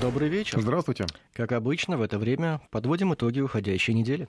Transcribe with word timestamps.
Добрый 0.00 0.28
вечер. 0.28 0.60
Здравствуйте. 0.60 1.06
Как 1.32 1.52
обычно, 1.52 1.96
в 1.96 2.02
это 2.02 2.18
время 2.18 2.60
подводим 2.72 3.14
итоги 3.14 3.38
уходящей 3.38 3.94
недели. 3.94 4.28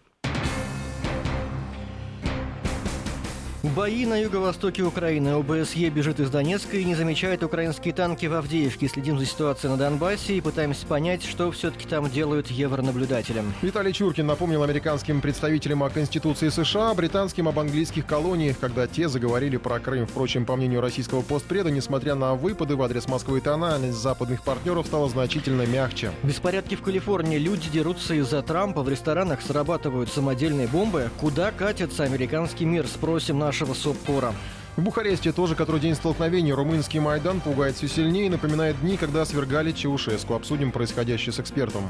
Бои 3.77 4.07
на 4.07 4.19
юго-востоке 4.19 4.81
Украины. 4.81 5.35
ОБСЕ 5.35 5.89
бежит 5.89 6.19
из 6.19 6.31
Донецка 6.31 6.77
и 6.77 6.83
не 6.83 6.95
замечает 6.95 7.43
украинские 7.43 7.93
танки 7.93 8.25
в 8.25 8.33
Авдеевке. 8.33 8.87
Следим 8.87 9.19
за 9.19 9.27
ситуацией 9.27 9.69
на 9.69 9.77
Донбассе 9.77 10.33
и 10.35 10.41
пытаемся 10.41 10.83
понять, 10.87 11.23
что 11.23 11.51
все-таки 11.51 11.87
там 11.87 12.09
делают 12.09 12.47
евронаблюдатели. 12.47 13.43
Виталий 13.61 13.93
Чуркин 13.93 14.25
напомнил 14.25 14.63
американским 14.63 15.21
представителям 15.21 15.83
о 15.83 15.91
Конституции 15.91 16.49
США, 16.49 16.91
британским 16.95 17.47
об 17.47 17.59
английских 17.59 18.07
колониях, 18.07 18.57
когда 18.57 18.87
те 18.87 19.07
заговорили 19.07 19.57
про 19.57 19.79
Крым. 19.79 20.07
Впрочем, 20.07 20.47
по 20.47 20.55
мнению 20.55 20.81
российского 20.81 21.21
постпреда, 21.21 21.69
несмотря 21.69 22.15
на 22.15 22.33
выпады 22.33 22.75
в 22.75 22.81
адрес 22.81 23.07
Москвы 23.07 23.37
и 23.37 23.41
тональность 23.41 23.99
западных 23.99 24.41
партнеров 24.41 24.87
стала 24.87 25.07
значительно 25.07 25.67
мягче. 25.67 26.11
Беспорядки 26.23 26.73
в 26.73 26.81
Калифорнии. 26.81 27.37
Люди 27.37 27.69
дерутся 27.69 28.15
из-за 28.15 28.41
Трампа. 28.41 28.81
В 28.81 28.89
ресторанах 28.89 29.39
срабатывают 29.43 30.09
самодельные 30.09 30.67
бомбы. 30.67 31.11
Куда 31.19 31.51
катится 31.51 32.05
американский 32.05 32.65
мир? 32.65 32.87
Спросим 32.87 33.37
нашего 33.37 33.66
СОПКОРа. 33.73 34.33
В 34.77 34.81
Бухаресте 34.83 35.31
тоже 35.31 35.55
который 35.55 35.81
день 35.81 35.95
столкновений. 35.95 36.53
Румынский 36.53 36.99
Майдан 36.99 37.41
пугает 37.41 37.75
все 37.75 37.87
сильнее 37.87 38.27
и 38.27 38.29
напоминает 38.29 38.79
дни, 38.79 38.95
когда 38.95 39.25
свергали 39.25 39.71
Чаушеску. 39.71 40.35
Обсудим 40.35 40.71
происходящее 40.71 41.33
с 41.33 41.39
экспертом. 41.39 41.87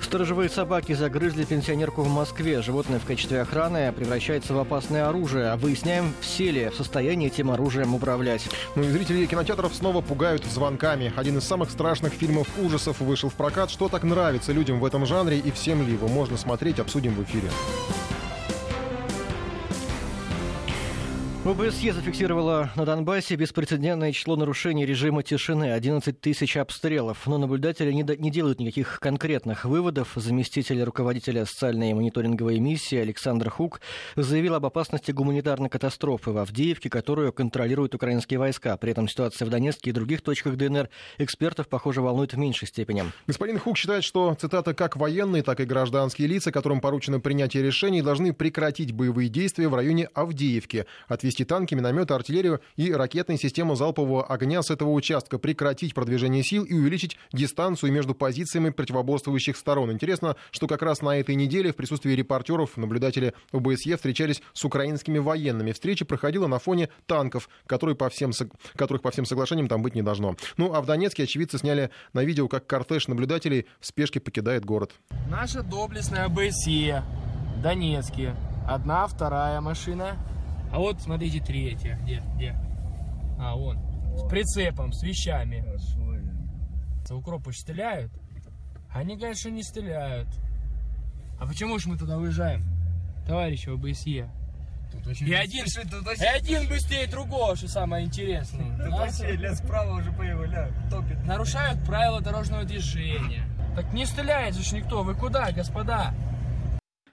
Сторожевые 0.00 0.48
собаки 0.48 0.92
загрызли 0.92 1.42
пенсионерку 1.42 2.02
в 2.02 2.08
Москве. 2.08 2.62
Животное 2.62 3.00
в 3.00 3.04
качестве 3.04 3.40
охраны 3.40 3.90
превращается 3.90 4.54
в 4.54 4.58
опасное 4.60 5.08
оружие. 5.08 5.56
Выясняем, 5.56 6.14
все 6.20 6.52
ли 6.52 6.68
в 6.68 6.76
состоянии 6.76 7.26
этим 7.26 7.50
оружием 7.50 7.96
управлять. 7.96 8.48
Ну 8.76 8.84
и 8.84 8.90
зрители 8.90 9.26
кинотеатров 9.26 9.74
снова 9.74 10.00
пугают 10.00 10.44
звонками. 10.44 11.12
Один 11.16 11.38
из 11.38 11.42
самых 11.42 11.68
страшных 11.68 12.12
фильмов 12.12 12.46
ужасов 12.62 13.00
вышел 13.00 13.28
в 13.28 13.34
прокат. 13.34 13.72
Что 13.72 13.88
так 13.88 14.04
нравится 14.04 14.52
людям 14.52 14.78
в 14.78 14.84
этом 14.84 15.04
жанре 15.04 15.40
и 15.40 15.50
всем 15.50 15.84
ли 15.84 15.94
его 15.94 16.06
можно 16.06 16.36
смотреть, 16.36 16.78
обсудим 16.78 17.12
в 17.14 17.24
эфире. 17.24 17.50
ОБСЕ 21.42 21.94
зафиксировала 21.94 22.70
на 22.76 22.84
Донбассе 22.84 23.34
беспрецедентное 23.34 24.12
число 24.12 24.36
нарушений 24.36 24.84
режима 24.84 25.22
тишины, 25.22 25.72
11 25.72 26.20
тысяч 26.20 26.58
обстрелов. 26.58 27.26
Но 27.26 27.38
наблюдатели 27.38 27.92
не, 27.92 28.02
не 28.02 28.30
делают 28.30 28.60
никаких 28.60 29.00
конкретных 29.00 29.64
выводов. 29.64 30.12
Заместитель 30.16 30.82
руководителя 30.82 31.46
социальной 31.46 31.94
мониторинговой 31.94 32.58
миссии 32.58 32.98
Александр 32.98 33.48
Хук 33.48 33.80
заявил 34.16 34.54
об 34.54 34.66
опасности 34.66 35.12
гуманитарной 35.12 35.70
катастрофы 35.70 36.30
в 36.30 36.36
Авдеевке, 36.36 36.90
которую 36.90 37.32
контролируют 37.32 37.94
украинские 37.94 38.38
войска. 38.38 38.76
При 38.76 38.90
этом 38.90 39.08
ситуация 39.08 39.46
в 39.46 39.50
Донецке 39.50 39.90
и 39.90 39.92
других 39.94 40.20
точках 40.20 40.56
ДНР 40.56 40.90
экспертов, 41.16 41.68
похоже, 41.68 42.02
волнует 42.02 42.34
в 42.34 42.36
меньшей 42.36 42.68
степени. 42.68 43.04
Господин 43.26 43.58
Хук 43.58 43.78
считает, 43.78 44.04
что, 44.04 44.36
цитата, 44.38 44.74
как 44.74 44.94
военные, 44.96 45.42
так 45.42 45.60
и 45.60 45.64
гражданские 45.64 46.28
лица, 46.28 46.52
которым 46.52 46.82
поручено 46.82 47.18
принятие 47.18 47.62
решений, 47.62 48.02
должны 48.02 48.34
прекратить 48.34 48.92
боевые 48.92 49.30
действия 49.30 49.68
в 49.68 49.74
районе 49.74 50.10
Авдеевки, 50.12 50.84
отвести 51.30 51.44
танки, 51.44 51.74
минометы, 51.74 52.14
артиллерию 52.14 52.60
и 52.76 52.92
ракетные 52.92 53.38
системы 53.38 53.76
залпового 53.76 54.26
огня 54.26 54.62
с 54.62 54.70
этого 54.70 54.90
участка, 54.90 55.38
прекратить 55.38 55.94
продвижение 55.94 56.42
сил 56.42 56.64
и 56.64 56.74
увеличить 56.74 57.16
дистанцию 57.32 57.92
между 57.92 58.14
позициями 58.14 58.70
противоборствующих 58.70 59.56
сторон. 59.56 59.92
Интересно, 59.92 60.34
что 60.50 60.66
как 60.66 60.82
раз 60.82 61.02
на 61.02 61.16
этой 61.18 61.36
неделе 61.36 61.72
в 61.72 61.76
присутствии 61.76 62.14
репортеров 62.14 62.76
наблюдатели 62.76 63.32
ОБСЕ 63.52 63.96
встречались 63.96 64.42
с 64.52 64.64
украинскими 64.64 65.18
военными. 65.18 65.70
Встреча 65.70 66.04
проходила 66.04 66.48
на 66.48 66.58
фоне 66.58 66.88
танков, 67.06 67.48
которые 67.66 67.94
по 67.94 68.08
всем, 68.08 68.32
которых 68.74 69.00
по 69.00 69.12
всем 69.12 69.24
соглашениям 69.24 69.68
там 69.68 69.82
быть 69.82 69.94
не 69.94 70.02
должно. 70.02 70.34
Ну 70.56 70.74
а 70.74 70.80
в 70.80 70.86
Донецке 70.86 71.22
очевидцы 71.22 71.58
сняли 71.58 71.90
на 72.12 72.24
видео, 72.24 72.48
как 72.48 72.66
кортеж 72.66 73.06
наблюдателей 73.06 73.66
в 73.78 73.86
спешке 73.86 74.18
покидает 74.18 74.64
город. 74.64 74.94
Наша 75.30 75.62
доблестная 75.62 76.24
ОБСЕ, 76.24 77.04
Донецке. 77.62 78.34
Одна, 78.66 79.06
вторая 79.06 79.60
машина, 79.60 80.16
а 80.72 80.78
вот, 80.78 81.00
смотрите, 81.00 81.40
третья. 81.40 81.98
Где? 82.02 82.22
Где? 82.36 82.56
А, 83.38 83.54
вон. 83.54 83.78
С 84.16 84.28
прицепом, 84.28 84.92
с 84.92 85.02
вещами. 85.02 85.64
Укропы 87.10 87.52
стреляют? 87.52 88.12
Они, 88.92 89.18
конечно, 89.18 89.48
не 89.48 89.64
стреляют. 89.64 90.28
А 91.40 91.46
почему 91.46 91.78
же 91.78 91.88
мы 91.88 91.96
туда 91.96 92.18
уезжаем? 92.18 92.64
Товарищи 93.26 93.68
ОБСЕ. 93.68 94.28
И 95.20 95.32
один, 95.32 95.64
и 95.64 96.24
один 96.24 96.68
быстрее 96.68 97.06
другого, 97.06 97.56
что 97.56 97.68
самое 97.68 98.04
интересное. 98.04 98.76
Тут 98.76 98.92
вообще 98.92 99.32
лес 99.32 99.58
справа 99.58 99.98
уже 99.98 100.12
появляют, 100.12 100.74
топит. 100.90 101.24
Нарушают 101.24 101.84
правила 101.84 102.20
дорожного 102.20 102.64
движения. 102.64 103.44
Так 103.76 103.92
не 103.92 104.04
стреляет 104.04 104.56
же 104.56 104.74
никто. 104.74 105.02
Вы 105.02 105.14
куда, 105.14 105.52
господа? 105.52 106.12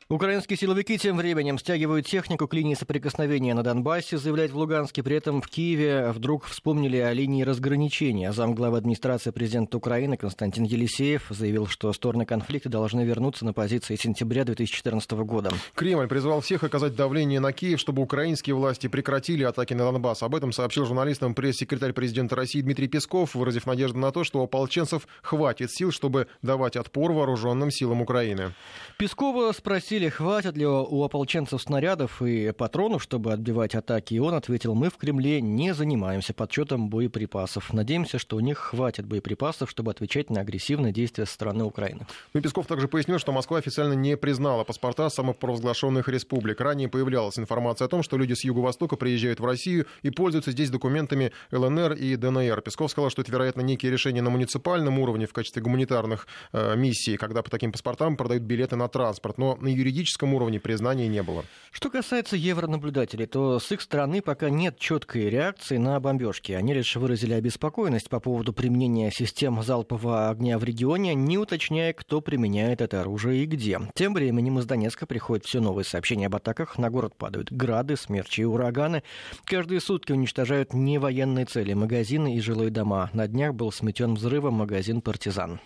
Украинские 0.09 0.55
силовики 0.55 0.97
тем 0.97 1.17
временем 1.17 1.57
стягивают 1.57 2.05
технику 2.05 2.47
к 2.47 2.53
линии 2.53 2.75
соприкосновения 2.75 3.53
на 3.53 3.61
Донбассе, 3.61 4.17
заявляет 4.17 4.51
в 4.51 4.57
Луганске. 4.57 5.03
При 5.03 5.17
этом 5.17 5.41
в 5.41 5.49
Киеве 5.49 6.13
вдруг 6.13 6.45
вспомнили 6.45 6.95
о 6.95 7.11
линии 7.11 7.43
разграничения. 7.43 8.31
Замглавы 8.31 8.77
администрации 8.77 9.31
президента 9.31 9.75
Украины 9.75 10.15
Константин 10.15 10.63
Елисеев 10.63 11.25
заявил, 11.29 11.67
что 11.67 11.91
стороны 11.91 12.25
конфликта 12.25 12.69
должны 12.69 13.01
вернуться 13.01 13.43
на 13.43 13.51
позиции 13.51 13.97
сентября 13.97 14.45
2014 14.45 15.11
года. 15.11 15.51
Кремль 15.75 16.07
призвал 16.07 16.39
всех 16.39 16.63
оказать 16.63 16.95
давление 16.95 17.41
на 17.41 17.51
Киев, 17.51 17.77
чтобы 17.77 18.01
украинские 18.01 18.55
власти 18.55 18.87
прекратили 18.87 19.43
атаки 19.43 19.73
на 19.73 19.91
Донбасс. 19.91 20.23
Об 20.23 20.35
этом 20.35 20.53
сообщил 20.53 20.85
журналистам 20.85 21.35
пресс-секретарь 21.35 21.91
президента 21.91 22.37
России 22.37 22.61
Дмитрий 22.61 22.87
Песков, 22.87 23.35
выразив 23.35 23.65
надежду 23.65 23.99
на 23.99 24.13
то, 24.13 24.23
что 24.23 24.39
у 24.39 24.43
ополченцев 24.43 25.05
хватит 25.21 25.69
сил, 25.69 25.91
чтобы 25.91 26.27
давать 26.41 26.77
отпор 26.77 27.11
вооруженным 27.11 27.71
силам 27.71 28.01
Украины. 28.01 28.53
Пескова 28.97 29.51
спросили, 29.51 29.96
хватит 30.05 30.55
ли 30.55 30.67
у 30.67 31.03
ополченцев 31.03 31.61
снарядов 31.61 32.21
и 32.21 32.51
патронов, 32.51 33.01
чтобы 33.01 33.33
отбивать 33.33 33.73
атаки. 33.73 34.13
И 34.13 34.19
он 34.19 34.35
ответил, 34.35 34.75
мы 34.75 34.89
в 34.91 34.97
Кремле 34.97 35.41
не 35.41 35.73
занимаемся 35.73 36.33
подсчетом 36.33 36.89
боеприпасов. 36.89 37.73
Надеемся, 37.73 38.19
что 38.19 38.37
у 38.37 38.39
них 38.39 38.59
хватит 38.59 39.05
боеприпасов, 39.05 39.69
чтобы 39.71 39.91
отвечать 39.91 40.29
на 40.29 40.41
агрессивные 40.41 40.93
действия 40.93 41.25
со 41.25 41.33
стороны 41.33 41.63
Украины. 41.63 42.05
Ну, 42.33 42.41
Песков 42.41 42.67
также 42.67 42.87
пояснил, 42.87 43.17
что 43.17 43.31
Москва 43.31 43.57
официально 43.57 43.93
не 43.93 44.15
признала 44.15 44.63
паспорта 44.63 45.09
самопровозглашенных 45.09 46.07
республик. 46.07 46.61
Ранее 46.61 46.87
появлялась 46.87 47.39
информация 47.39 47.85
о 47.85 47.89
том, 47.89 48.03
что 48.03 48.17
люди 48.17 48.33
с 48.33 48.43
Юго-Востока 48.43 48.95
приезжают 48.95 49.39
в 49.39 49.45
Россию 49.45 49.87
и 50.03 50.11
пользуются 50.11 50.51
здесь 50.51 50.69
документами 50.69 51.31
ЛНР 51.51 51.93
и 51.93 52.15
ДНР. 52.15 52.61
Песков 52.61 52.91
сказал, 52.91 53.09
что 53.09 53.21
это, 53.21 53.31
вероятно, 53.31 53.61
некие 53.61 53.91
решения 53.91 54.21
на 54.21 54.29
муниципальном 54.29 54.99
уровне 54.99 55.25
в 55.25 55.33
качестве 55.33 55.61
гуманитарных 55.61 56.27
э, 56.53 56.75
миссий, 56.75 57.17
когда 57.17 57.41
по 57.41 57.49
таким 57.49 57.71
паспортам 57.71 58.15
продают 58.17 58.43
билеты 58.43 58.75
на 58.75 58.87
транспорт. 58.87 59.37
Но 59.37 59.55
на 59.55 59.67
юридическом 59.87 60.33
уровне 60.33 60.59
признания 60.59 61.07
не 61.07 61.23
было. 61.23 61.45
Что 61.71 61.89
касается 61.89 62.35
евронаблюдателей, 62.35 63.25
то 63.25 63.59
с 63.59 63.71
их 63.71 63.81
стороны 63.81 64.21
пока 64.21 64.49
нет 64.49 64.79
четкой 64.79 65.29
реакции 65.29 65.77
на 65.77 65.99
бомбежки. 65.99 66.51
Они 66.51 66.73
лишь 66.73 66.95
выразили 66.95 67.33
обеспокоенность 67.33 68.09
по 68.09 68.19
поводу 68.19 68.51
применения 68.51 69.11
систем 69.11 69.61
залпового 69.61 70.29
огня 70.29 70.57
в 70.57 70.63
регионе, 70.63 71.13
не 71.13 71.37
уточняя, 71.37 71.93
кто 71.93 72.21
применяет 72.21 72.81
это 72.81 73.01
оружие 73.01 73.43
и 73.43 73.45
где. 73.45 73.79
Тем 73.95 74.13
временем 74.13 74.59
из 74.59 74.65
Донецка 74.65 75.05
приходят 75.05 75.45
все 75.45 75.59
новые 75.59 75.85
сообщения 75.85 76.27
об 76.27 76.35
атаках. 76.35 76.77
На 76.77 76.89
город 76.89 77.15
падают 77.15 77.51
грады, 77.51 77.95
смерчи 77.95 78.41
и 78.41 78.45
ураганы. 78.45 79.03
Каждые 79.45 79.79
сутки 79.79 80.11
уничтожают 80.11 80.73
невоенные 80.73 81.45
цели, 81.45 81.73
магазины 81.73 82.35
и 82.35 82.41
жилые 82.41 82.71
дома. 82.71 83.09
На 83.13 83.27
днях 83.27 83.53
был 83.53 83.71
сметен 83.71 84.15
взрывом 84.15 84.55
магазин 84.55 85.01
«Партизан». 85.01 85.59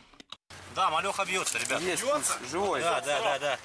Да, 0.75 0.89
малеха 0.89 1.25
бьется, 1.25 1.57
ребят. 1.57 1.81
Есть 1.81 2.03
бьется? 2.03 2.33
Живой? 2.49 2.81
Да, 2.81 3.01
да, 3.01 3.19
да, 3.21 3.39
да. 3.39 3.57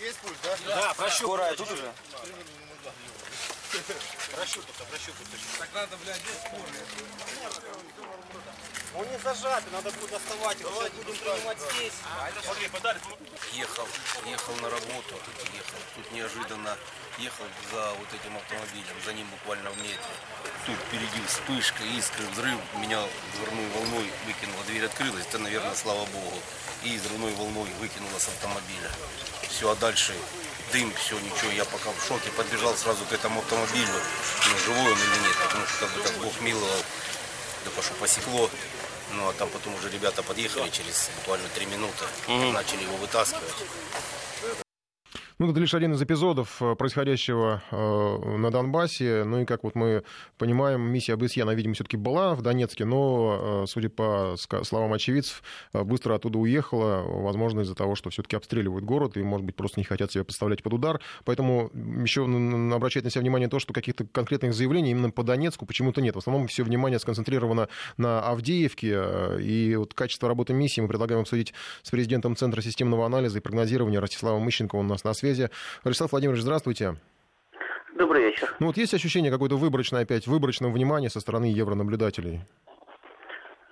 Есть 0.00 0.18
пульс, 0.18 0.36
да? 0.42 0.56
Да, 0.66 0.94
прощупай. 0.94 1.26
Скорая 1.26 1.54
тут 1.56 1.70
уже? 1.72 1.92
Прощупай, 4.34 4.74
прощупай. 4.88 5.26
Так 5.58 5.68
надо, 5.74 5.96
блядь, 5.98 6.20
здесь 6.20 6.38
скорая. 6.46 6.84
Он 8.94 9.06
не 9.10 9.18
зажатый, 9.18 9.70
надо 9.72 9.90
будет 9.90 10.10
доставать. 10.10 10.60
его. 10.60 10.70
Сейчас 10.70 10.92
будем 10.92 11.16
принимать 11.18 11.58
здесь. 11.58 11.92
Смотри, 12.42 12.68
подарок. 12.68 13.02
Ехал, 13.52 13.86
ехал 14.26 14.54
на 14.56 14.70
работу, 14.70 15.14
ехал. 15.52 15.78
Тут 15.94 16.12
неожиданно 16.12 16.76
ехал 17.18 17.44
за 17.72 17.90
вот 17.92 18.08
этим 18.14 18.36
автомобилем, 18.36 19.02
за 19.04 19.12
ним 19.12 19.26
буквально 19.28 19.70
в 19.70 19.78
метре. 19.78 20.14
Тут 20.64 20.76
впереди 20.86 21.20
вспышка, 21.26 21.82
искры, 21.82 22.24
взрыв. 22.28 22.58
Меня 22.76 23.04
взрывной 23.34 23.68
волной 23.70 24.10
выкинуло, 24.26 24.64
дверь 24.64 24.86
открылась, 24.86 25.26
это, 25.26 25.38
наверное, 25.38 25.74
слава 25.74 26.06
богу. 26.06 26.40
И 26.84 26.96
взрывной 26.96 27.34
волной 27.34 27.70
выкинуло 27.80 28.18
с 28.18 28.28
автомобиля. 28.28 28.90
Все, 29.48 29.70
а 29.70 29.74
дальше 29.76 30.14
дым, 30.72 30.92
все, 30.94 31.18
ничего. 31.18 31.50
Я 31.52 31.64
пока 31.64 31.90
в 31.90 32.06
шоке 32.06 32.30
подбежал 32.30 32.76
сразу 32.76 33.04
к 33.06 33.12
этому 33.12 33.40
автомобилю. 33.40 33.88
Ну, 34.50 34.58
живой 34.58 34.92
он 34.92 34.98
или 34.98 35.26
нет, 35.26 35.36
потому 35.44 35.66
что 35.66 35.86
как 35.86 35.94
бы 35.94 36.02
так 36.02 36.12
Бог 36.18 36.40
миловал. 36.40 36.82
Да 37.64 37.70
пошло 37.70 37.96
посекло. 38.00 38.50
Ну 39.12 39.28
а 39.28 39.32
там 39.32 39.48
потом 39.48 39.74
уже 39.74 39.88
ребята 39.88 40.22
подъехали 40.22 40.68
через 40.68 41.10
буквально 41.16 41.48
три 41.48 41.66
минуты, 41.66 42.04
начали 42.52 42.82
его 42.82 42.96
вытаскивать. 42.96 43.54
Ну, 45.40 45.48
это 45.48 45.60
лишь 45.60 45.72
один 45.72 45.92
из 45.92 46.02
эпизодов 46.02 46.60
э, 46.60 46.74
происходящего 46.74 47.62
э, 47.70 48.36
на 48.38 48.50
Донбассе. 48.50 49.22
Ну 49.22 49.42
и, 49.42 49.44
как 49.44 49.62
вот 49.62 49.76
мы 49.76 50.02
понимаем, 50.36 50.80
миссия 50.80 51.14
ОБСЕ, 51.14 51.42
она, 51.42 51.54
видимо, 51.54 51.74
все-таки 51.74 51.96
была 51.96 52.34
в 52.34 52.42
Донецке, 52.42 52.84
но, 52.84 53.62
э, 53.62 53.66
судя 53.68 53.88
по 53.88 54.34
словам 54.64 54.94
очевидцев, 54.94 55.44
быстро 55.72 56.16
оттуда 56.16 56.40
уехала, 56.40 57.04
возможно, 57.06 57.60
из-за 57.60 57.76
того, 57.76 57.94
что 57.94 58.10
все-таки 58.10 58.34
обстреливают 58.34 58.84
город 58.84 59.16
и, 59.16 59.22
может 59.22 59.46
быть, 59.46 59.54
просто 59.54 59.78
не 59.78 59.84
хотят 59.84 60.10
себя 60.10 60.24
подставлять 60.24 60.64
под 60.64 60.74
удар. 60.74 61.00
Поэтому 61.24 61.70
еще 62.02 62.24
обращать 62.74 63.04
на 63.04 63.10
себя 63.10 63.20
внимание 63.20 63.48
то, 63.48 63.60
что 63.60 63.72
каких-то 63.72 64.06
конкретных 64.06 64.54
заявлений 64.54 64.90
именно 64.90 65.10
по 65.10 65.22
Донецку 65.22 65.66
почему-то 65.66 66.00
нет. 66.00 66.16
В 66.16 66.18
основном 66.18 66.48
все 66.48 66.64
внимание 66.64 66.98
сконцентрировано 66.98 67.68
на 67.96 68.22
Авдеевке. 68.22 69.38
И 69.40 69.76
вот 69.76 69.94
качество 69.94 70.28
работы 70.28 70.52
миссии 70.52 70.80
мы 70.80 70.88
предлагаем 70.88 71.20
обсудить 71.20 71.54
с 71.84 71.92
президентом 71.92 72.34
Центра 72.34 72.60
системного 72.60 73.06
анализа 73.06 73.38
и 73.38 73.40
прогнозирования 73.40 74.00
Ростиславом 74.00 74.42
Мыщенко. 74.42 74.74
Он 74.74 74.86
у 74.86 74.88
нас 74.88 75.04
на 75.04 75.14
связи 75.14 75.27
связи. 75.28 75.50
Ростислав 75.84 76.12
Владимирович, 76.12 76.42
здравствуйте. 76.42 76.94
Добрый 77.94 78.22
вечер. 78.22 78.54
Ну 78.60 78.66
вот 78.68 78.76
есть 78.76 78.94
ощущение 78.94 79.30
какой-то 79.30 79.56
выборочной 79.56 80.02
опять, 80.02 80.26
выборочного 80.26 80.72
внимания 80.72 81.10
со 81.10 81.20
стороны 81.20 81.46
евронаблюдателей? 81.46 82.40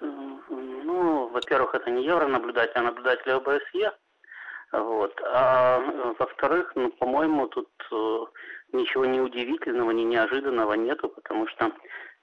Ну, 0.00 1.28
во-первых, 1.28 1.74
это 1.74 1.90
не 1.90 2.04
евронаблюдатели, 2.04 2.78
а 2.78 2.82
наблюдатели 2.82 3.32
ОБСЕ. 3.32 3.92
Вот. 4.72 5.14
А 5.32 5.80
во-вторых, 6.18 6.72
ну, 6.74 6.90
по-моему, 6.90 7.46
тут 7.46 7.68
э, 7.92 8.18
ничего 8.72 9.06
не 9.06 9.20
удивительного, 9.20 9.92
ни 9.92 10.02
неожиданного 10.02 10.74
нету, 10.74 11.08
потому 11.08 11.46
что, 11.48 11.70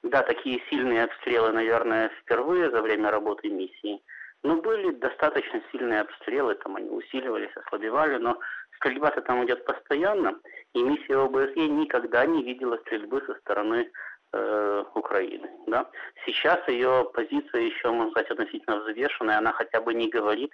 да, 0.04 0.24
такие 0.24 0.62
сильные 0.70 1.06
обстрелы, 1.06 1.54
наверное, 1.54 2.12
впервые 2.22 2.70
за 2.70 2.82
время 2.82 3.12
работы 3.12 3.50
миссии. 3.50 4.02
Но 4.44 4.58
были 4.58 4.92
достаточно 4.92 5.62
сильные 5.72 6.02
обстрелы, 6.02 6.56
там 6.56 6.76
они 6.76 6.90
усиливались, 6.90 7.56
ослабевали, 7.56 8.18
но 8.18 8.38
стрельба-то 8.84 9.22
там 9.22 9.46
идет 9.46 9.66
постоянно, 9.66 10.36
и 10.74 10.84
миссия 10.84 11.18
ОБСЕ 11.18 11.68
никогда 11.68 12.26
не 12.26 12.44
видела 12.44 12.78
стрельбы 12.78 13.22
со 13.26 13.36
стороны 13.36 13.90
э, 14.34 14.84
Украины. 14.96 15.50
Да? 15.68 15.90
Сейчас 16.26 16.60
ее 16.68 17.10
позиция 17.14 17.62
еще, 17.62 17.92
можно 17.92 18.12
сказать, 18.12 18.32
относительно 18.32 18.80
взвешенная, 18.80 19.38
она 19.38 19.54
хотя 19.54 19.80
бы 19.80 19.94
не 19.94 20.10
говорит, 20.10 20.52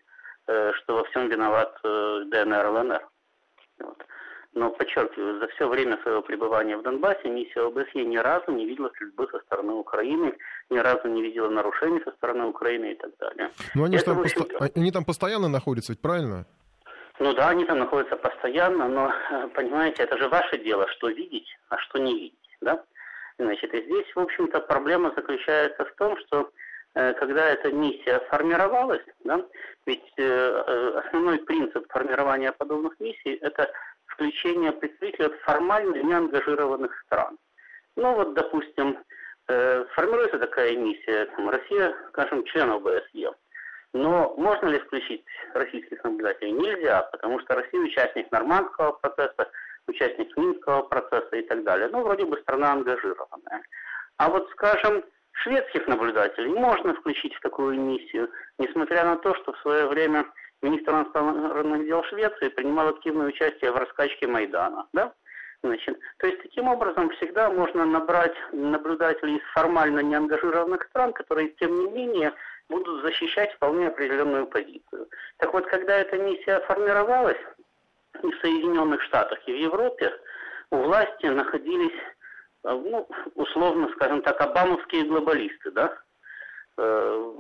э, 0.47 0.71
что 0.73 0.97
во 0.97 1.03
всем 1.05 1.27
виноват 1.27 1.75
э, 1.83 2.23
ДНР, 2.27 2.67
ЛНР. 2.67 3.07
Вот. 3.79 4.05
Но, 4.53 4.71
подчеркиваю, 4.71 5.39
за 5.39 5.47
все 5.49 5.67
время 5.67 5.99
своего 6.01 6.21
пребывания 6.21 6.75
в 6.75 6.81
Донбассе 6.81 7.29
миссия 7.29 7.61
ОБСЕ 7.61 8.03
ни 8.03 8.17
разу 8.17 8.51
не 8.51 8.65
видела 8.65 8.89
стрельбы 8.89 9.27
со 9.31 9.39
стороны 9.41 9.73
Украины, 9.73 10.35
ни 10.69 10.77
разу 10.77 11.07
не 11.07 11.21
видела 11.21 11.49
нарушений 11.49 12.01
со 12.03 12.11
стороны 12.11 12.45
Украины 12.45 12.93
и 12.93 12.95
так 12.95 13.11
далее. 13.17 13.51
Но 13.75 13.83
они, 13.85 13.97
Это, 13.97 14.05
там, 14.05 14.23
посто... 14.23 14.45
они 14.75 14.91
там 14.91 15.05
постоянно 15.05 15.47
находятся, 15.47 15.93
ведь 15.93 16.01
правильно? 16.01 16.45
Ну 17.19 17.33
да, 17.33 17.50
они 17.50 17.66
там 17.66 17.80
находятся 17.80 18.16
постоянно, 18.16 18.88
но, 18.88 19.13
э, 19.31 19.50
понимаете, 19.54 20.04
это 20.04 20.18
же 20.18 20.30
ваше 20.30 20.57
дело, 20.57 20.88
что 20.88 21.10
видеть, 21.10 21.54
а 21.68 21.77
что 21.77 22.00
не 22.00 22.13
видеть, 22.13 22.57
да? 22.62 22.81
Значит, 23.38 23.74
и 23.74 23.83
здесь, 23.83 24.16
в 24.16 24.19
общем-то, 24.19 24.62
проблема 24.62 25.12
заключается 25.13 25.83
в 25.83 25.94
том, 25.95 26.18
что 26.18 26.50
э, 26.95 27.13
когда 27.16 27.45
эта 27.45 27.74
миссия 27.74 28.19
формировалась, 28.30 29.04
да, 29.25 29.45
ведь 29.86 30.13
э, 30.18 31.01
основной 31.06 31.39
принцип 31.39 31.92
формирования 31.92 32.54
подобных 32.54 32.98
миссий– 33.01 33.36
это 33.42 33.69
включение 34.06 34.71
представителей 34.71 35.25
от 35.25 35.36
формально 35.42 35.98
неангажированных 35.98 36.98
стран. 37.06 37.38
Ну 37.98 38.16
вот, 38.16 38.33
допустим, 38.33 38.98
формируется 39.45 40.38
такая 40.38 40.77
миссия, 40.77 41.25
там, 41.36 41.50
Россия, 41.50 41.94
скажем, 42.10 42.45
член 42.45 42.69
ОБСЕ– 42.69 43.33
но 43.94 44.33
можно 44.38 44.68
ли 44.68 44.77
исключить 44.77 45.24
российских 45.53 46.03
наблюдателей? 46.03 46.51
Нельзя, 46.51 47.01
потому 47.12 47.39
что 47.39 47.56
Россия 47.56 47.81
участник 47.81 48.31
нормандского 48.31 48.94
процесса, 48.94 49.50
участник 49.88 50.36
Минского 50.38 50.83
процесса 50.83 51.36
и 51.36 51.41
так 51.47 51.63
далее. 51.63 51.89
Ну, 51.91 52.03
вроде 52.03 52.25
бы 52.25 52.38
страна 52.38 52.74
ангажированная. 52.74 53.63
А 54.18 54.30
вот, 54.30 54.50
скажем, 54.51 55.03
шведских 55.31 55.88
наблюдателей 55.88 56.53
можно 56.53 56.94
включить 56.94 57.33
в 57.36 57.41
такую 57.41 57.80
миссию, 57.80 58.30
несмотря 58.57 59.06
на 59.06 59.18
то, 59.18 59.33
что 59.36 59.53
в 59.53 59.59
свое 59.59 59.88
время 59.88 60.25
министр 60.62 60.92
иностранных 60.92 61.85
дел 61.85 62.03
Швеции 62.03 62.50
принимал 62.50 62.89
активное 62.89 63.27
участие 63.27 63.71
в 63.71 63.77
раскачке 63.77 64.27
Майдана. 64.27 64.88
Да? 64.94 65.13
Значит, 65.62 66.00
то 66.19 66.27
есть 66.27 66.42
таким 66.42 66.68
образом 66.68 67.09
всегда 67.12 67.50
можно 67.50 67.85
набрать 67.85 68.35
наблюдателей 68.53 69.38
из 69.38 69.44
формально 69.53 70.00
неангажированных 70.00 70.83
стран, 70.89 71.12
которые 71.12 71.50
тем 71.59 71.75
не 71.75 71.92
менее 71.92 72.33
будут 72.69 73.04
защищать 73.04 73.54
вполне 73.54 73.88
определенную 73.88 74.48
позицию. 74.48 75.10
Так 75.38 75.54
вот, 75.54 75.66
когда 75.68 75.98
эта 75.98 76.18
миссия 76.18 76.60
формировалась 76.62 77.39
и 78.21 78.27
в 78.27 78.39
Соединенных 78.42 79.01
Штатах, 79.04 79.39
и 79.48 79.51
в 79.51 79.57
Европе, 79.57 80.13
у 80.71 80.77
власти 80.77 81.25
находились, 81.25 81.98
э, 82.63 82.71
ну, 82.71 83.07
условно, 83.36 83.89
скажем 83.95 84.21
так, 84.21 84.39
обамовские 84.39 85.06
глобалисты, 85.06 85.71
да, 85.71 85.98
э, 86.77 87.33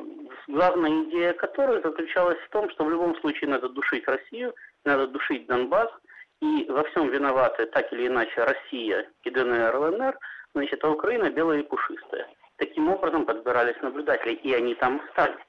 главная 0.47 1.03
идея 1.03 1.33
которой 1.33 1.81
заключалась 1.81 2.39
в 2.39 2.49
том, 2.49 2.69
что 2.71 2.83
в 2.83 2.89
любом 2.89 3.15
случае 3.21 3.49
надо 3.49 3.69
душить 3.69 4.07
Россию, 4.07 4.55
надо 4.83 5.07
душить 5.07 5.45
Донбасс, 5.47 5.91
и 6.41 6.65
во 6.69 6.83
всем 6.85 7.09
виноваты 7.09 7.65
так 7.67 7.91
или 7.93 8.07
иначе 8.07 8.43
Россия 8.43 9.11
и 9.23 9.29
ДНР, 9.29 9.75
ЛНР, 9.75 10.17
значит, 10.55 10.83
а 10.83 10.89
Украина 10.89 11.29
белая 11.29 11.59
и 11.59 11.63
пушистая. 11.63 12.27
Таким 12.59 12.89
образом 12.89 13.25
подбирались 13.25 13.81
наблюдатели, 13.81 14.33
и 14.33 14.53
они 14.53 14.75
там 14.75 15.01
остались. 15.07 15.45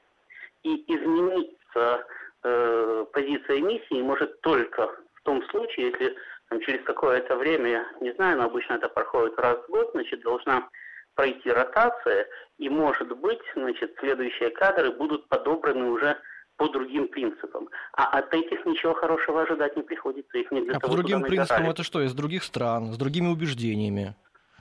И 0.62 0.84
измениться 0.86 2.06
э, 2.44 3.04
позиция 3.12 3.60
миссии 3.60 4.00
может 4.00 4.40
только 4.42 4.86
в 5.14 5.22
том 5.24 5.42
случае, 5.48 5.88
если 5.88 6.16
там, 6.48 6.60
через 6.60 6.84
какое-то 6.84 7.36
время, 7.36 7.84
не 8.00 8.12
знаю, 8.12 8.38
но 8.38 8.44
обычно 8.44 8.74
это 8.74 8.88
проходит 8.88 9.38
раз 9.38 9.58
в 9.58 9.70
год, 9.70 9.90
значит, 9.92 10.22
должна 10.22 10.68
пройти 11.14 11.50
ротация, 11.50 12.26
и, 12.58 12.68
может 12.68 13.08
быть, 13.18 13.42
значит, 13.56 13.92
следующие 13.98 14.50
кадры 14.50 14.92
будут 14.92 15.28
подобраны 15.28 15.90
уже 15.90 16.16
по 16.56 16.68
другим 16.68 17.08
принципам. 17.08 17.68
А 17.94 18.18
от 18.18 18.32
этих 18.32 18.64
ничего 18.66 18.94
хорошего 18.94 19.42
ожидать 19.42 19.76
не 19.76 19.82
приходится. 19.82 20.38
Их 20.38 20.50
не 20.52 20.60
для 20.60 20.76
а 20.76 20.78
того, 20.78 20.92
по 20.92 20.96
другим 20.98 21.22
принципам 21.22 21.70
это 21.70 21.82
что, 21.82 22.02
из 22.02 22.14
других 22.14 22.44
стран, 22.44 22.92
с 22.92 22.96
другими 22.96 23.26
убеждениями? 23.26 24.14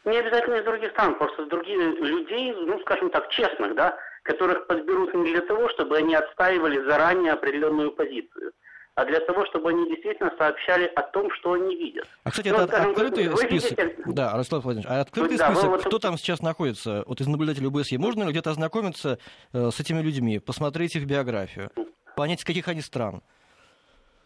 Не 0.06 0.18
обязательно 0.18 0.56
из 0.56 0.64
других 0.64 0.92
стран, 0.92 1.16
просто 1.16 1.46
с 1.46 1.50
других 1.50 1.78
людей, 2.00 2.54
ну, 2.54 2.80
скажем 2.82 3.10
так, 3.10 3.30
честных, 3.30 3.76
да, 3.76 3.98
которых 4.24 4.68
подберут 4.68 5.14
не 5.14 5.32
для 5.32 5.42
того, 5.42 5.70
чтобы 5.70 5.98
они 5.98 6.16
отстаивали 6.16 6.84
заранее 6.88 7.34
определенную 7.34 7.92
позицию, 7.92 8.54
а 8.96 9.06
для 9.06 9.20
того, 9.22 9.46
чтобы 9.46 9.70
они 9.70 9.90
действительно 9.90 10.32
сообщали 10.38 10.86
о 10.96 11.02
том, 11.02 11.32
что 11.32 11.54
они 11.54 11.76
видят. 11.76 12.06
А, 12.24 12.32
кстати, 12.32 12.50
ну, 12.50 12.58
это 12.58 12.68
скажем, 12.68 12.92
открытый 12.92 13.28
вы, 13.30 13.38
список? 13.38 13.80
Видите... 13.80 14.04
Да, 14.08 14.34
Ростислав 14.36 14.64
Владимирович, 14.64 14.92
а 14.92 15.02
открытый 15.02 15.38
да, 15.38 15.52
список, 15.52 15.70
вот... 15.70 15.86
кто 15.86 16.00
там 16.00 16.18
сейчас 16.18 16.42
находится, 16.42 17.04
вот 17.08 17.22
из 17.22 17.28
наблюдателей 17.28 17.68
ОБСЕ, 17.68 17.98
можно 17.98 18.24
ли 18.24 18.32
где-то 18.32 18.52
ознакомиться 18.52 19.20
э, 19.54 19.70
с 19.72 19.80
этими 19.80 20.02
людьми, 20.02 20.40
посмотреть 20.40 20.96
их 20.96 21.06
биографию, 21.06 21.72
понять, 22.16 22.40
из 22.40 22.46
каких 22.46 22.68
они 22.68 22.82
стран? 22.82 23.22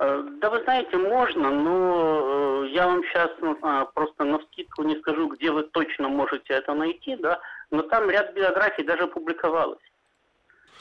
Э, 0.04 0.22
да 0.42 0.50
вы 0.50 0.62
знаете, 0.64 0.98
можно, 0.98 1.50
но 1.50 2.66
э, 2.66 2.70
я 2.72 2.88
вам 2.88 3.04
сейчас 3.06 3.32
ну, 3.40 3.58
а, 3.62 3.86
просто 3.86 4.26
на 4.26 4.40
скидку 4.40 4.84
не 4.84 4.98
скажу, 4.98 5.30
где 5.30 5.50
вы 5.50 5.64
точно 5.64 6.10
можете 6.10 6.56
это 6.56 6.74
найти, 6.74 7.16
да, 7.16 7.40
но 7.72 7.84
там 7.84 8.10
ряд 8.10 8.34
биографий 8.34 8.84
даже 8.84 9.08
публиковалось. 9.08 9.93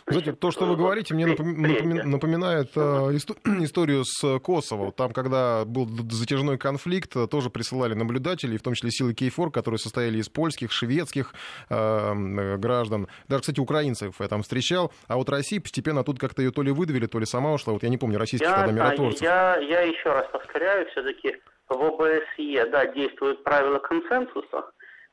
Знаете, 0.07 0.33
то, 0.33 0.51
что 0.51 0.67
вы 0.67 0.77
говорите, 0.77 1.15
мне 1.15 1.27
напоминает 1.27 2.71
э, 2.77 2.81
историю 3.63 4.05
с 4.05 4.39
Косово. 4.41 4.93
Там, 4.93 5.13
когда 5.13 5.65
был 5.65 5.87
затяжной 6.11 6.59
конфликт, 6.59 7.13
тоже 7.31 7.51
присылали 7.51 7.95
наблюдателей, 7.95 8.59
в 8.59 8.63
том 8.63 8.75
числе 8.75 8.91
силы 8.91 9.15
Кейфор, 9.15 9.51
которые 9.51 9.79
состояли 9.79 10.19
из 10.19 10.29
польских, 10.29 10.73
шведских 10.73 11.35
э, 11.71 12.57
граждан. 12.57 13.09
Даже, 13.29 13.43
кстати, 13.43 13.61
украинцев 13.61 14.17
я 14.21 14.29
там 14.29 14.43
встречал. 14.43 14.93
А 15.07 15.17
вот 15.17 15.29
Россия 15.29 15.61
постепенно 15.61 16.05
тут 16.05 16.19
как-то 16.19 16.43
ее 16.43 16.51
то 16.51 16.63
ли 16.63 16.73
выдавили, 16.73 17.07
то 17.07 17.19
ли 17.19 17.27
сама 17.27 17.53
ушла. 17.53 17.73
Вот 17.73 17.83
я 17.83 17.89
не 17.89 17.99
помню, 17.99 18.19
российских 18.19 18.49
я, 18.49 18.57
тогда 18.57 18.73
миротворцев. 18.73 19.23
Я, 19.23 19.57
я 19.59 19.81
еще 19.83 20.13
раз 20.13 20.27
повторяю, 20.33 20.87
все-таки 20.91 21.37
в 21.69 21.81
ОБСЕ, 21.81 22.67
да, 22.71 22.87
действуют 22.87 23.45
правила 23.45 23.79
консенсуса, 23.79 24.65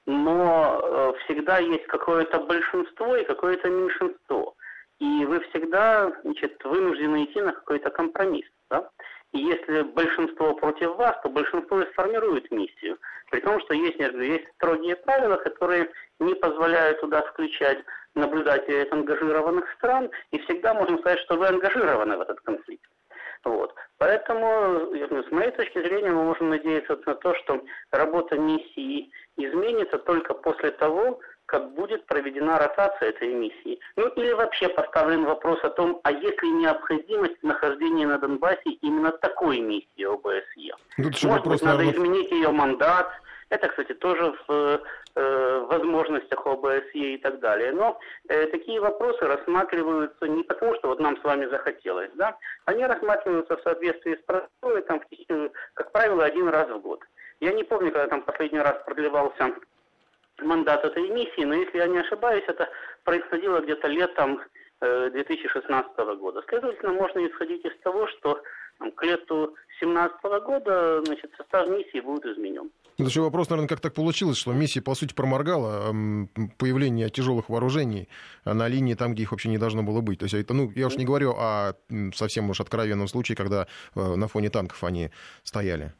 но 0.06 0.82
э, 0.82 1.14
всегда 1.24 1.60
есть 1.60 1.86
какое-то 1.88 2.40
большинство 2.40 3.16
и 3.16 3.24
какое-то 3.24 3.70
меньшинство 3.70 4.56
и 5.00 5.26
вы 5.26 5.40
всегда 5.50 6.12
значит, 6.24 6.64
вынуждены 6.64 7.26
идти 7.26 7.42
на 7.42 7.54
какой-то 7.54 7.90
компромисс. 7.90 8.46
Да? 8.70 8.90
И 9.32 9.40
если 9.40 9.84
большинство 9.84 10.54
против 10.56 10.96
вас, 10.96 11.16
то 11.22 11.30
большинство 11.30 11.82
и 11.82 11.90
сформирует 11.92 12.50
миссию. 12.52 12.98
При 13.30 13.42
том, 13.42 13.60
что 13.62 13.74
есть, 13.74 14.00
есть 14.00 14.48
строгие 14.56 14.96
правила, 14.96 15.38
которые 15.38 15.90
не 16.20 16.34
позволяют 16.36 17.00
туда 17.00 17.22
включать 17.22 17.80
наблюдателей 18.16 18.82
от 18.82 18.92
ангажированных 18.92 19.72
стран, 19.78 20.10
и 20.32 20.40
всегда 20.40 20.74
можно 20.74 20.98
сказать, 20.98 21.20
что 21.20 21.36
вы 21.36 21.48
ангажированы 21.48 22.18
в 22.18 22.22
этот 22.22 22.42
конфликт. 22.42 22.90
Вот. 23.46 23.74
Поэтому, 24.00 24.92
с 24.94 25.32
моей 25.32 25.52
точки 25.52 25.80
зрения, 25.80 26.12
мы 26.12 26.24
можем 26.24 26.50
надеяться 26.50 27.00
на 27.06 27.16
то, 27.16 27.34
что 27.36 27.64
работа 27.92 28.38
миссии 28.38 29.12
изменится 29.38 30.00
только 30.00 30.34
после 30.34 30.72
того, 30.72 31.20
как 31.50 31.72
будет 31.74 32.06
проведена 32.06 32.60
ротация 32.60 33.10
этой 33.10 33.34
миссии. 33.34 33.80
Ну 33.96 34.08
или 34.10 34.34
вообще 34.34 34.70
поставлен 34.70 35.26
вопрос 35.26 35.60
о 35.64 35.70
том, 35.70 36.00
а 36.04 36.12
есть 36.12 36.42
ли 36.44 36.52
необходимость 36.52 37.42
нахождения 37.42 38.06
на 38.06 38.20
Донбассе 38.20 38.70
именно 38.82 39.12
такой 39.12 39.60
миссии 39.60 40.04
ОБСЕ. 40.04 40.76
Тут 40.98 41.16
еще 41.16 41.28
Может 41.28 41.46
вопрос, 41.46 41.62
быть, 41.62 41.64
надо 41.64 41.78
наверное, 41.80 42.06
изменить 42.06 42.32
ее 42.32 42.52
мандат. 42.52 43.10
Это, 43.50 43.68
кстати, 43.68 43.96
тоже 43.96 44.36
в 44.48 44.82
э, 45.16 45.66
возможностях 45.72 46.46
ОБСЕ 46.46 47.16
и 47.16 47.18
так 47.18 47.40
далее. 47.40 47.72
Но 47.72 48.00
э, 48.28 48.46
такие 48.48 48.80
вопросы 48.80 49.26
рассматриваются 49.26 50.28
не 50.28 50.44
потому, 50.44 50.76
что 50.76 50.90
вот 50.90 51.00
нам 51.00 51.18
с 51.18 51.24
вами 51.24 51.48
захотелось, 51.48 52.12
да, 52.14 52.38
они 52.66 52.86
рассматриваются 52.86 53.58
в 53.58 53.62
соответствии 53.64 54.14
с 54.14 54.26
процедурой, 54.26 54.84
там, 54.84 55.00
в 55.00 55.50
как 55.74 55.92
правило, 55.92 56.24
один 56.24 56.48
раз 56.50 56.70
в 56.70 56.80
год. 56.80 57.04
Я 57.40 57.54
не 57.54 57.64
помню, 57.64 57.92
когда 57.92 58.08
там 58.08 58.22
последний 58.22 58.60
раз 58.60 58.76
продлевался 58.86 59.56
мандат 60.42 60.84
этой 60.86 61.10
миссии, 61.10 61.44
но 61.44 61.56
если 61.56 61.78
я 61.78 61.88
не 61.88 62.00
ошибаюсь, 62.00 62.44
это 62.48 62.70
происходило 63.04 63.60
где-то 63.60 63.88
летом 63.88 64.42
э, 64.82 65.10
2016 65.12 65.98
года. 66.20 66.44
Следовательно, 66.48 66.94
можно 66.94 67.26
исходить 67.28 67.66
из 67.66 67.78
того, 67.84 68.08
что 68.08 68.42
там, 68.80 68.92
к 68.92 69.04
лету 69.04 69.56
2017 69.80 70.22
года 70.46 71.02
значит, 71.06 71.32
состав 71.38 71.68
миссии 71.70 72.00
будет 72.00 72.26
изменен. 72.26 72.72
Тут 72.98 73.08
еще 73.08 73.22
вопрос, 73.22 73.50
наверное, 73.50 73.70
как 73.70 73.80
так 73.80 73.94
получилось, 73.94 74.38
что 74.38 74.52
миссия, 74.52 74.82
по 74.82 74.94
сути, 74.94 75.14
проморгала 75.14 75.94
появление 76.58 77.10
тяжелых 77.10 77.48
вооружений 77.48 78.10
на 78.44 78.68
линии 78.68 78.94
там, 78.94 79.14
где 79.14 79.24
их 79.24 79.32
вообще 79.32 79.50
не 79.50 79.58
должно 79.58 79.84
было 79.84 80.02
быть. 80.02 80.20
То 80.20 80.26
есть 80.26 80.34
это, 80.34 80.54
ну, 80.54 80.72
я 80.76 80.88
уж 80.88 80.98
не 80.98 81.06
говорю 81.06 81.34
о 81.38 81.76
совсем 82.14 82.50
уж 82.50 82.60
откровенном 82.60 83.08
случае, 83.08 83.38
когда 83.38 83.68
э, 83.96 84.16
на 84.16 84.28
фоне 84.28 84.50
танков 84.50 84.84
они 84.84 85.12
стояли. 85.44 85.94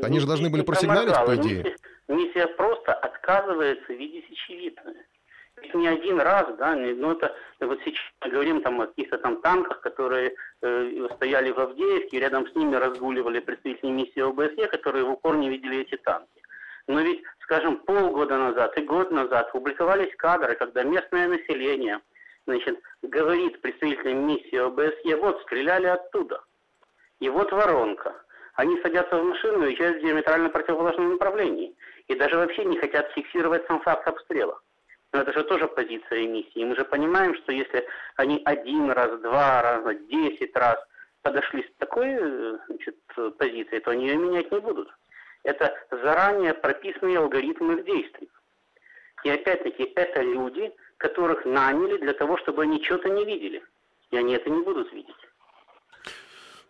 Они 0.00 0.20
же 0.20 0.26
должны 0.26 0.48
были 0.48 0.62
просигналить, 0.62 1.14
по 1.14 1.34
идее. 1.34 1.64
Миссия, 1.64 1.76
миссия 2.08 2.46
просто 2.46 2.92
отказывается 2.94 3.92
видеть 3.92 4.30
очевидное. 4.30 5.06
Ведь 5.60 5.74
не 5.74 5.88
один 5.88 6.20
раз, 6.20 6.56
да, 6.56 6.74
не- 6.74 6.92
ну 6.92 7.12
это 7.12 7.34
вот 7.60 7.80
сейчас 7.84 8.04
мы 8.24 8.30
говорим 8.30 8.62
там 8.62 8.80
о 8.80 8.86
каких-то 8.86 9.18
там 9.18 9.40
танках, 9.40 9.80
которые 9.80 10.34
э, 10.62 11.08
стояли 11.16 11.50
в 11.50 11.58
Авдеевке, 11.58 12.20
рядом 12.20 12.46
с 12.46 12.54
ними 12.54 12.76
разгуливали 12.76 13.40
представители 13.40 13.90
миссии 13.90 14.20
ОБСЕ, 14.20 14.68
которые 14.68 15.04
в 15.04 15.10
упор 15.10 15.36
не 15.36 15.48
видели 15.48 15.78
эти 15.80 15.96
танки. 15.96 16.42
Но 16.86 17.00
ведь, 17.00 17.22
скажем, 17.40 17.78
полгода 17.78 18.38
назад 18.38 18.78
и 18.78 18.82
год 18.82 19.10
назад 19.10 19.52
публиковались 19.52 20.14
кадры, 20.16 20.54
когда 20.54 20.84
местное 20.84 21.28
население, 21.28 22.00
значит, 22.46 22.80
говорит 23.02 23.60
представителям 23.60 24.26
миссии 24.26 24.56
ОБСЕ, 24.56 25.16
вот, 25.16 25.42
стреляли 25.42 25.86
оттуда. 25.86 26.42
И 27.20 27.28
вот 27.28 27.52
воронка. 27.52 28.14
Они 28.58 28.76
садятся 28.82 29.16
в 29.16 29.24
машину 29.24 29.62
и 29.62 29.66
уезжают 29.68 29.98
в 29.98 30.00
диаметрально 30.00 30.50
противоположном 30.50 31.10
направлении. 31.10 31.76
И 32.08 32.16
даже 32.16 32.36
вообще 32.36 32.64
не 32.64 32.76
хотят 32.76 33.08
фиксировать 33.12 33.64
сам 33.68 33.80
факт 33.82 34.08
обстрела. 34.08 34.58
Но 35.12 35.20
это 35.20 35.32
же 35.32 35.44
тоже 35.44 35.68
позиция 35.68 36.26
миссии. 36.26 36.64
Мы 36.64 36.74
же 36.74 36.84
понимаем, 36.84 37.36
что 37.36 37.52
если 37.52 37.86
они 38.16 38.42
один 38.44 38.90
раз, 38.90 39.20
два 39.20 39.62
раза, 39.62 39.94
десять 39.94 40.56
раз 40.56 40.76
подошли 41.22 41.62
с 41.62 41.78
такой 41.78 42.08
э, 42.08 42.58
значит, 42.66 42.96
позицией, 43.38 43.78
то 43.78 43.92
они 43.92 44.08
ее 44.08 44.16
менять 44.16 44.50
не 44.50 44.58
будут. 44.58 44.88
Это 45.44 45.72
заранее 45.92 46.52
прописанные 46.52 47.18
алгоритмы 47.18 47.74
их 47.74 47.84
действий. 47.84 48.28
И 49.22 49.30
опять-таки 49.30 49.84
это 49.94 50.20
люди, 50.20 50.72
которых 50.96 51.44
наняли 51.44 51.98
для 51.98 52.12
того, 52.12 52.36
чтобы 52.38 52.64
они 52.64 52.82
что-то 52.82 53.08
не 53.08 53.24
видели. 53.24 53.62
И 54.10 54.16
они 54.16 54.34
это 54.34 54.50
не 54.50 54.62
будут 54.62 54.92
видеть. 54.92 55.27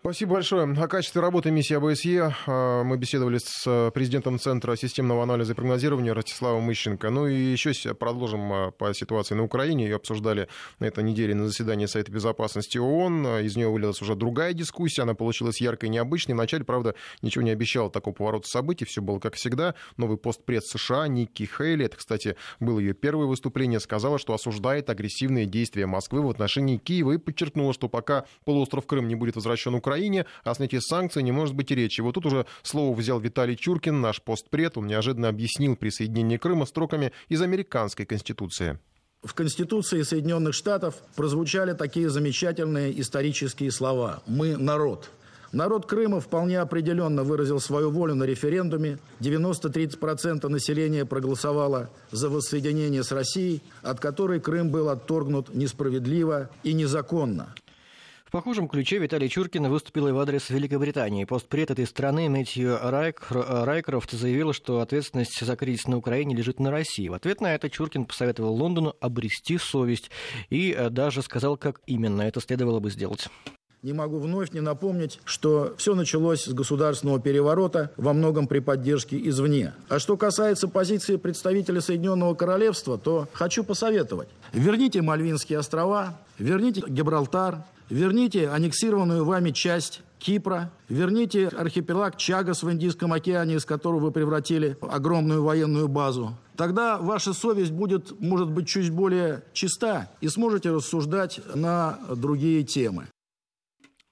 Спасибо 0.01 0.35
большое. 0.35 0.63
О 0.63 0.87
качестве 0.87 1.21
работы 1.21 1.51
миссии 1.51 1.75
АБСЕ 1.75 2.33
э, 2.47 2.83
мы 2.85 2.97
беседовали 2.97 3.39
с 3.39 3.65
э, 3.67 3.91
президентом 3.91 4.39
Центра 4.39 4.77
системного 4.77 5.25
анализа 5.25 5.55
и 5.55 5.57
прогнозирования 5.57 6.15
Ростиславом 6.15 6.71
Ищенко. 6.71 7.11
Ну 7.11 7.27
и 7.27 7.35
еще 7.35 7.73
продолжим 7.95 8.53
э, 8.53 8.71
по 8.71 8.95
ситуации 8.95 9.35
на 9.35 9.43
Украине. 9.43 9.87
Ее 9.87 9.97
обсуждали 9.97 10.47
на 10.79 10.85
этой 10.85 11.03
неделе 11.03 11.35
на 11.35 11.49
заседании 11.49 11.87
Совета 11.87 12.13
Безопасности 12.13 12.79
ООН. 12.79 13.41
Из 13.41 13.57
нее 13.57 13.69
вылилась 13.69 14.01
уже 14.01 14.15
другая 14.15 14.53
дискуссия. 14.53 15.03
Она 15.03 15.15
получилась 15.15 15.61
яркой 15.61 15.89
и 15.89 15.91
необычной. 15.91 16.37
Вначале, 16.37 16.65
правда, 16.65 16.95
ничего 17.21 17.43
не 17.43 17.51
обещало 17.51 17.91
такого 17.91 18.15
поворота 18.15 18.47
событий. 18.47 18.85
Все 18.85 19.03
было 19.03 19.19
как 19.19 19.35
всегда. 19.35 19.75
Новый 19.97 20.17
постпред 20.17 20.65
США 20.65 21.09
Никки 21.09 21.43
Хейли, 21.43 21.87
это, 21.87 21.97
кстати, 21.97 22.37
было 22.61 22.79
ее 22.79 22.95
первое 22.95 23.27
выступление, 23.27 23.81
сказала, 23.81 24.21
что 24.21 24.33
осуждает 24.33 24.91
агрессивные 24.91 25.47
действия 25.47 25.87
Москвы 25.87 26.23
в 26.23 26.31
отношении 26.31 26.77
Киева 26.77 27.13
и 27.13 27.19
подчеркнула, 27.19 27.75
что 27.75 27.89
пока 27.89 28.27
полуостров 28.45 28.87
Крым 28.87 29.09
не 29.09 29.17
будет 29.17 29.35
возвращен 29.35 29.75
Украине, 29.75 29.88
о 29.91 30.55
снятии 30.55 30.79
санкций 30.81 31.23
не 31.23 31.33
может 31.33 31.55
быть 31.55 31.71
и 31.71 31.75
речи. 31.75 32.01
Вот 32.01 32.15
тут 32.15 32.27
уже 32.27 32.47
слово 32.63 32.95
взял 32.95 33.21
Виталий 33.21 33.57
Чуркин, 33.57 34.01
наш 34.01 34.23
постпред. 34.23 34.77
Он 34.77 34.87
неожиданно 34.87 35.29
объяснил 35.29 35.77
присоединение 35.77 36.39
Крыма 36.39 36.67
строками 36.67 37.13
из 37.29 37.43
американской 37.43 38.07
конституции. 38.07 38.79
В 39.23 39.35
Конституции 39.35 40.03
Соединенных 40.03 40.55
Штатов 40.55 40.95
прозвучали 41.17 41.73
такие 41.73 42.09
замечательные 42.09 43.01
исторические 43.01 43.73
слова 43.73 44.23
«Мы– 44.27 44.57
народ». 44.59 45.11
Народ 45.51 45.87
Крыма 45.87 46.21
вполне 46.21 46.61
определенно 46.61 47.25
выразил 47.25 47.59
свою 47.59 47.91
волю 47.91 48.15
на 48.15 48.25
референдуме. 48.25 48.99
90-30% 49.21 50.47
населения 50.49 51.07
проголосовало 51.07 51.89
за 52.11 52.29
воссоединение 52.29 53.03
с 53.03 53.11
Россией, 53.13 53.63
от 53.83 53.99
которой 53.99 54.41
Крым 54.41 54.71
был 54.71 54.91
отторгнут 54.91 55.55
несправедливо 55.55 56.51
и 56.65 56.75
незаконно. 56.75 57.55
В 58.29 58.31
похожем 58.31 58.69
ключе 58.69 58.99
Виталий 58.99 59.31
Чуркин 59.31 59.71
выступил 59.71 60.09
и 60.09 60.13
в 60.13 60.19
адрес 60.19 60.51
Великобритании. 60.51 61.25
Постпред 61.25 61.71
этой 61.71 61.87
страны 61.87 62.29
Мэтью 62.29 62.79
Райк, 62.79 63.27
Райкрофт 63.31 64.11
заявил, 64.11 64.53
что 64.53 64.81
ответственность 64.83 65.43
за 65.43 65.57
кризис 65.57 65.87
на 65.87 65.97
Украине 65.97 66.37
лежит 66.37 66.61
на 66.61 66.71
России. 66.71 67.09
В 67.09 67.15
ответ 67.15 67.41
на 67.41 67.55
это 67.55 67.71
Чуркин 67.71 68.05
посоветовал 68.05 68.53
Лондону 68.55 68.95
обрести 69.01 69.57
совесть 69.57 70.11
и 70.51 70.77
э, 70.77 70.91
даже 70.91 71.23
сказал, 71.23 71.57
как 71.57 71.81
именно 71.87 72.21
это 72.21 72.43
следовало 72.43 72.81
бы 72.81 72.91
сделать. 72.91 73.29
Не 73.83 73.95
могу 73.95 74.19
вновь 74.19 74.53
не 74.53 74.61
напомнить, 74.61 75.21
что 75.25 75.75
все 75.79 75.95
началось 75.95 76.45
с 76.45 76.53
государственного 76.53 77.19
переворота, 77.21 77.93
во 77.97 78.13
многом 78.13 78.47
при 78.47 78.59
поддержке 78.59 79.19
извне. 79.27 79.73
А 79.89 79.99
что 79.99 80.19
касается 80.19 80.69
позиции 80.69 81.17
представителя 81.17 81.81
Соединенного 81.81 82.35
Королевства, 82.35 82.99
то 82.99 83.27
хочу 83.33 83.65
посоветовать. 83.65 84.29
Верните 84.53 85.01
Мальвинские 85.01 85.61
острова, 85.61 86.19
верните 86.39 86.83
Гибралтар, 86.87 87.65
верните 87.91 88.49
аннексированную 88.49 89.25
вами 89.25 89.51
часть 89.51 90.03
Кипра, 90.19 90.71
верните 90.89 91.49
архипелаг 91.49 92.17
Чагас 92.17 92.63
в 92.63 92.71
Индийском 92.71 93.13
океане, 93.13 93.57
из 93.57 93.65
которого 93.65 94.01
вы 94.01 94.11
превратили 94.11 94.77
огромную 94.81 95.43
военную 95.43 95.89
базу. 95.89 96.35
Тогда 96.57 96.99
ваша 96.99 97.33
совесть 97.33 97.71
будет, 97.71 98.21
может 98.21 98.51
быть, 98.51 98.67
чуть 98.67 98.91
более 98.91 99.45
чиста 99.53 100.11
и 100.21 100.29
сможете 100.29 100.73
рассуждать 100.73 101.41
на 101.55 102.01
другие 102.17 102.65
темы. 102.65 103.07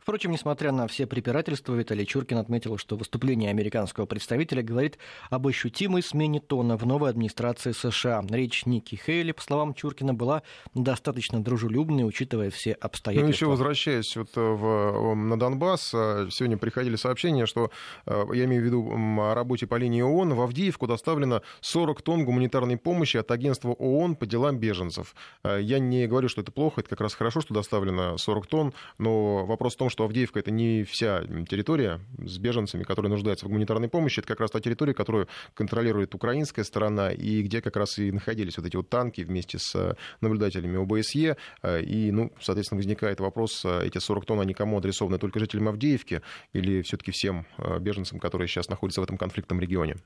Впрочем, 0.07 0.31
несмотря 0.31 0.71
на 0.71 0.87
все 0.87 1.05
препирательства, 1.05 1.75
Виталий 1.75 2.07
Чуркин 2.07 2.39
отметил, 2.39 2.79
что 2.79 2.95
выступление 2.97 3.51
американского 3.51 4.07
представителя 4.07 4.63
говорит 4.63 4.99
об 5.31 5.49
ощутимой 5.49 6.01
смене 6.01 6.39
тона 6.39 6.77
в 6.77 6.87
новой 6.87 7.11
администрации 7.11 7.73
США. 7.73 8.25
Речь 8.31 8.67
Ники 8.67 8.95
Хейли, 8.95 9.33
по 9.33 9.43
словам 9.43 9.75
Чуркина, 9.75 10.15
была 10.15 10.45
достаточно 10.75 11.43
дружелюбной, 11.43 12.07
учитывая 12.07 12.51
все 12.51 12.71
Ну, 12.81 12.87
обстоятельства. 12.87 13.33
еще 13.33 13.47
возвращаясь 13.47 14.17
вот 14.17 14.29
э, 14.37 14.41
в, 14.41 15.15
на 15.17 15.37
Донбасс, 15.37 15.91
э, 15.93 16.29
сегодня 16.31 16.57
приходили 16.57 16.95
сообщения, 16.95 17.45
что, 17.47 17.73
э, 18.07 18.27
я 18.33 18.45
имею 18.45 18.63
в 18.63 18.65
виду 18.65 18.89
о 19.21 19.35
работе 19.35 19.67
по 19.67 19.75
линии 19.75 20.03
ООН, 20.03 20.35
в 20.35 20.41
Авдеевку 20.41 20.87
доставлено 20.87 21.43
40 21.63 22.03
тонн 22.03 22.25
гуманитарной 22.25 22.77
помощи 22.77 23.17
от 23.17 23.33
агентства 23.33 23.71
ООН 23.73 24.15
по 24.15 24.25
делам 24.27 24.57
беженцев. 24.59 25.17
Э, 25.43 25.59
Я 25.61 25.81
не 25.81 26.07
говорю, 26.07 26.29
что 26.29 26.43
это 26.43 26.53
плохо, 26.53 26.83
это 26.83 26.91
как 26.91 27.01
раз 27.01 27.13
хорошо, 27.15 27.41
что 27.41 27.53
доставлено 27.55 28.17
40 28.19 28.47
тонн, 28.47 28.73
но 28.99 29.45
вопрос 29.45 29.75
в 29.75 29.79
том, 29.79 29.91
что 29.91 29.96
Авдеевка 30.05 30.41
это 30.41 30.51
не 30.51 30.85
вся 30.85 31.23
территория 31.49 32.01
с 32.19 32.39
беженцами, 32.39 32.83
которые 32.83 33.11
нуждаются 33.11 33.47
в 33.47 33.49
гуманитарной 33.49 33.89
помощи, 33.89 34.21
это 34.21 34.29
как 34.29 34.41
раз 34.41 34.51
та 34.51 34.61
территория, 34.61 34.95
которую 34.95 35.29
контролирует 35.55 36.15
украинская 36.15 36.65
сторона, 36.65 37.11
и 37.11 37.43
где 37.43 37.61
как 37.63 37.77
раз 37.77 37.99
и 37.99 38.13
находились 38.13 38.57
вот 38.57 38.67
эти 38.67 38.77
вот 38.77 38.89
танки 38.89 39.23
вместе 39.23 39.59
с 39.59 39.75
э, 39.75 39.95
наблюдателями 40.21 40.83
ОБСЕ, 40.83 41.37
Э, 41.63 41.81
и, 41.81 42.11
ну, 42.11 42.33
соответственно, 42.41 42.79
возникает 42.79 43.21
вопрос, 43.21 43.65
э, 43.65 43.87
эти 43.87 43.99
40 43.99 44.25
тонн, 44.25 44.41
они 44.41 44.55
кому 44.55 44.79
адресованы, 44.79 45.19
только 45.19 45.39
жителям 45.39 45.69
Авдеевки 45.69 46.23
или 46.53 46.83
все-таки 46.83 47.11
всем 47.11 47.47
беженцам, 47.81 48.19
которые 48.19 48.49
сейчас 48.49 48.69
находятся 48.69 49.01
в 49.01 49.05
этом 49.05 49.19
конфликтном 49.19 49.61
регионе? 49.61 49.97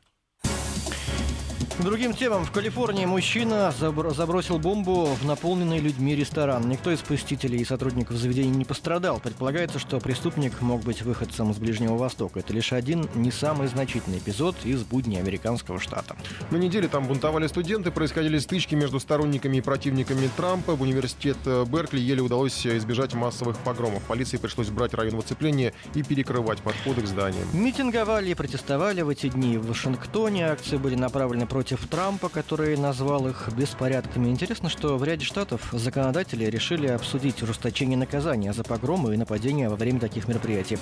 К 1.80 1.82
другим 1.82 2.12
темам. 2.12 2.44
В 2.44 2.52
Калифорнии 2.52 3.06
мужчина 3.06 3.72
забр- 3.80 4.14
забросил 4.14 4.58
бомбу 4.58 5.06
в 5.06 5.24
наполненный 5.24 5.78
людьми 5.78 6.14
ресторан. 6.14 6.68
Никто 6.68 6.90
из 6.90 6.98
посетителей 6.98 7.58
и 7.58 7.64
сотрудников 7.64 8.18
заведения 8.18 8.54
не 8.54 8.66
пострадал. 8.66 9.18
Предполагается, 9.18 9.78
что 9.78 9.98
преступник 9.98 10.60
мог 10.60 10.82
быть 10.82 11.00
выходцем 11.00 11.52
из 11.52 11.56
Ближнего 11.56 11.96
Востока. 11.96 12.40
Это 12.40 12.52
лишь 12.52 12.74
один 12.74 13.08
не 13.14 13.30
самый 13.30 13.66
значительный 13.66 14.18
эпизод 14.18 14.56
из 14.64 14.82
будней 14.82 15.20
американского 15.20 15.80
штата. 15.80 16.16
На 16.50 16.58
неделе 16.58 16.86
там 16.86 17.06
бунтовали 17.06 17.46
студенты, 17.46 17.90
происходили 17.90 18.36
стычки 18.36 18.74
между 18.74 19.00
сторонниками 19.00 19.56
и 19.56 19.60
противниками 19.62 20.28
Трампа. 20.36 20.76
В 20.76 20.82
университет 20.82 21.38
э, 21.46 21.64
Беркли 21.64 21.98
еле 22.00 22.20
удалось 22.20 22.66
избежать 22.66 23.14
массовых 23.14 23.56
погромов. 23.56 24.02
Полиции 24.02 24.36
пришлось 24.36 24.68
брать 24.68 24.92
район 24.92 25.16
выцепления 25.16 25.72
и 25.94 26.02
перекрывать 26.02 26.58
подходы 26.58 27.00
к 27.00 27.06
зданиям. 27.06 27.48
Митинговали 27.54 28.28
и 28.28 28.34
протестовали 28.34 29.00
в 29.00 29.08
эти 29.08 29.30
дни 29.30 29.56
в 29.56 29.66
Вашингтоне. 29.66 30.44
Акции 30.50 30.76
были 30.76 30.94
направлены 30.94 31.46
против 31.46 31.69
против 31.70 31.88
Трампа, 31.88 32.28
который 32.28 32.76
назвал 32.76 33.28
их 33.28 33.48
беспорядками. 33.56 34.28
Интересно, 34.28 34.68
что 34.68 34.98
в 34.98 35.04
ряде 35.04 35.24
штатов 35.24 35.68
законодатели 35.70 36.44
решили 36.44 36.88
обсудить 36.88 37.42
ужесточение 37.42 37.96
наказания 37.96 38.52
за 38.52 38.64
погромы 38.64 39.14
и 39.14 39.16
нападения 39.16 39.68
во 39.68 39.76
время 39.76 40.00
таких 40.00 40.26
мероприятий. 40.26 40.78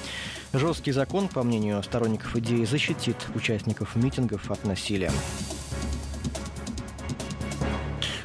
Жесткий 0.55 0.93
закон, 0.93 1.29
по 1.29 1.43
мнению 1.43 1.83
сторонников 1.83 2.35
идеи, 2.37 2.65
защитит 2.65 3.17
участников 3.35 3.97
митингов 3.97 4.51
от 4.51 4.65
насилия. 4.65 5.13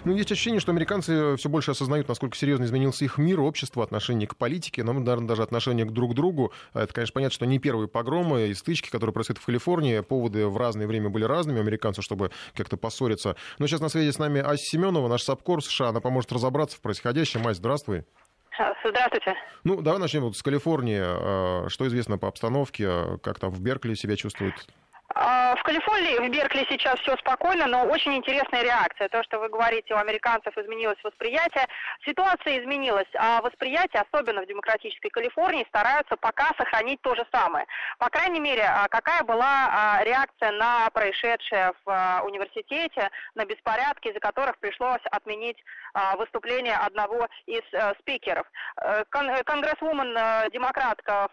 Ну, 0.05 0.13
есть 0.13 0.29
ощущение, 0.33 0.59
что 0.59 0.71
американцы 0.71 1.37
все 1.37 1.47
больше 1.47 1.71
осознают, 1.71 2.09
насколько 2.09 2.35
серьезно 2.35 2.65
изменился 2.65 3.05
их 3.05 3.17
мир, 3.17 3.39
общество, 3.39 3.83
отношение 3.83 4.27
к 4.27 4.35
политике, 4.35 4.83
но, 4.83 4.91
наверное, 4.91 5.29
даже 5.29 5.43
отношение 5.43 5.85
к 5.85 5.91
друг 5.91 6.13
другу. 6.13 6.51
Это, 6.73 6.93
конечно, 6.93 7.13
понятно, 7.13 7.33
что 7.33 7.45
не 7.45 7.57
первые 7.57 7.87
погромы 7.87 8.47
и 8.47 8.53
стычки, 8.53 8.89
которые 8.89 9.13
происходят 9.13 9.41
в 9.41 9.45
Калифорнии. 9.45 10.01
Поводы 10.01 10.47
в 10.47 10.57
разное 10.57 10.87
время 10.87 11.09
были 11.09 11.23
разными 11.23 11.61
американцы, 11.61 12.01
чтобы 12.01 12.31
как-то 12.53 12.75
поссориться. 12.75 13.37
Но 13.59 13.67
сейчас 13.67 13.79
на 13.79 13.87
связи 13.87 14.11
с 14.11 14.19
нами 14.19 14.41
Ася 14.41 14.57
Семенова, 14.57 15.07
наш 15.07 15.23
САПКОР 15.23 15.63
США. 15.63 15.87
Она 15.89 16.01
поможет 16.01 16.33
разобраться 16.33 16.75
в 16.75 16.81
происходящем. 16.81 17.47
Ась, 17.47 17.57
здравствуй. 17.57 18.03
Здравствуйте. 18.83 19.35
Ну, 19.63 19.81
давай 19.81 20.01
начнем 20.01 20.23
вот 20.23 20.35
с 20.35 20.43
Калифорнии. 20.43 20.99
А, 21.01 21.69
что 21.69 21.87
известно 21.87 22.17
по 22.17 22.27
обстановке? 22.27 23.17
Как 23.23 23.39
там 23.39 23.51
в 23.51 23.61
Беркли 23.61 23.93
себя 23.95 24.17
чувствует 24.17 24.53
а, 24.53 24.82
в 25.09 25.63
Калифорнии, 25.63 26.17
в 26.17 26.31
Беркли 26.31 26.65
сейчас 26.69 26.99
все 26.99 27.15
спокойно, 27.17 27.67
но 27.67 27.85
очень 27.85 28.15
интересная 28.15 28.63
реакция. 28.63 29.09
То, 29.09 29.21
что 29.23 29.39
вы 29.39 29.49
говорите, 29.49 29.93
у 29.93 29.97
американцев 29.97 30.57
изменилось 30.57 30.97
восприятие. 31.03 31.67
Ситуация 32.05 32.59
изменилась, 32.59 33.07
а 33.15 33.41
восприятие, 33.41 34.03
особенно 34.09 34.41
в 34.41 34.47
демократической 34.47 35.09
Калифорнии, 35.09 35.67
стараются 35.69 36.15
пока 36.15 36.51
сохранить 36.57 37.01
то 37.01 37.15
же 37.15 37.25
самое. 37.31 37.67
По 37.99 38.09
крайней 38.09 38.39
мере, 38.39 38.63
а, 38.63 38.87
какая 38.87 39.23
была 39.23 39.67
а, 39.69 40.03
реакция 40.03 40.51
на 40.51 40.89
происшедшее 40.89 41.73
в 41.85 42.21
университете, 42.25 43.09
на 43.35 43.45
беспорядки, 43.45 44.07
из-за 44.07 44.19
которых 44.19 44.57
пришлось 44.57 45.01
отменить 45.11 45.57
выступление 46.17 46.75
одного 46.75 47.27
из 47.45 47.61
э, 47.71 47.93
спикеров. 47.99 48.47
Э, 48.81 49.03
конгрессвумен, 49.05 50.17
э, 50.17 50.49
демократка, 50.51 51.29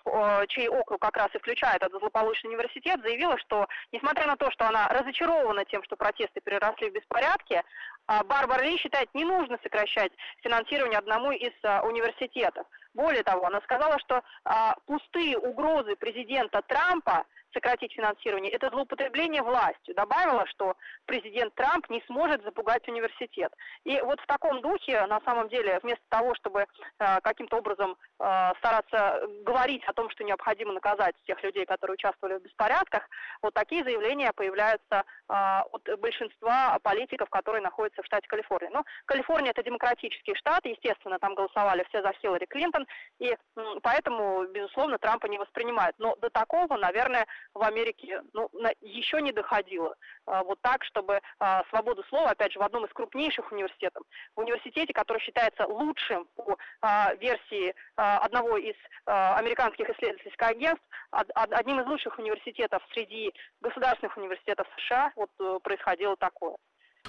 чей 0.49 0.69
округ 0.69 1.01
как 1.01 1.17
раз 1.17 1.29
и 1.35 1.39
включает 1.39 1.83
этот 1.83 1.99
злополучный 2.01 2.51
университет, 2.51 3.01
заявила, 3.03 3.39
что 3.39 3.60
несмотря 3.93 4.27
на 4.27 4.37
то, 4.37 4.51
что 4.51 4.67
она 4.67 4.89
разочарована 4.89 5.65
тем, 5.65 5.83
что 5.85 5.97
протесты 5.97 6.41
переросли 6.41 6.91
в 6.91 6.93
беспорядки, 6.93 7.63
а, 8.07 8.25
Барбара 8.25 8.63
Ли 8.63 8.77
считает, 8.79 9.09
не 9.15 9.25
нужно 9.25 9.59
сокращать 9.63 10.13
финансирование 10.43 10.99
одному 10.99 11.33
из 11.33 11.53
а, 11.63 11.83
университетов. 11.83 12.67
Более 12.95 13.23
того, 13.23 13.47
она 13.47 13.61
сказала, 13.61 13.99
что 14.01 14.23
а, 14.45 14.75
пустые 14.87 15.39
угрозы 15.39 15.97
президента 15.97 16.63
Трампа 16.63 17.25
сократить 17.53 17.93
финансирование, 17.93 18.53
это 18.53 18.71
злоупотребление 18.71 19.43
властью. 19.43 19.95
Добавила, 19.95 20.47
что 20.47 20.77
президент 21.07 21.55
Трамп 21.55 21.89
не 21.91 22.03
сможет 22.07 22.43
запугать 22.45 22.87
университет. 22.89 23.53
И 23.85 24.01
вот 24.01 24.21
в 24.21 24.27
таком 24.27 24.61
духе, 24.61 25.07
на 25.07 25.21
самом 25.21 25.49
деле, 25.49 25.79
вместо 25.83 26.05
того, 26.09 26.35
чтобы 26.35 26.67
э, 26.99 27.21
каким-то 27.23 27.57
образом 27.57 27.97
э, 28.19 28.53
стараться 28.59 29.23
говорить 29.43 29.83
о 29.85 29.93
том, 29.93 30.11
что 30.11 30.25
необходимо 30.25 30.73
наказать 30.73 31.15
тех 31.27 31.43
людей, 31.43 31.67
которые 31.67 31.95
участвовали 31.95 32.39
в 32.39 32.43
беспорядках, 32.43 33.09
вот 33.43 33.55
такие 33.55 33.85
заявления 33.85 34.33
появляются 34.33 35.05
э, 35.29 35.35
от 35.73 36.01
большинства 36.01 36.79
политиков, 36.83 37.29
которые 37.31 37.63
находятся 37.63 38.03
в 38.03 38.07
штате 38.07 38.29
Калифорния. 38.29 38.71
Ну, 38.73 38.85
Калифорния 39.07 39.51
это 39.51 39.63
демократический 39.63 40.35
штат, 40.35 40.65
естественно, 40.65 41.19
там 41.19 41.35
голосовали 41.35 41.85
все 41.89 42.03
за 42.03 42.13
Хиллари 42.21 42.47
Клинтон, 42.47 42.87
и 43.19 43.37
поэтому, 43.83 44.47
безусловно, 44.47 44.99
Трампа 44.99 45.27
не 45.27 45.39
воспринимают. 45.39 45.97
Но 45.99 46.17
до 46.17 46.31
такого, 46.31 46.77
наверное, 46.77 47.27
в 47.55 47.63
Америке 47.63 48.23
ну, 48.33 48.51
еще 48.81 49.21
не 49.21 49.33
доходило. 49.33 49.97
А, 50.27 50.43
вот 50.45 50.61
так, 50.61 50.85
чтобы 50.85 51.21
а, 51.39 51.65
свободу 51.71 52.05
слова, 52.05 52.31
опять 52.31 52.53
же, 52.53 52.59
в 52.59 52.63
одном 52.63 52.85
из 52.85 52.93
крупнейших 52.93 53.51
университетов, 53.53 54.03
в 54.37 54.41
университете, 54.41 54.93
который 54.93 55.21
считается 55.21 55.67
лучшим 55.67 56.27
по 56.37 56.57
а, 56.81 57.15
версии 57.15 57.75
одного 57.97 58.57
из 58.57 58.75
американских 59.05 59.91
исследовательских 59.91 60.47
агентств, 60.47 60.87
одним 61.11 61.81
из 61.81 61.87
лучших 61.87 62.19
университетов 62.19 62.83
среди 62.93 63.33
государственных 63.61 64.17
университетов 64.17 64.67
США, 64.77 65.13
вот 65.17 65.31
э, 65.41 65.59
происходило 65.63 66.17
такое. 66.17 66.57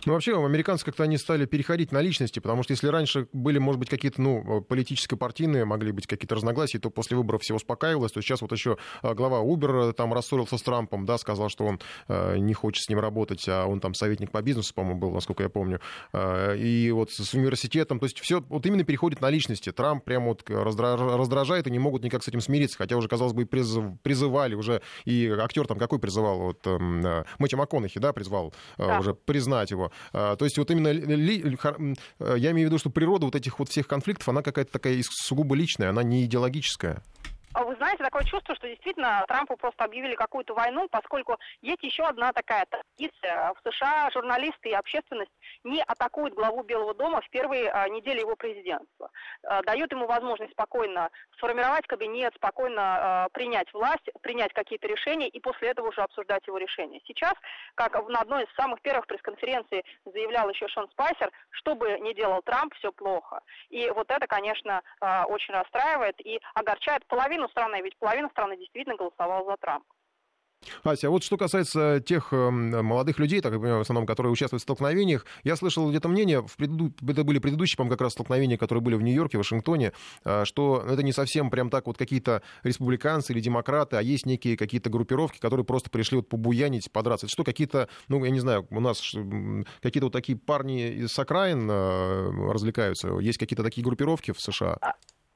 Ну, 0.05 0.13
вообще, 0.13 0.43
американцы 0.43 0.83
как-то 0.83 1.03
они 1.03 1.17
стали 1.17 1.45
переходить 1.45 1.91
на 1.91 2.01
личности, 2.01 2.39
потому 2.39 2.63
что 2.63 2.73
если 2.73 2.87
раньше 2.87 3.27
были, 3.33 3.59
может 3.59 3.79
быть, 3.79 3.89
какие-то, 3.89 4.21
ну, 4.21 4.61
политическо-партийные, 4.61 5.65
могли 5.65 5.91
быть 5.91 6.07
какие-то 6.07 6.35
разногласия, 6.35 6.79
то 6.79 6.89
после 6.89 7.17
выборов 7.17 7.43
все 7.43 7.53
успокаивалось, 7.53 8.11
то 8.11 8.21
сейчас 8.21 8.41
вот 8.41 8.51
еще 8.51 8.77
а, 9.03 9.13
глава 9.13 9.39
Uber 9.39 9.89
э, 9.89 9.93
там 9.93 10.13
рассорился 10.13 10.57
с 10.57 10.61
Трампом, 10.63 11.05
да, 11.05 11.17
сказал, 11.17 11.49
что 11.49 11.65
он 11.65 11.79
э, 12.07 12.37
не 12.37 12.53
хочет 12.53 12.83
с 12.83 12.89
ним 12.89 12.99
работать, 12.99 13.47
а 13.47 13.65
он 13.65 13.79
там 13.79 13.93
советник 13.93 14.31
по 14.31 14.41
бизнесу, 14.41 14.73
по-моему, 14.73 14.99
был, 14.99 15.11
насколько 15.11 15.43
я 15.43 15.49
помню, 15.49 15.79
э, 16.13 16.57
и 16.57 16.89
вот 16.91 17.11
с 17.11 17.33
университетом, 17.33 17.99
то 17.99 18.05
есть 18.05 18.19
все 18.19 18.41
вот 18.49 18.65
именно 18.65 18.83
переходит 18.83 19.21
на 19.21 19.29
личности. 19.29 19.71
Трамп 19.71 20.03
прямо 20.03 20.27
вот 20.27 20.49
раздражает 20.49 21.67
и 21.67 21.71
не 21.71 21.79
могут 21.79 22.03
никак 22.03 22.23
с 22.23 22.27
этим 22.27 22.41
смириться, 22.41 22.77
хотя 22.77 22.97
уже, 22.97 23.07
казалось 23.07 23.33
бы, 23.33 23.45
призыв, 23.45 23.99
призывали 24.01 24.55
уже, 24.55 24.81
и 25.05 25.27
актер 25.27 25.67
там 25.67 25.77
какой 25.77 25.99
призывал, 25.99 26.39
вот 26.39 26.59
э, 26.65 27.23
Мэтью 27.37 27.59
МакКонахи, 27.59 27.99
да, 27.99 28.13
призвал 28.13 28.53
э, 28.77 28.87
да. 28.87 28.99
уже 28.99 29.13
признать 29.13 29.69
его. 29.69 29.80
А, 30.13 30.35
то 30.35 30.45
есть 30.45 30.57
вот 30.57 30.69
именно 30.71 30.89
я 30.89 32.51
имею 32.51 32.67
в 32.67 32.71
виду, 32.71 32.77
что 32.77 32.89
природа 32.89 33.25
вот 33.25 33.35
этих 33.35 33.59
вот 33.59 33.69
всех 33.69 33.87
конфликтов, 33.87 34.29
она 34.29 34.41
какая-то 34.41 34.71
такая 34.71 35.01
сугубо 35.03 35.55
личная, 35.55 35.89
она 35.89 36.03
не 36.03 36.25
идеологическая. 36.25 37.01
А 37.53 37.65
вы 37.65 37.75
знаете, 37.75 38.03
такое 38.03 38.23
чувство, 38.23 38.55
что 38.55 38.67
действительно 38.67 39.25
Трампу 39.27 39.57
просто 39.57 39.83
объявили 39.83 40.15
какую-то 40.15 40.53
войну, 40.53 40.87
поскольку 40.89 41.37
есть 41.61 41.83
еще 41.83 42.03
одна 42.03 42.31
такая 42.31 42.65
традиция. 42.65 43.53
В 43.53 43.69
США 43.69 44.09
журналисты 44.11 44.69
и 44.69 44.73
общественность 44.73 45.31
не 45.65 45.81
атакуют 45.81 46.33
главу 46.33 46.63
Белого 46.63 46.93
дома 46.93 47.19
в 47.21 47.29
первые 47.29 47.69
а, 47.69 47.89
недели 47.89 48.21
его 48.21 48.37
президентства. 48.37 49.09
А, 49.43 49.61
дают 49.63 49.91
ему 49.91 50.07
возможность 50.07 50.53
спокойно 50.53 51.09
сформировать 51.35 51.85
кабинет, 51.87 52.33
спокойно 52.35 53.27
принять 53.33 53.71
власть, 53.73 54.09
принять 54.21 54.53
какие-то 54.53 54.87
решения 54.87 55.27
и 55.27 55.39
после 55.41 55.69
этого 55.69 55.89
уже 55.89 56.01
обсуждать 56.01 56.47
его 56.47 56.57
решения. 56.57 57.01
Сейчас, 57.05 57.33
как 57.75 57.93
на 58.07 58.21
одной 58.21 58.43
из 58.43 58.55
самых 58.55 58.81
первых 58.81 59.07
пресс-конференций 59.07 59.83
заявлял 60.05 60.49
еще 60.49 60.67
Шон 60.69 60.89
Спайсер, 60.91 61.31
что 61.49 61.75
бы 61.75 61.99
ни 61.99 62.13
делал 62.13 62.41
Трамп, 62.43 62.73
все 62.75 62.91
плохо. 62.91 63.41
И 63.69 63.89
вот 63.89 64.09
это, 64.09 64.25
конечно, 64.27 64.81
очень 65.27 65.53
расстраивает 65.53 66.15
и 66.25 66.39
огорчает 66.53 67.05
половину 67.07 67.40
половину 67.41 67.49
страны, 67.49 67.81
ведь 67.83 67.97
половина 67.97 68.29
страны 68.29 68.57
действительно 68.57 68.95
голосовала 68.95 69.45
за 69.45 69.57
Трампа. 69.57 69.85
Ася, 70.83 71.07
а 71.07 71.09
вот 71.09 71.23
что 71.23 71.37
касается 71.37 71.99
тех 72.01 72.31
эм, 72.33 72.85
молодых 72.85 73.17
людей, 73.17 73.41
так 73.41 73.51
я 73.51 73.57
понимаю, 73.57 73.79
в 73.79 73.81
основном, 73.81 74.05
которые 74.05 74.31
участвуют 74.31 74.61
в 74.61 74.63
столкновениях, 74.63 75.25
я 75.43 75.55
слышал 75.55 75.89
где-то 75.89 76.07
мнение, 76.07 76.43
в 76.45 76.55
преду... 76.55 76.93
это 77.01 77.23
были 77.23 77.39
предыдущие, 77.39 77.77
по-моему, 77.77 77.95
как 77.95 78.01
раз 78.01 78.11
столкновения, 78.13 78.57
которые 78.57 78.83
были 78.83 78.93
в 78.93 79.01
Нью-Йорке, 79.01 79.39
Вашингтоне, 79.39 79.91
э, 80.23 80.45
что 80.45 80.85
это 80.87 81.01
не 81.01 81.13
совсем 81.13 81.49
прям 81.49 81.71
так 81.71 81.87
вот 81.87 81.97
какие-то 81.97 82.43
республиканцы 82.61 83.33
или 83.33 83.39
демократы, 83.39 83.95
а 83.95 84.03
есть 84.03 84.27
некие 84.27 84.55
какие-то 84.55 84.91
группировки, 84.91 85.39
которые 85.39 85.65
просто 85.65 85.89
пришли 85.89 86.17
вот 86.17 86.29
побуянить, 86.29 86.91
подраться. 86.91 87.25
Это 87.25 87.33
что, 87.33 87.43
какие-то, 87.43 87.89
ну, 88.07 88.23
я 88.23 88.29
не 88.29 88.39
знаю, 88.39 88.67
у 88.69 88.79
нас 88.79 89.01
какие-то 89.81 90.05
вот 90.05 90.13
такие 90.13 90.37
парни 90.37 90.91
из 90.91 91.17
окраин 91.17 91.67
э, 91.71 92.51
развлекаются? 92.51 93.17
Есть 93.17 93.39
какие-то 93.39 93.63
такие 93.63 93.83
группировки 93.83 94.31
в 94.31 94.39
США? 94.39 94.77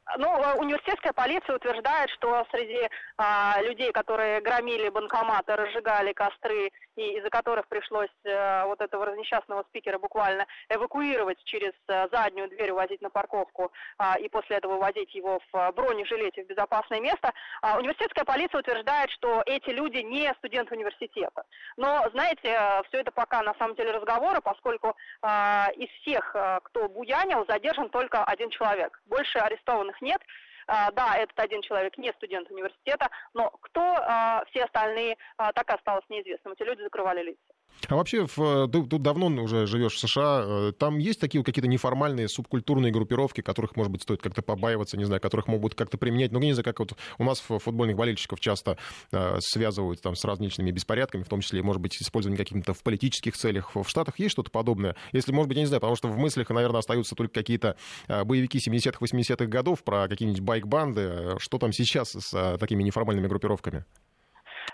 А, 0.06 0.18
ну, 0.18 0.28
э, 0.28 0.54
университетская 0.60 1.14
полиция 1.14 1.56
утверждает, 1.56 2.10
что 2.12 2.46
среди 2.52 2.90
а, 3.18 3.60
людей, 3.62 3.92
которые 3.92 4.40
громили 4.42 4.90
банкоматы, 4.90 5.56
разжигали 5.56 6.14
костры 6.14 6.72
и 6.96 7.18
из-за 7.18 7.30
которых 7.30 7.68
пришлось 7.68 8.10
э, 8.24 8.66
вот 8.66 8.80
этого 8.82 9.16
несчастного 9.16 9.64
спикера 9.64 9.98
буквально 9.98 10.46
эвакуировать 10.70 11.38
через 11.44 11.74
э, 11.88 12.08
заднюю 12.12 12.50
дверь, 12.50 12.72
увозить 12.72 13.02
на 13.02 13.10
парковку 13.10 13.72
э, 14.00 14.20
и 14.22 14.30
после 14.30 14.58
этого 14.58 14.76
увозить 14.76 15.14
его 15.14 15.40
в 15.52 15.72
бронежилете 15.74 16.44
в 16.44 16.48
безопасное 16.48 17.00
место. 17.02 17.34
Э, 17.62 17.78
университетская 17.78 18.26
полиция 18.26 18.60
утверждает, 18.60 19.10
что 19.12 19.44
эти 19.46 19.70
люди 19.72 19.98
не 19.98 20.34
студенты 20.36 20.76
университета. 20.76 21.44
Но, 21.78 22.08
знаете, 22.14 22.58
все 22.88 23.00
это 23.00 23.12
пока 23.12 23.42
на 23.42 23.54
самом 23.56 23.76
деле 23.76 23.92
разговоры, 23.92 24.40
поскольку 24.42 24.96
э, 25.22 25.28
из 25.76 25.90
всех, 26.02 26.36
кто 26.64 26.88
буянил, 26.88 27.46
задержан 27.48 27.90
только 27.90 28.24
один 28.24 28.50
человек. 28.50 29.02
Больше 29.06 29.40
арестованных 29.40 29.95
нет. 30.02 30.22
А, 30.68 30.92
да, 30.92 31.16
этот 31.18 31.40
один 31.40 31.62
человек 31.62 31.98
не 31.98 32.12
студент 32.14 32.50
университета, 32.50 33.10
но 33.34 33.50
кто 33.62 33.82
а, 33.82 34.44
все 34.50 34.64
остальные, 34.64 35.18
а, 35.38 35.54
так 35.54 35.70
и 35.70 35.74
осталось 35.74 36.06
неизвестным. 36.10 36.54
Эти 36.54 36.64
люди 36.64 36.82
закрывали 36.82 37.22
лица. 37.22 37.55
А 37.88 37.96
вообще, 37.96 38.26
в, 38.26 38.68
ты 38.68 38.84
тут 38.84 39.02
давно 39.02 39.28
уже 39.44 39.68
живешь 39.68 39.94
в 39.94 40.00
США, 40.00 40.44
э, 40.46 40.72
там 40.78 40.98
есть 40.98 41.20
такие 41.20 41.44
какие-то 41.44 41.68
неформальные 41.68 42.28
субкультурные 42.28 42.92
группировки, 42.92 43.42
которых, 43.42 43.76
может 43.76 43.92
быть, 43.92 44.02
стоит 44.04 44.22
как-то 44.22 44.42
побаиваться, 44.42 44.98
не 44.98 45.06
знаю, 45.06 45.22
которых 45.22 45.48
могут 45.48 45.76
как-то 45.76 45.98
применять, 45.98 46.32
ну, 46.32 46.40
не 46.40 46.54
знаю, 46.54 46.64
как 46.64 46.80
вот 46.80 46.94
у 47.18 47.24
нас 47.24 47.40
футбольных 47.40 47.96
болельщиков 47.96 48.40
часто 48.40 48.78
э, 49.12 49.38
связывают 49.40 50.02
там 50.02 50.16
с 50.16 50.24
различными 50.26 50.72
беспорядками, 50.72 51.24
в 51.24 51.30
том 51.30 51.42
числе, 51.42 51.62
может 51.62 51.82
быть, 51.82 52.02
использование 52.02 52.38
каким-то 52.38 52.74
в 52.74 52.82
политических 52.82 53.36
целях. 53.36 53.76
В 53.76 53.88
Штатах 53.88 54.20
есть 54.20 54.32
что-то 54.32 54.52
подобное? 54.52 54.96
Если, 55.12 55.32
может 55.32 55.50
быть, 55.50 55.58
я 55.58 55.64
не 55.64 55.68
знаю, 55.68 55.82
потому 55.82 55.96
что 55.96 56.08
в 56.08 56.18
мыслях, 56.18 56.50
наверное, 56.50 56.80
остаются 56.80 57.16
только 57.16 57.34
какие-то 57.36 57.76
э, 58.08 58.24
боевики 58.24 58.58
70-х, 58.58 58.98
80-х 59.00 59.46
годов 59.46 59.84
про 59.84 60.08
какие-нибудь 60.08 60.42
байк-банды. 60.42 61.36
Что 61.40 61.58
там 61.58 61.72
сейчас 61.72 62.12
с 62.12 62.34
э, 62.34 62.58
такими 62.58 62.84
неформальными 62.84 63.28
группировками? 63.28 63.86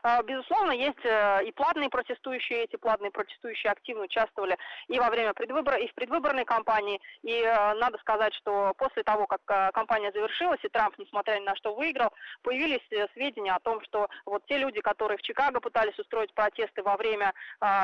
А, 0.03 0.21
безусловно, 0.23 0.71
есть 0.71 1.03
э, 1.03 1.43
и 1.45 1.51
платные 1.51 1.89
протестующие, 1.89 2.63
эти 2.63 2.75
платные 2.75 3.11
протестующие 3.11 3.71
активно 3.71 4.03
участвовали 4.03 4.57
и 4.87 4.99
во 4.99 5.09
время 5.09 5.33
предвыбора, 5.33 5.77
и 5.77 5.87
в 5.87 5.93
предвыборной 5.93 6.45
кампании. 6.45 6.99
И 7.23 7.31
э, 7.31 7.73
надо 7.75 7.97
сказать, 7.99 8.33
что 8.35 8.73
после 8.77 9.03
того, 9.03 9.27
как 9.27 9.41
э, 9.47 9.71
кампания 9.73 10.11
завершилась, 10.11 10.59
и 10.63 10.69
Трамп, 10.69 10.97
несмотря 10.97 11.39
ни 11.39 11.45
на 11.45 11.55
что, 11.55 11.75
выиграл, 11.75 12.11
появились 12.41 12.81
сведения 13.13 13.53
о 13.53 13.59
том, 13.59 13.81
что 13.83 14.09
вот 14.25 14.45
те 14.47 14.57
люди, 14.57 14.81
которые 14.81 15.17
в 15.17 15.21
Чикаго 15.21 15.59
пытались 15.59 15.97
устроить 15.99 16.33
протесты 16.33 16.83
во 16.83 16.97
время, 16.97 17.33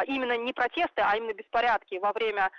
именно 0.06 0.38
не 0.38 0.54
протесты, 0.54 1.02
а 1.02 1.16
именно 1.16 1.34
беспорядки 1.34 1.96
во 1.96 2.12
время 2.14 2.50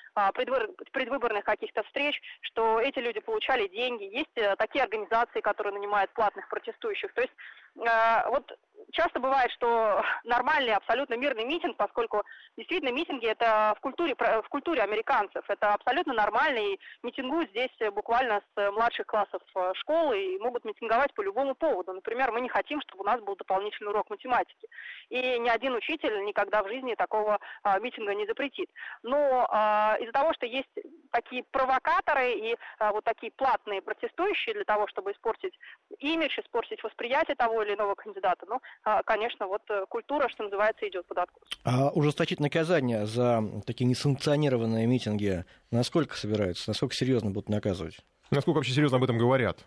предвыборных 0.92 1.44
каких-то 1.44 1.82
встреч, 1.84 2.20
что 2.40 2.80
эти 2.80 2.98
люди 2.98 3.20
получали 3.20 3.68
деньги. 3.68 4.04
Есть 4.04 4.58
такие 4.58 4.84
организации, 4.84 5.40
которые 5.40 5.74
нанимают 5.74 6.12
платных 6.12 6.48
протестующих. 6.48 7.12
То 7.14 7.22
есть 7.22 7.32
вот 7.74 8.58
часто 8.92 9.20
бывает, 9.20 9.50
что 9.52 10.02
нормальный, 10.24 10.74
абсолютно 10.74 11.14
мирный 11.14 11.44
митинг, 11.44 11.76
поскольку 11.76 12.22
действительно 12.56 12.92
митинги 12.92 13.26
это 13.26 13.74
в 13.76 13.80
культуре, 13.80 14.14
в 14.14 14.48
культуре 14.48 14.82
американцев, 14.82 15.44
это 15.48 15.74
абсолютно 15.74 16.14
нормально, 16.14 16.58
и 16.58 16.78
митингуют 17.02 17.50
здесь 17.50 17.70
буквально 17.92 18.42
с 18.54 18.70
младших 18.72 19.06
классов 19.06 19.42
э, 19.54 19.72
школы 19.74 20.18
и 20.18 20.38
могут 20.38 20.64
митинговать 20.64 21.12
по 21.14 21.22
любому 21.22 21.54
поводу. 21.54 21.92
Например, 21.92 22.32
мы 22.32 22.40
не 22.40 22.48
хотим, 22.48 22.80
чтобы 22.82 23.02
у 23.02 23.06
нас 23.06 23.20
был 23.20 23.36
дополнительный 23.36 23.90
урок 23.90 24.10
математики. 24.10 24.68
И 25.08 25.38
ни 25.38 25.48
один 25.48 25.74
учитель 25.74 26.24
никогда 26.24 26.62
в 26.62 26.68
жизни 26.68 26.94
такого 26.94 27.38
а, 27.62 27.78
митинга 27.78 28.14
не 28.14 28.26
запретит. 28.26 28.70
Но 29.02 29.46
а, 29.50 29.96
из-за 30.00 30.12
того, 30.12 30.32
что 30.34 30.46
есть 30.46 30.68
такие 31.10 31.44
провокаторы 31.50 32.32
и 32.32 32.56
а, 32.78 32.92
вот 32.92 33.04
такие 33.04 33.32
платные 33.32 33.82
протестующие 33.82 34.54
для 34.54 34.64
того, 34.64 34.86
чтобы 34.88 35.12
испортить 35.12 35.58
имидж, 35.98 36.38
испортить 36.38 36.82
восприятие 36.82 37.36
того 37.36 37.62
или 37.62 37.74
иного 37.74 37.94
кандидата, 37.94 38.46
ну, 38.46 38.60
конечно, 39.04 39.46
вот 39.46 39.62
э, 39.70 39.84
культура, 39.88 40.28
что 40.28 40.44
называется, 40.44 40.88
идет 40.88 41.06
под 41.06 41.18
откос. 41.18 41.48
А 41.64 41.90
ужесточить 41.90 42.40
наказание 42.40 43.06
за 43.06 43.42
такие 43.66 43.86
несанкционированные 43.86 44.86
митинги 44.86 45.44
насколько 45.70 46.16
собираются, 46.16 46.70
насколько 46.70 46.94
серьезно 46.94 47.30
будут 47.30 47.48
наказывать? 47.48 47.98
Насколько 48.30 48.56
вообще 48.58 48.72
серьезно 48.72 48.98
об 48.98 49.04
этом 49.04 49.18
говорят? 49.18 49.58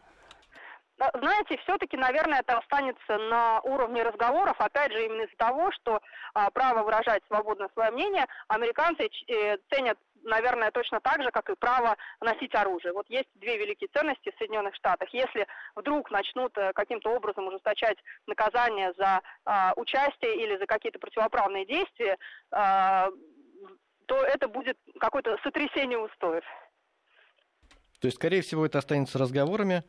Знаете, 1.19 1.57
все-таки, 1.63 1.97
наверное, 1.97 2.41
это 2.41 2.59
останется 2.59 3.17
на 3.17 3.59
уровне 3.61 4.03
разговоров, 4.03 4.55
опять 4.59 4.91
же, 4.91 5.03
именно 5.03 5.23
из-за 5.23 5.35
того, 5.35 5.71
что 5.71 5.99
а, 6.35 6.51
право 6.51 6.83
выражать 6.83 7.23
свободно 7.27 7.69
свое 7.73 7.89
мнение 7.89 8.27
американцы 8.47 9.09
э, 9.27 9.57
ценят 9.71 9.97
наверное, 10.23 10.71
точно 10.71 10.99
так 10.99 11.21
же, 11.23 11.31
как 11.31 11.49
и 11.49 11.55
право 11.55 11.97
носить 12.19 12.53
оружие. 12.55 12.93
Вот 12.93 13.09
есть 13.09 13.29
две 13.35 13.57
великие 13.57 13.89
ценности 13.93 14.31
в 14.31 14.37
Соединенных 14.37 14.75
Штатах. 14.75 15.09
Если 15.13 15.47
вдруг 15.75 16.11
начнут 16.11 16.57
э, 16.57 16.71
каким-то 16.73 17.11
образом 17.11 17.47
ужесточать 17.47 17.97
наказание 18.27 18.93
за 18.97 19.21
э, 19.45 19.71
участие 19.75 20.43
или 20.43 20.57
за 20.57 20.65
какие-то 20.65 20.99
противоправные 20.99 21.65
действия, 21.65 22.17
э, 22.51 23.11
то 24.05 24.23
это 24.23 24.47
будет 24.47 24.77
какое-то 24.99 25.37
сотрясение 25.43 25.97
устоев. 25.97 26.43
То 28.01 28.07
есть, 28.07 28.17
скорее 28.17 28.41
всего, 28.41 28.65
это 28.65 28.79
останется 28.79 29.19
разговорами, 29.19 29.83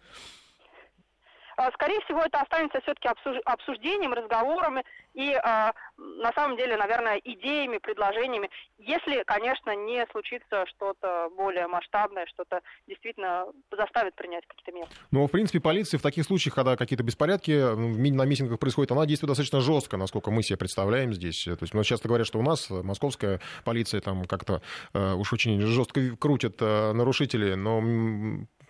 скорее 1.75 2.01
всего, 2.01 2.21
это 2.21 2.41
останется 2.41 2.81
все-таки 2.81 3.09
обсуждением, 3.45 4.13
разговорами 4.13 4.85
и, 5.15 5.33
а, 5.35 5.73
на 5.97 6.33
самом 6.33 6.57
деле, 6.57 6.77
наверное, 6.77 7.21
идеями, 7.23 7.79
предложениями, 7.79 8.49
если, 8.79 9.23
конечно, 9.27 9.75
не 9.77 10.07
случится 10.11 10.67
что-то 10.67 11.31
более 11.37 11.67
масштабное, 11.67 12.27
что-то 12.27 12.61
действительно 12.87 13.47
заставит 13.71 14.15
принять 14.15 14.47
какие-то 14.47 14.73
меры. 14.73 14.89
Ну, 15.11 15.27
в 15.27 15.31
принципе, 15.31 15.61
полиция 15.61 15.99
в 15.99 16.03
таких 16.03 16.25
случаях, 16.25 16.55
когда 16.55 16.77
какие-то 16.77 17.05
беспорядки 17.05 17.53
на 17.53 18.25
митингах 18.25 18.59
происходят, 18.59 18.91
она 18.93 19.07
действует 19.07 19.29
достаточно 19.29 19.61
жестко, 19.61 19.97
насколько 19.97 20.31
мы 20.31 20.43
себе 20.43 20.57
представляем 20.57 21.13
здесь. 21.13 21.45
То 21.45 21.59
есть, 21.61 21.75
мы 21.75 21.85
часто 21.85 22.09
говорят, 22.09 22.27
что 22.27 22.39
у 22.39 22.43
нас 22.43 22.71
московская 22.71 23.41
полиция 23.65 24.01
там 24.01 24.25
как-то 24.25 24.63
э, 24.95 25.13
уж 25.15 25.33
очень 25.33 25.61
жестко 25.61 26.17
крутит 26.17 26.57
э, 26.61 26.93
нарушителей, 26.93 27.55
но 27.55 27.81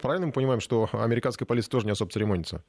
правильно 0.01 0.27
мы 0.27 0.33
понимаем, 0.33 0.61
что 0.61 0.89
американская 0.93 1.47
полиция 1.47 1.71
тоже 1.71 1.87
не 1.87 1.93
особо 1.93 2.11
церемонится? 2.11 2.65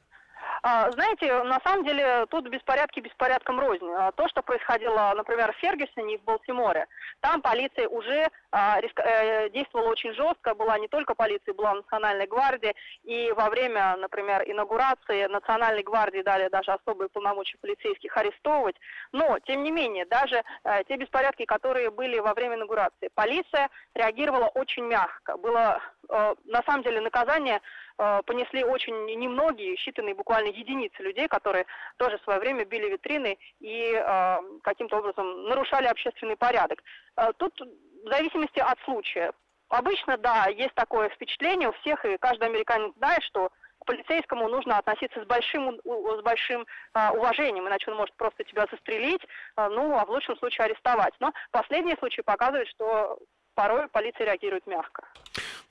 А, 0.65 0.89
знаете, 0.91 1.43
на 1.43 1.59
самом 1.59 1.83
деле 1.83 2.25
тут 2.29 2.47
беспорядки 2.47 3.01
беспорядком 3.01 3.59
рознь. 3.59 3.85
А, 3.97 4.13
то, 4.13 4.29
что 4.29 4.41
происходило, 4.41 5.13
например, 5.13 5.51
в 5.51 5.57
Фергюсоне 5.57 6.15
и 6.15 6.17
в 6.17 6.23
Балтиморе, 6.23 6.87
там 7.19 7.41
полиция 7.41 7.89
уже 7.89 8.29
а, 8.51 8.79
э, 8.79 9.49
действовала 9.49 9.89
очень 9.89 10.13
жестко, 10.13 10.55
была 10.55 10.79
не 10.79 10.87
только 10.87 11.15
полиция, 11.15 11.53
была 11.53 11.73
Национальная 11.73 12.27
гвардия, 12.27 12.75
и 13.03 13.33
во 13.35 13.49
время, 13.49 13.97
например, 13.97 14.41
инаугурации 14.45 15.25
Национальной 15.25 15.83
гвардии 15.83 16.21
дали 16.21 16.47
даже 16.47 16.71
особые 16.71 17.09
полномочия 17.09 17.57
полицейских 17.57 18.15
арестовывать. 18.15 18.77
Но, 19.11 19.39
тем 19.39 19.63
не 19.63 19.71
менее, 19.71 20.05
даже 20.05 20.43
э, 20.63 20.83
те 20.87 20.95
беспорядки, 20.95 21.43
которые 21.43 21.91
были 21.91 22.19
во 22.19 22.33
время 22.33 22.55
инаугурации, 22.55 23.09
полиция 23.13 23.69
реагировала 23.95 24.47
очень 24.47 24.85
мягко. 24.85 25.35
Было, 25.35 25.81
э, 26.07 26.35
на 26.45 26.63
самом 26.63 26.83
деле, 26.83 27.01
наказание 27.01 27.59
понесли 27.97 28.63
очень 28.63 29.05
немногие, 29.05 29.75
считанные 29.75 30.15
буквально 30.15 30.47
единицы 30.47 31.01
людей, 31.01 31.27
которые 31.27 31.65
тоже 31.97 32.17
в 32.17 32.23
свое 32.23 32.39
время 32.39 32.65
били 32.65 32.89
витрины 32.89 33.37
и 33.59 33.93
э, 33.93 34.37
каким-то 34.63 34.97
образом 34.97 35.43
нарушали 35.43 35.87
общественный 35.87 36.35
порядок. 36.35 36.83
Э, 37.17 37.31
тут 37.37 37.59
в 37.59 38.09
зависимости 38.09 38.59
от 38.59 38.79
случая. 38.85 39.31
Обычно, 39.69 40.17
да, 40.17 40.47
есть 40.47 40.75
такое 40.75 41.09
впечатление 41.09 41.69
у 41.69 41.73
всех, 41.73 42.05
и 42.05 42.17
каждый 42.17 42.47
американец 42.47 42.93
знает, 42.97 43.23
что 43.23 43.49
к 43.79 43.85
полицейскому 43.85 44.47
нужно 44.47 44.77
относиться 44.77 45.21
с 45.21 45.25
большим, 45.25 45.79
с 45.83 46.21
большим 46.21 46.65
а, 46.93 47.11
уважением, 47.11 47.67
иначе 47.67 47.91
он 47.91 47.97
может 47.97 48.15
просто 48.15 48.43
тебя 48.43 48.65
застрелить, 48.71 49.21
а, 49.55 49.69
ну, 49.69 49.97
а 49.97 50.05
в 50.05 50.09
лучшем 50.09 50.37
случае 50.37 50.65
арестовать. 50.65 51.13
Но 51.19 51.33
последний 51.51 51.95
случай 51.97 52.21
показывает, 52.21 52.67
что 52.69 53.17
порой 53.55 53.87
полиция 53.89 54.27
реагирует 54.27 54.67
мягко. 54.67 55.03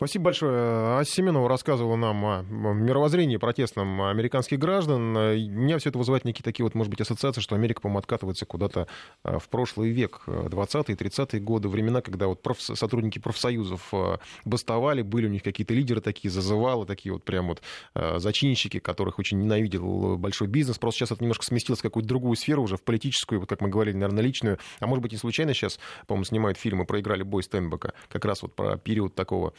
Спасибо 0.02 0.24
большое. 0.24 0.98
Ася 0.98 1.12
Семенова 1.12 1.48
рассказывала 1.48 1.94
нам 1.94 2.24
о 2.24 2.42
мировоззрении 2.42 3.36
протестном 3.36 4.02
американских 4.02 4.58
граждан. 4.58 5.12
Меня 5.12 5.78
все 5.78 5.90
это 5.90 5.98
вызывает 5.98 6.24
некие 6.24 6.42
такие 6.42 6.64
вот, 6.64 6.74
может 6.74 6.90
быть, 6.90 7.00
ассоциации, 7.00 7.40
что 7.40 7.54
Америка, 7.54 7.80
по-моему, 7.80 8.00
откатывается 8.00 8.44
куда-то 8.44 8.88
э, 9.22 9.38
в 9.38 9.48
прошлый 9.48 9.90
век, 9.92 10.22
20-е, 10.26 10.96
30-е 10.96 11.40
годы, 11.40 11.68
времена, 11.68 12.00
когда 12.00 12.26
вот 12.26 12.42
проф... 12.42 12.60
сотрудники 12.60 13.20
профсоюзов 13.20 13.90
э, 13.92 14.16
бастовали, 14.44 15.02
были 15.02 15.26
у 15.26 15.30
них 15.30 15.44
какие-то 15.44 15.72
лидеры 15.72 16.00
такие, 16.00 16.32
зазывалы, 16.32 16.84
такие 16.84 17.12
вот 17.12 17.22
прям 17.22 17.46
вот 17.46 17.62
э, 17.94 18.18
зачинщики, 18.18 18.80
которых 18.80 19.20
очень 19.20 19.38
ненавидел 19.38 20.16
большой 20.18 20.48
бизнес. 20.48 20.78
Просто 20.78 20.98
сейчас 20.98 21.12
это 21.12 21.22
немножко 21.22 21.44
сместилось 21.44 21.78
в 21.78 21.82
какую-то 21.82 22.08
другую 22.08 22.34
сферу, 22.34 22.64
уже 22.64 22.76
в 22.76 22.82
политическую, 22.82 23.38
вот 23.38 23.48
как 23.48 23.60
мы 23.60 23.68
говорили, 23.68 23.94
наверное, 23.94 24.24
личную. 24.24 24.58
А 24.80 24.88
может 24.88 25.00
быть, 25.00 25.12
не 25.12 25.18
случайно 25.18 25.54
сейчас, 25.54 25.78
по-моему, 26.08 26.24
снимают 26.24 26.58
фильмы 26.58 26.86
«Проиграли 26.86 27.22
бой 27.22 27.44
Стенбека», 27.44 27.92
как 28.08 28.24
раз 28.24 28.42
вот 28.42 28.56
про 28.56 28.76
период 28.78 29.14
такого 29.14 29.54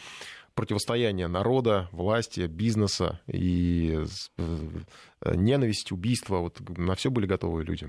противостояние 0.56 1.28
народа, 1.28 1.90
власти, 1.92 2.48
бизнеса 2.48 3.22
и 3.28 4.04
э, 4.38 5.36
ненависть, 5.36 5.92
убийства. 5.92 6.38
Вот 6.38 6.60
на 6.78 6.96
все 6.96 7.10
были 7.10 7.26
готовы 7.26 7.64
люди. 7.64 7.88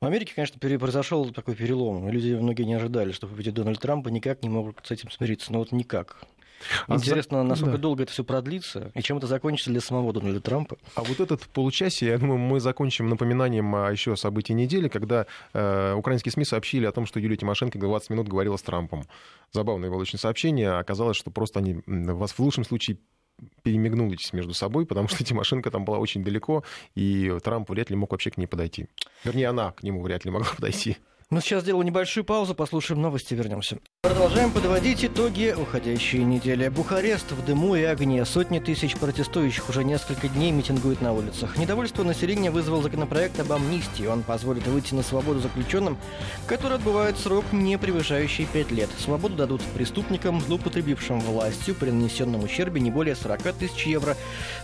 В 0.00 0.04
Америке, 0.04 0.34
конечно, 0.34 0.58
произошел 0.60 1.30
такой 1.30 1.54
перелом. 1.54 2.10
Люди 2.10 2.34
многие 2.34 2.64
не 2.64 2.74
ожидали, 2.74 3.12
что 3.12 3.26
победит 3.26 3.54
Дональд 3.54 3.80
Трамп, 3.80 4.06
и 4.08 4.12
никак 4.12 4.42
не 4.42 4.50
могут 4.50 4.84
с 4.84 4.90
этим 4.90 5.10
смириться. 5.10 5.52
Но 5.52 5.60
вот 5.60 5.72
никак. 5.72 6.18
А 6.86 6.96
Интересно, 6.96 7.38
за... 7.38 7.44
насколько 7.44 7.76
да. 7.76 7.82
долго 7.82 8.02
это 8.02 8.12
все 8.12 8.24
продлится 8.24 8.90
и 8.94 9.02
чем 9.02 9.18
это 9.18 9.26
закончится 9.26 9.70
для 9.70 9.80
самого 9.80 10.12
Дональда 10.12 10.40
Трампа. 10.40 10.78
А 10.94 11.02
вот 11.02 11.20
этот 11.20 11.42
получасие, 11.48 12.10
я 12.10 12.18
думаю, 12.18 12.38
мы 12.38 12.60
закончим 12.60 13.08
напоминанием 13.08 13.74
о 13.74 13.90
еще 13.90 14.16
событии 14.16 14.52
недели, 14.52 14.88
когда 14.88 15.26
э, 15.52 15.94
украинские 15.94 16.32
СМИ 16.32 16.44
сообщили 16.44 16.86
о 16.86 16.92
том, 16.92 17.06
что 17.06 17.20
Юлия 17.20 17.36
Тимошенко 17.36 17.78
20 17.78 18.10
минут 18.10 18.28
говорила 18.28 18.56
с 18.56 18.62
Трампом. 18.62 19.04
Забавное 19.52 19.90
было 19.90 20.00
очень 20.00 20.18
сообщение. 20.18 20.72
Оказалось, 20.72 21.16
что 21.16 21.30
просто 21.30 21.60
они 21.60 21.82
вас 21.86 22.32
в 22.32 22.40
лучшем 22.40 22.64
случае 22.64 22.98
перемигнулись 23.62 24.32
между 24.32 24.54
собой, 24.54 24.86
потому 24.86 25.08
что 25.08 25.22
Тимошенко 25.24 25.70
там 25.70 25.84
была 25.84 25.98
очень 25.98 26.24
далеко, 26.24 26.64
и 26.94 27.36
Трамп 27.42 27.68
вряд 27.70 27.90
ли 27.90 27.96
мог 27.96 28.12
вообще 28.12 28.30
к 28.30 28.38
ней 28.38 28.46
подойти. 28.46 28.88
Вернее, 29.24 29.48
она 29.48 29.72
к 29.72 29.82
нему 29.82 30.02
вряд 30.02 30.24
ли 30.24 30.30
могла 30.30 30.48
подойти. 30.56 30.96
Мы 31.28 31.40
сейчас 31.40 31.64
сделаем 31.64 31.84
небольшую 31.84 32.22
паузу, 32.22 32.54
послушаем 32.54 33.02
новости, 33.02 33.34
вернемся. 33.34 33.78
Продолжаем 34.02 34.52
подводить 34.52 35.04
итоги 35.04 35.52
уходящей 35.60 36.22
недели. 36.22 36.68
Бухарест 36.68 37.32
в 37.32 37.44
дыму 37.44 37.74
и 37.74 37.82
огне. 37.82 38.24
Сотни 38.24 38.60
тысяч 38.60 38.94
протестующих 38.96 39.68
уже 39.68 39.82
несколько 39.82 40.28
дней 40.28 40.52
митингуют 40.52 41.00
на 41.00 41.12
улицах. 41.12 41.58
Недовольство 41.58 42.04
населения 42.04 42.52
вызвал 42.52 42.80
законопроект 42.80 43.40
об 43.40 43.50
амнистии. 43.52 44.06
Он 44.06 44.22
позволит 44.22 44.68
выйти 44.68 44.94
на 44.94 45.02
свободу 45.02 45.40
заключенным, 45.40 45.98
которые 46.46 46.76
отбывают 46.76 47.18
срок, 47.18 47.44
не 47.50 47.76
превышающий 47.76 48.46
5 48.46 48.70
лет. 48.70 48.88
Свободу 48.96 49.34
дадут 49.34 49.62
преступникам, 49.74 50.40
злоупотребившим 50.40 51.18
властью 51.18 51.74
при 51.74 51.90
нанесенном 51.90 52.44
ущербе 52.44 52.80
не 52.80 52.92
более 52.92 53.16
40 53.16 53.52
тысяч 53.54 53.84
евро. 53.86 54.16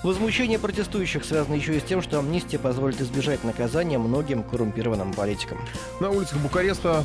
Возмущение 0.04 0.60
протестующих 0.60 1.24
связано 1.24 1.56
еще 1.56 1.76
и 1.76 1.80
с 1.80 1.82
тем, 1.82 2.02
что 2.02 2.20
амнистия 2.20 2.60
позволит 2.60 3.00
избежать 3.00 3.42
наказания 3.42 3.98
многим 3.98 4.44
коррумпированным 4.44 5.12
политикам. 5.12 5.58
На 5.98 6.10
улицах 6.10 6.38
Бухареста 6.38 6.51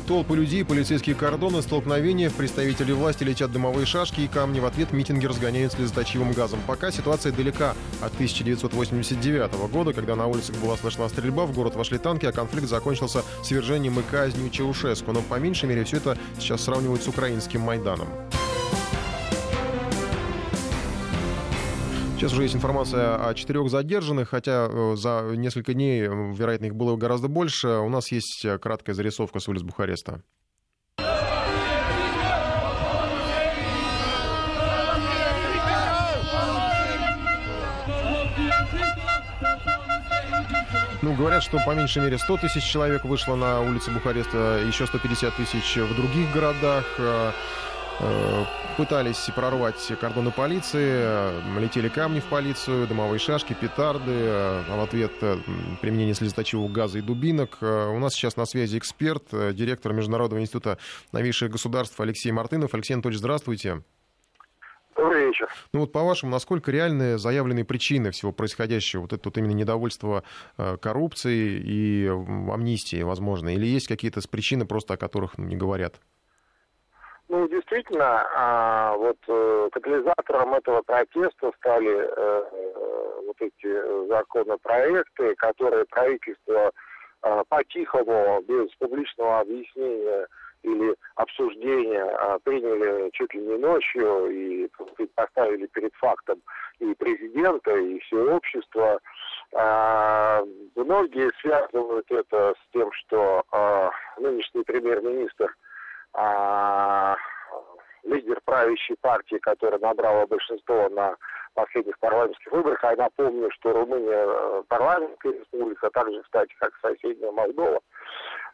толпы 0.06 0.36
людей, 0.36 0.62
полицейские 0.62 1.14
кордоны, 1.14 1.62
столкновения, 1.62 2.28
представители 2.28 2.92
власти 2.92 3.24
летят 3.24 3.50
дымовые 3.50 3.86
шашки 3.86 4.20
и 4.20 4.28
камни. 4.28 4.60
В 4.60 4.66
ответ 4.66 4.92
митинги 4.92 5.24
разгоняют 5.24 5.72
слезоточивым 5.72 6.32
газом. 6.32 6.60
Пока 6.66 6.90
ситуация 6.90 7.32
далека 7.32 7.74
от 8.02 8.12
1989 8.12 9.70
года, 9.72 9.94
когда 9.94 10.16
на 10.16 10.26
улицах 10.26 10.56
была 10.56 10.76
слышна 10.76 11.08
стрельба, 11.08 11.46
в 11.46 11.54
город 11.54 11.76
вошли 11.76 11.96
танки, 11.96 12.26
а 12.26 12.32
конфликт 12.32 12.68
закончился 12.68 13.24
свержением 13.42 13.98
и 13.98 14.02
казнью 14.02 14.50
Чаушеску. 14.50 15.12
Но 15.12 15.22
по 15.22 15.36
меньшей 15.36 15.66
мере 15.66 15.84
все 15.84 15.96
это 15.96 16.18
сейчас 16.38 16.64
сравнивают 16.64 17.02
с 17.02 17.08
украинским 17.08 17.62
Майданом. 17.62 18.08
Сейчас 22.18 22.32
уже 22.32 22.42
есть 22.42 22.56
информация 22.56 23.14
о 23.28 23.32
четырех 23.32 23.70
задержанных, 23.70 24.30
хотя 24.30 24.66
э, 24.68 24.96
за 24.96 25.22
несколько 25.36 25.72
дней, 25.72 26.02
э, 26.02 26.08
вероятно, 26.34 26.64
их 26.64 26.74
было 26.74 26.96
гораздо 26.96 27.28
больше. 27.28 27.68
У 27.68 27.88
нас 27.88 28.10
есть 28.10 28.44
э, 28.44 28.58
краткая 28.58 28.96
зарисовка 28.96 29.38
с 29.38 29.46
улиц 29.46 29.62
Бухареста. 29.62 30.24
Ну, 41.02 41.14
говорят, 41.14 41.44
что 41.44 41.60
по 41.64 41.72
меньшей 41.72 42.02
мере 42.02 42.18
100 42.18 42.36
тысяч 42.38 42.64
человек 42.64 43.04
вышло 43.04 43.36
на 43.36 43.60
улицы 43.60 43.92
Бухареста, 43.92 44.60
еще 44.66 44.88
150 44.88 45.36
тысяч 45.36 45.76
в 45.76 45.94
других 45.94 46.32
городах. 46.32 46.84
Э, 48.00 48.44
пытались 48.76 49.28
прорвать 49.34 49.92
кордоны 50.00 50.30
полиции, 50.30 51.58
летели 51.58 51.88
камни 51.88 52.20
в 52.20 52.26
полицию, 52.26 52.86
дымовые 52.86 53.18
шашки, 53.18 53.56
петарды, 53.60 54.12
а 54.14 54.76
в 54.76 54.80
ответ 54.80 55.10
э, 55.20 55.38
применение 55.80 56.14
слезоточивого 56.14 56.68
газа 56.68 56.98
и 56.98 57.02
дубинок. 57.02 57.58
У 57.60 57.98
нас 57.98 58.14
сейчас 58.14 58.36
на 58.36 58.46
связи 58.46 58.78
эксперт, 58.78 59.24
директор 59.52 59.92
Международного 59.92 60.40
института 60.40 60.78
новейших 61.10 61.50
государств 61.50 61.98
Алексей 62.00 62.30
Мартынов. 62.30 62.72
Алексей 62.72 62.94
Анатольевич, 62.94 63.18
здравствуйте. 63.18 63.82
Добрый 64.96 65.26
вечер. 65.26 65.48
Ну 65.72 65.80
вот 65.80 65.90
по-вашему, 65.90 66.30
насколько 66.30 66.70
реальны 66.70 67.18
заявленные 67.18 67.64
причины 67.64 68.12
всего 68.12 68.30
происходящего? 68.30 69.02
Вот 69.02 69.12
это 69.12 69.28
вот 69.28 69.38
именно 69.38 69.52
недовольство 69.52 70.22
коррупцией 70.56 71.62
и 71.64 72.06
амнистией, 72.06 73.02
возможно? 73.02 73.48
Или 73.48 73.66
есть 73.66 73.88
какие-то 73.88 74.20
причины 74.28 74.66
просто, 74.66 74.94
о 74.94 74.96
которых 74.96 75.36
не 75.38 75.56
говорят? 75.56 76.00
Ну, 77.28 77.46
действительно, 77.46 78.26
а, 78.34 78.94
вот 78.96 79.18
э, 79.28 79.68
катализатором 79.72 80.54
этого 80.54 80.80
протеста 80.80 81.52
стали 81.58 81.94
э, 81.94 82.44
вот 83.26 83.36
эти 83.40 84.08
законопроекты, 84.08 85.34
которые 85.34 85.84
правительство 85.84 86.72
э, 87.22 87.42
по-тихому, 87.50 88.42
без 88.48 88.74
публичного 88.76 89.40
объяснения 89.40 90.26
или 90.62 90.96
обсуждения 91.16 92.38
приняли 92.44 93.10
чуть 93.12 93.32
ли 93.34 93.40
не 93.42 93.58
ночью 93.58 94.30
и 94.30 94.68
поставили 95.14 95.66
перед 95.66 95.94
фактом 95.94 96.42
и 96.80 96.94
президента, 96.94 97.76
и 97.76 98.00
все 98.00 98.34
общество. 98.34 98.98
А, 99.54 100.42
многие 100.74 101.30
связывают 101.40 102.10
это 102.10 102.54
с 102.54 102.72
тем, 102.72 102.90
что 102.92 103.44
а, 103.52 103.90
нынешний 104.18 104.64
премьер-министр 104.64 105.54
а, 106.14 107.16
лидер 108.04 108.40
правящей 108.44 108.96
партии, 109.00 109.38
которая 109.38 109.80
набрала 109.80 110.26
большинство 110.26 110.88
на 110.88 111.16
последних 111.54 111.98
парламентских 111.98 112.52
выборах. 112.52 112.82
А 112.84 112.90
я 112.90 112.96
напомню, 112.96 113.50
что 113.52 113.72
Румыния 113.72 114.24
э, 114.26 114.62
парламентская 114.68 115.32
республика, 115.32 115.88
а 115.88 115.90
также, 115.90 116.22
кстати, 116.22 116.54
как 116.58 116.72
соседняя 116.80 117.32
Молдова. 117.32 117.80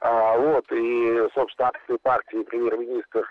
А, 0.00 0.36
вот, 0.38 0.64
и, 0.70 1.28
собственно, 1.34 1.70
этой 1.84 1.98
партии 1.98 2.42
премьер-министр 2.44 3.30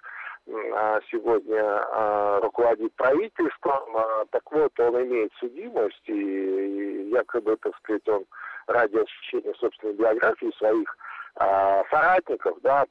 а, 0.75 0.99
сегодня 1.09 1.61
а, 1.63 2.39
руководит 2.41 2.93
правительством. 2.95 3.95
А, 3.95 4.25
так 4.31 4.43
вот, 4.51 4.71
он 4.79 5.03
имеет 5.03 5.31
судимость, 5.39 6.03
и, 6.07 6.13
и 6.13 7.09
якобы, 7.09 7.57
так 7.57 7.75
сказать, 7.77 8.07
он 8.07 8.25
ради 8.67 8.97
освещения 8.97 9.53
собственной 9.55 9.93
биографии 9.93 10.51
своих 10.57 10.95
а, 11.35 11.83
соратников, 11.89 12.57
да, 12.61 12.85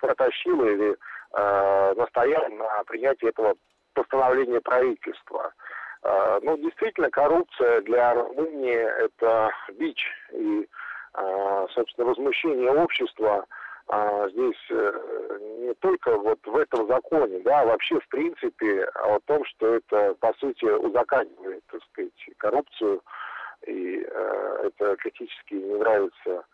протащил 0.00 0.64
или 0.64 0.96
э, 1.34 1.94
на 1.94 2.84
принятии 2.84 3.28
этого 3.28 3.54
постановления 3.94 4.60
правительства. 4.60 5.52
Э, 6.02 6.40
ну, 6.42 6.56
действительно, 6.56 7.10
коррупция 7.10 7.82
для 7.82 8.14
Румынии– 8.14 8.76
это 9.04 9.50
бич. 9.74 10.06
И, 10.32 10.68
э, 11.14 11.66
собственно, 11.74 12.08
возмущение 12.08 12.70
общества 12.70 13.46
э, 13.92 14.28
здесь 14.32 14.70
э, 14.70 15.38
не 15.58 15.74
только 15.74 16.16
вот 16.16 16.38
в 16.46 16.56
этом 16.56 16.86
законе, 16.88 17.40
да, 17.40 17.60
а 17.60 17.66
вообще 17.66 18.00
в 18.00 18.08
принципе 18.08 18.84
о 18.84 19.20
том, 19.26 19.44
что 19.44 19.74
это, 19.74 20.14
по 20.14 20.32
сути, 20.34 20.64
узаканивает, 20.64 21.62
так 21.70 21.82
сказать, 21.90 22.12
коррупцию, 22.38 23.02
и 23.66 24.02
э, 24.02 24.56
это 24.64 24.96
критически 24.96 25.54
не 25.54 25.74
нравится 25.74 26.44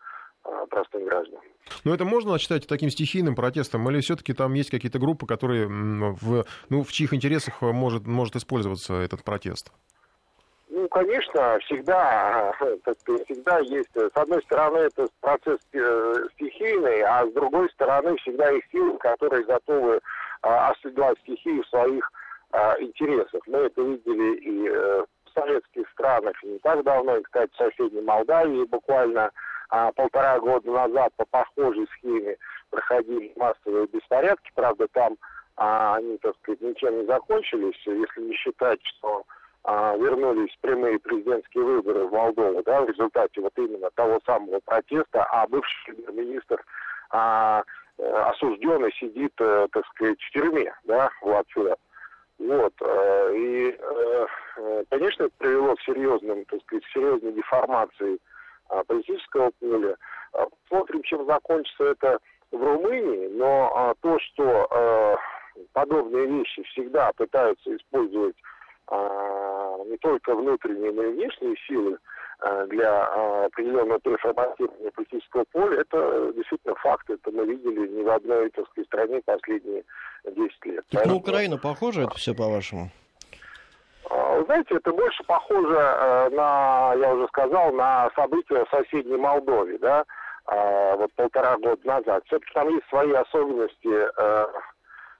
Э, 0.45 0.65
простым 0.69 1.05
гражданам. 1.05 1.43
Но 1.83 1.93
это 1.93 2.05
можно 2.05 2.37
считать 2.39 2.65
таким 2.65 2.89
стихийным 2.89 3.35
протестом, 3.35 3.89
или 3.89 3.99
все-таки 3.99 4.33
там 4.33 4.53
есть 4.53 4.69
какие-то 4.69 4.97
группы, 4.97 5.27
которые 5.27 5.67
в, 5.67 6.45
ну, 6.69 6.83
в 6.83 6.91
чьих 6.91 7.13
интересах 7.13 7.61
может, 7.61 8.07
может 8.07 8.35
использоваться 8.35 8.93
этот 8.93 9.23
протест? 9.23 9.71
Ну, 10.69 10.87
конечно, 10.87 11.59
всегда, 11.65 12.53
всегда 13.25 13.59
есть. 13.59 13.89
С 13.93 14.15
одной 14.15 14.41
стороны, 14.43 14.77
это 14.77 15.07
процесс 15.19 15.59
э, 15.73 16.13
стихийный, 16.35 17.01
а 17.01 17.25
с 17.25 17.33
другой 17.33 17.69
стороны, 17.71 18.15
всегда 18.17 18.49
есть 18.49 18.67
силы, 18.71 18.97
которые 18.97 19.43
готовы 19.43 19.95
э, 19.95 19.99
оседлать 20.41 21.19
стихию 21.19 21.63
в 21.63 21.67
своих 21.67 22.11
интересах. 22.79 23.43
Мы 23.45 23.59
это 23.59 23.79
видели 23.79 24.37
и 24.37 24.69
в 24.69 25.05
советских 25.35 25.87
странах, 25.91 26.33
и 26.43 26.47
не 26.47 26.57
так 26.57 26.83
давно, 26.83 27.17
и, 27.17 27.21
кстати, 27.21 27.51
в 27.53 27.57
соседней 27.57 28.01
Молдавии 28.01 28.65
буквально 28.65 29.29
а 29.69 29.91
полтора 29.91 30.39
года 30.39 30.69
назад 30.71 31.13
по 31.17 31.25
похожей 31.25 31.87
схеме 31.97 32.37
проходили 32.69 33.33
массовые 33.35 33.87
беспорядки. 33.87 34.51
Правда, 34.55 34.87
там 34.91 35.17
а, 35.57 35.95
они, 35.95 36.17
так 36.17 36.35
сказать, 36.41 36.61
ничем 36.61 37.01
не 37.01 37.05
закончились, 37.05 37.75
если 37.85 38.21
не 38.21 38.33
считать, 38.35 38.79
что 38.83 39.23
а, 39.63 39.95
вернулись 39.97 40.55
прямые 40.61 40.99
президентские 40.99 41.63
выборы 41.63 42.05
в 42.05 42.11
Молдову, 42.11 42.63
да, 42.63 42.81
в 42.81 42.89
результате 42.89 43.41
вот 43.41 43.53
именно 43.57 43.89
того 43.91 44.19
самого 44.25 44.59
протеста, 44.65 45.23
а 45.25 45.47
бывший 45.47 45.93
премьер-министр 45.93 46.63
а, 47.11 47.63
осужденный 47.99 48.93
сидит, 48.93 49.33
э, 49.39 49.67
так 49.71 49.85
сказать, 49.87 50.19
в 50.21 50.31
тюрьме, 50.31 50.73
да. 50.85 51.09
Вот. 51.21 52.73
Э, 52.81 53.33
и, 53.35 53.77
э, 53.77 54.83
конечно, 54.89 55.23
это 55.23 55.33
привело 55.37 55.75
к 55.75 55.81
серьезным, 55.81 56.45
так 56.45 56.61
сказать, 56.61 56.85
серьезной 56.93 57.33
деформации 57.33 58.17
политического 58.87 59.51
поля. 59.59 59.95
А, 60.33 60.45
смотрим, 60.67 61.03
чем 61.03 61.25
закончится 61.25 61.85
это 61.85 62.19
в 62.51 62.63
Румынии, 62.63 63.27
но 63.37 63.71
а, 63.75 63.93
то, 64.01 64.17
что 64.19 65.17
подобные 65.73 66.25
вещи 66.25 66.63
всегда 66.63 67.11
пытаются 67.13 67.75
использовать 67.75 68.35
не 68.91 69.97
только 69.97 70.33
внутренние, 70.33 70.91
но 70.91 71.03
и 71.03 71.11
внешние 71.13 71.55
силы 71.67 71.97
для 72.67 73.05
определенного 73.45 73.99
переформатирования 73.99 74.89
политического 74.91 75.43
поля, 75.51 75.81
это 75.81 76.31
действительно 76.33 76.75
факт. 76.75 77.09
Это 77.09 77.29
мы 77.31 77.45
видели 77.45 77.87
не 77.87 78.03
в 78.03 78.09
одной 78.09 78.49
сказать, 78.49 78.87
стране 78.87 79.21
последние 79.25 79.83
10 80.25 80.65
лет. 80.65 80.85
Так 80.89 81.05
на 81.05 81.15
Украину 81.15 81.59
похоже 81.59 82.03
это 82.03 82.15
все, 82.15 82.33
по-вашему? 82.33 82.89
А, 84.39 84.43
знаете, 84.45 84.75
это 84.75 84.93
больше 84.93 85.23
похоже 85.25 85.75
э, 85.75 86.29
на, 86.29 86.93
я 86.95 87.13
уже 87.13 87.27
сказал, 87.27 87.73
на 87.73 88.09
события 88.15 88.63
в 88.65 88.69
соседней 88.69 89.17
Молдове, 89.17 89.77
да, 89.79 90.05
а, 90.45 90.95
вот 90.95 91.11
полтора 91.13 91.57
года 91.57 91.81
назад. 91.85 92.23
Все-таки 92.25 92.53
там 92.53 92.69
есть 92.69 92.87
свои 92.87 93.11
особенности. 93.11 93.87
Э, 93.87 94.45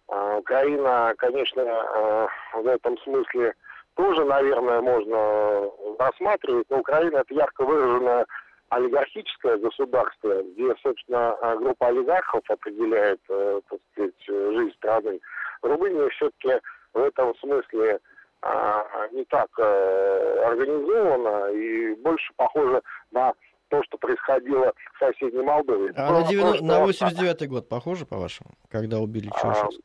э, 0.10 0.38
Украина, 0.38 1.14
конечно, 1.18 2.30
в 2.54 2.68
этом 2.68 2.98
смысле 3.00 3.54
тоже, 3.96 4.24
наверное, 4.26 4.82
можно 4.82 5.70
рассматривать, 6.00 6.68
но 6.70 6.80
Украина 6.80 7.18
это 7.18 7.34
ярко 7.34 7.64
выраженное 7.64 8.26
олигархическое 8.70 9.58
государство, 9.58 10.42
где, 10.44 10.74
собственно, 10.82 11.36
группа 11.58 11.88
олигархов 11.88 12.42
определяет, 12.50 13.20
так 13.28 13.80
сказать, 13.92 14.26
жизнь 14.28 14.74
страны. 14.78 15.20
Румыния 15.62 16.10
все-таки 16.10 16.60
в 16.94 17.00
этом 17.00 17.36
смысле 17.36 18.00
не 19.12 19.26
так 19.26 19.48
э, 19.58 20.44
организовано 20.46 21.48
и 21.52 21.96
больше 21.96 22.32
похоже 22.36 22.82
на 23.12 23.34
то, 23.70 23.84
что 23.84 23.98
происходило 23.98 24.74
в 24.94 25.00
соседней 25.00 25.42
Молдове. 25.42 25.94
А 25.96 26.22
на, 26.22 26.28
90, 26.28 26.64
на 26.64 26.84
89-й 26.86 27.48
год 27.48 27.70
похоже, 27.70 28.06
по-вашему, 28.06 28.52
когда 28.70 29.00
убили 29.00 29.30
Чаушевского? 29.30 29.84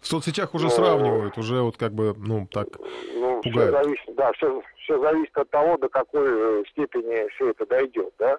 В 0.00 0.06
соцсетях 0.06 0.54
уже 0.54 0.66
ну, 0.66 0.70
сравнивают, 0.70 1.38
уже 1.38 1.62
вот 1.62 1.78
как 1.78 1.92
бы, 1.92 2.14
ну, 2.16 2.46
так 2.46 2.68
ну, 3.14 3.40
пугают. 3.42 3.74
Все 3.74 3.84
зависит, 3.84 4.14
да, 4.16 4.32
все, 4.32 4.62
все 4.76 5.00
зависит 5.00 5.36
от 5.36 5.48
того, 5.48 5.78
до 5.78 5.88
какой 5.88 6.60
э, 6.60 6.64
степени 6.70 7.26
все 7.30 7.50
это 7.50 7.64
дойдет, 7.64 8.12
да. 8.18 8.36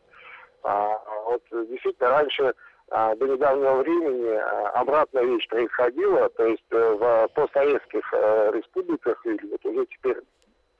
А, 0.61 0.99
вот 1.25 1.41
действительно 1.51 2.09
раньше 2.09 2.43
а, 2.43 2.53
до 2.89 3.27
недавнего 3.27 3.75
времени 3.81 4.29
а, 4.35 4.69
обратная 4.75 5.23
вещь 5.23 5.47
происходила, 5.47 6.29
то 6.29 6.45
есть 6.45 6.63
э, 6.69 6.93
в 6.93 7.27
постсоветских 7.33 8.13
э, 8.13 8.51
республиках 8.53 9.25
или 9.25 9.47
вот 9.47 9.65
уже 9.65 9.85
теперь 9.87 10.21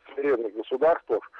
в 0.06 0.16
суверенных 0.16 0.54
государствах 0.54 1.32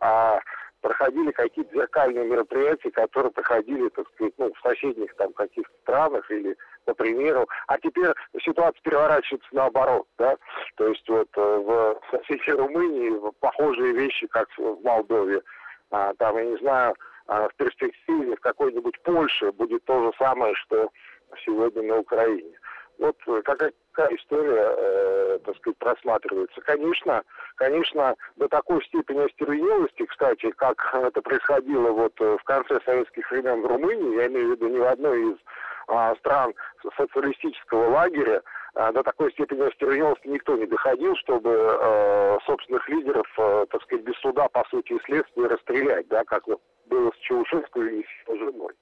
а, 0.00 0.40
проходили 0.80 1.30
какие-то 1.30 1.74
зеркальные 1.74 2.26
мероприятия, 2.26 2.90
которые 2.90 3.32
проходили, 3.32 3.88
так 3.88 4.06
сказать, 4.14 4.34
ну, 4.36 4.52
в 4.52 4.68
соседних 4.68 5.14
там 5.16 5.32
каких-то 5.32 5.72
странах 5.82 6.30
или, 6.30 6.56
по 6.84 6.94
примеру. 6.94 7.48
А 7.66 7.78
теперь 7.78 8.12
ситуация 8.42 8.80
переворачивается 8.82 9.48
наоборот, 9.52 10.06
да. 10.18 10.36
То 10.76 10.88
есть 10.88 11.08
вот 11.08 11.28
э, 11.36 11.40
в 11.40 12.00
соседней 12.10 12.54
Румынии 12.54 13.32
похожие 13.40 13.92
вещи, 13.92 14.26
как 14.26 14.48
в 14.58 14.82
Молдове. 14.82 15.42
А, 15.90 16.12
там, 16.18 16.36
я 16.36 16.44
не 16.44 16.56
знаю, 16.58 16.94
а 17.26 17.48
в 17.48 17.54
перспективе 17.54 18.36
в 18.36 18.40
какой-нибудь 18.40 19.00
Польше 19.02 19.52
будет 19.52 19.84
то 19.84 20.04
же 20.04 20.12
самое, 20.18 20.54
что 20.54 20.90
сегодня 21.44 21.82
на 21.82 21.98
Украине. 21.98 22.58
Вот 22.98 23.16
э, 23.26 23.42
какая, 23.42 23.72
история, 24.10 24.74
э, 24.76 25.38
так 25.44 25.56
сказать, 25.56 25.78
просматривается. 25.78 26.60
Конечно, 26.60 27.22
конечно, 27.56 28.14
до 28.36 28.48
такой 28.48 28.84
степени 28.84 29.26
остервенелости, 29.26 30.06
кстати, 30.06 30.50
как 30.52 30.94
это 30.94 31.20
происходило 31.20 31.90
вот 31.90 32.12
э, 32.20 32.36
в 32.40 32.44
конце 32.44 32.80
советских 32.84 33.28
времен 33.30 33.62
в 33.62 33.66
Румынии, 33.66 34.16
я 34.16 34.26
имею 34.28 34.48
в 34.48 34.50
виду 34.52 34.68
ни 34.68 34.78
в 34.78 34.86
одной 34.86 35.32
из 35.32 35.36
а, 35.88 36.14
стран 36.16 36.54
социалистического 36.96 37.90
лагеря, 37.90 38.42
а, 38.74 38.92
до 38.92 39.02
такой 39.02 39.30
степени 39.32 39.62
остервенелости 39.62 40.26
никто 40.28 40.56
не 40.56 40.66
доходил, 40.66 41.14
чтобы 41.16 41.50
э, 41.50 42.38
собственных 42.46 42.88
лидеров, 42.88 43.26
э, 43.38 43.66
так 43.70 43.82
сказать, 43.82 44.04
без 44.04 44.16
суда, 44.16 44.48
по 44.48 44.64
сути, 44.70 44.94
и 44.94 45.00
следствия 45.04 45.46
расстрелять, 45.46 46.08
да, 46.08 46.24
как 46.24 46.46
вот 46.46 46.60
было 46.86 47.10
с 47.10 47.18
Чаушевской 47.20 48.00
и 48.00 48.04
с 48.04 48.28
его 48.28 48.38
женой. 48.38 48.74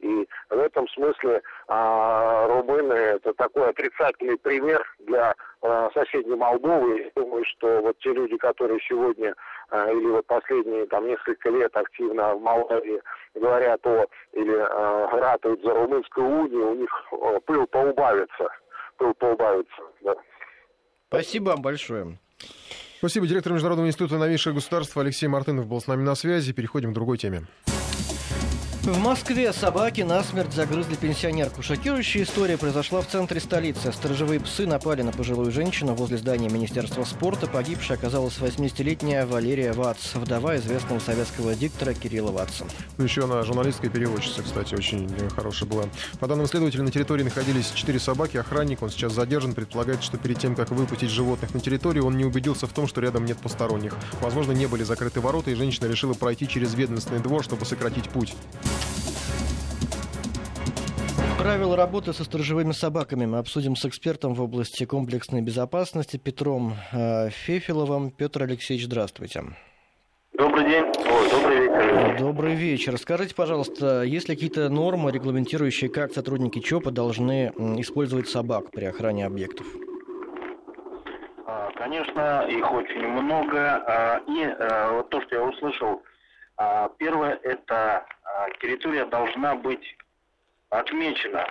И 0.00 0.28
в 0.50 0.58
этом 0.58 0.86
смысле 0.88 1.40
а, 1.68 2.46
румыны 2.48 2.92
это 2.92 3.32
такой 3.34 3.70
отрицательный 3.70 4.36
пример 4.36 4.84
для 4.98 5.34
а, 5.62 5.90
соседней 5.94 6.34
Молдовы. 6.34 7.04
Я 7.04 7.10
думаю, 7.22 7.44
что 7.46 7.80
вот 7.80 7.98
те 8.00 8.12
люди, 8.12 8.36
которые 8.36 8.78
сегодня 8.86 9.34
а, 9.70 9.90
или 9.90 10.06
вот 10.08 10.26
последние 10.26 10.86
там 10.86 11.06
несколько 11.06 11.48
лет 11.48 11.74
активно 11.74 12.34
в 12.34 12.42
Молдавии 12.42 13.00
говорят 13.34 13.86
о 13.86 14.06
или 14.32 14.54
а, 14.54 15.08
ратуют 15.12 15.62
за 15.62 15.72
румынскую 15.72 16.26
унию, 16.26 16.70
у 16.72 16.74
них 16.74 16.90
а, 17.12 17.40
пыл 17.40 17.66
поубавится. 17.66 18.48
Пыл 18.98 19.14
поубавится, 19.14 19.82
да. 20.02 20.14
Спасибо 21.08 21.50
вам 21.50 21.62
большое. 21.62 22.18
Спасибо. 22.98 23.26
Директор 23.26 23.52
Международного 23.52 23.88
института 23.88 24.18
новейших 24.18 24.54
государств 24.54 24.96
Алексей 24.96 25.26
Мартынов 25.26 25.66
был 25.66 25.80
с 25.80 25.86
нами 25.86 26.02
на 26.02 26.14
связи. 26.14 26.52
Переходим 26.52 26.92
к 26.92 26.94
другой 26.94 27.18
теме. 27.18 27.46
В 28.86 28.98
Москве 28.98 29.52
собаки 29.52 30.02
насмерть 30.02 30.52
загрызли 30.52 30.94
пенсионерку. 30.94 31.60
Шокирующая 31.60 32.22
история 32.22 32.56
произошла 32.56 33.00
в 33.00 33.08
центре 33.08 33.40
столицы. 33.40 33.90
Сторожевые 33.90 34.38
псы 34.38 34.64
напали 34.64 35.02
на 35.02 35.10
пожилую 35.10 35.50
женщину 35.50 35.94
возле 35.94 36.18
здания 36.18 36.48
Министерства 36.48 37.02
спорта. 37.02 37.48
Погибшей 37.48 37.96
оказалась 37.96 38.38
80-летняя 38.38 39.26
Валерия 39.26 39.72
Вац, 39.72 40.14
вдова 40.14 40.56
известного 40.58 41.00
советского 41.00 41.56
диктора 41.56 41.94
Кирилла 41.94 42.30
Ватца. 42.30 42.64
Ну, 42.96 43.02
еще 43.02 43.24
она 43.24 43.42
журналистская 43.42 43.90
переводчица, 43.90 44.44
кстати, 44.44 44.76
очень 44.76 45.10
хорошая 45.34 45.68
была. 45.68 45.86
По 46.20 46.28
данным 46.28 46.46
следователя, 46.46 46.84
на 46.84 46.92
территории 46.92 47.24
находились 47.24 47.72
четыре 47.74 47.98
собаки. 47.98 48.36
Охранник, 48.36 48.82
он 48.82 48.90
сейчас 48.90 49.14
задержан. 49.14 49.54
Предполагает, 49.54 50.04
что 50.04 50.16
перед 50.16 50.38
тем, 50.38 50.54
как 50.54 50.70
выпустить 50.70 51.10
животных 51.10 51.52
на 51.54 51.58
территорию, 51.58 52.06
он 52.06 52.16
не 52.16 52.24
убедился 52.24 52.68
в 52.68 52.72
том, 52.72 52.86
что 52.86 53.00
рядом 53.00 53.24
нет 53.24 53.38
посторонних. 53.38 53.96
Возможно, 54.20 54.52
не 54.52 54.66
были 54.66 54.84
закрыты 54.84 55.20
ворота, 55.20 55.50
и 55.50 55.56
женщина 55.56 55.86
решила 55.86 56.14
пройти 56.14 56.46
через 56.46 56.74
ведомственный 56.74 57.18
двор, 57.18 57.42
чтобы 57.42 57.66
сократить 57.66 58.08
путь. 58.10 58.32
Правила 61.38 61.76
работы 61.76 62.12
со 62.12 62.24
сторожевыми 62.24 62.72
собаками 62.72 63.24
мы 63.24 63.38
обсудим 63.38 63.76
с 63.76 63.84
экспертом 63.84 64.34
в 64.34 64.42
области 64.42 64.84
комплексной 64.84 65.42
безопасности 65.42 66.16
Петром 66.16 66.74
э, 66.92 67.30
Фефиловым. 67.30 68.10
Петр 68.10 68.42
Алексеевич, 68.42 68.86
здравствуйте. 68.86 69.44
Добрый 70.36 70.68
день. 70.68 70.84
Ой, 70.84 71.30
добрый 71.30 71.60
вечер. 71.60 72.18
Добрый 72.18 72.54
вечер. 72.54 72.98
Скажите, 72.98 73.34
пожалуйста, 73.34 74.02
есть 74.02 74.28
ли 74.28 74.34
какие-то 74.34 74.68
нормы, 74.68 75.10
регламентирующие, 75.12 75.88
как 75.88 76.12
сотрудники 76.12 76.58
ЧОПа 76.58 76.90
должны 76.90 77.52
использовать 77.78 78.28
собак 78.28 78.70
при 78.70 78.84
охране 78.84 79.24
объектов? 79.24 79.66
А, 81.46 81.70
конечно, 81.76 82.46
их 82.48 82.72
очень 82.72 83.06
много. 83.06 83.82
А, 83.86 84.20
и 84.26 84.44
а, 84.44 84.96
вот 84.96 85.10
то, 85.10 85.22
что 85.22 85.36
я 85.36 85.42
услышал, 85.44 86.02
первое, 86.98 87.38
это 87.42 88.06
территория 88.60 89.04
должна 89.06 89.54
быть 89.54 89.96
отмечено, 90.70 91.46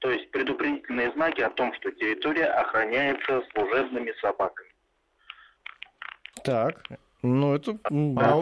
то 0.00 0.10
есть 0.10 0.30
предупредительные 0.30 1.10
знаки 1.12 1.40
о 1.40 1.50
том, 1.50 1.74
что 1.74 1.90
территория 1.90 2.46
охраняется 2.46 3.42
служебными 3.52 4.12
собаками. 4.20 4.70
Так, 6.44 6.80
ну, 7.22 7.54
это... 7.54 7.76
А 7.84 8.40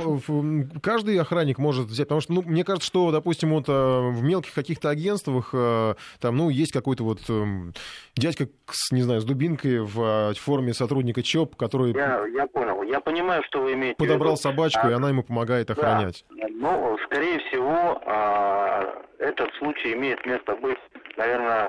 каждый 0.81 1.19
охранник 1.19 1.59
может 1.59 1.87
взять, 1.87 2.07
потому 2.07 2.21
что, 2.21 2.33
ну, 2.33 2.43
мне 2.43 2.62
кажется, 2.62 2.87
что, 2.87 3.11
допустим, 3.11 3.51
вот 3.51 3.69
э, 3.69 3.73
в 3.73 4.23
мелких 4.23 4.55
каких-то 4.55 4.91
агентствах 4.91 5.51
э, 5.53 5.95
там, 6.21 6.37
ну, 6.37 6.49
есть 6.49 6.73
какой-то 6.73 7.03
вот 7.03 7.19
эм, 7.29 7.73
дядька, 8.14 8.47
с, 8.71 8.93
не 8.93 9.03
знаю, 9.03 9.21
с 9.21 9.25
дубинкой 9.25 9.81
в 9.81 10.33
форме 10.35 10.75
сотрудника 10.75 11.25
ЧОП, 11.25 11.57
который... 11.57 11.93
Я, 11.93 12.25
я 12.29 12.47
понял, 12.47 12.83
я 12.85 13.01
понимаю, 13.01 13.43
что 13.49 13.62
вы 13.62 13.73
имеете 13.73 13.97
Подобрал 13.97 14.37
собачку, 14.37 14.87
а, 14.87 14.91
и 14.91 14.93
она 14.93 15.09
ему 15.09 15.25
помогает 15.25 15.71
охранять. 15.71 16.25
Да, 16.31 16.47
ну, 16.49 16.97
скорее 17.07 17.41
всего, 17.49 18.01
а, 18.07 19.03
этот 19.19 19.53
случай 19.55 19.93
имеет 19.95 20.25
место 20.25 20.55
быть, 20.55 20.79
наверное, 21.17 21.69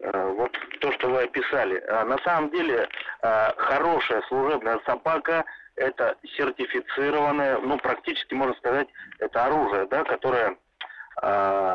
э, 0.00 0.34
вот 0.36 0.52
то, 0.80 0.92
что 0.92 1.08
вы 1.08 1.22
описали. 1.22 1.82
А, 1.88 2.04
на 2.04 2.18
самом 2.18 2.50
деле, 2.50 2.86
хорошая 3.22 4.20
служебная 4.28 4.78
собака– 4.84 5.42
это 5.76 6.16
сертифицированное, 6.36 7.58
ну, 7.58 7.78
практически, 7.78 8.34
можно 8.34 8.54
сказать, 8.56 8.88
это 9.18 9.44
оружие, 9.44 9.86
да, 9.86 10.04
которое 10.04 10.56
э, 11.22 11.74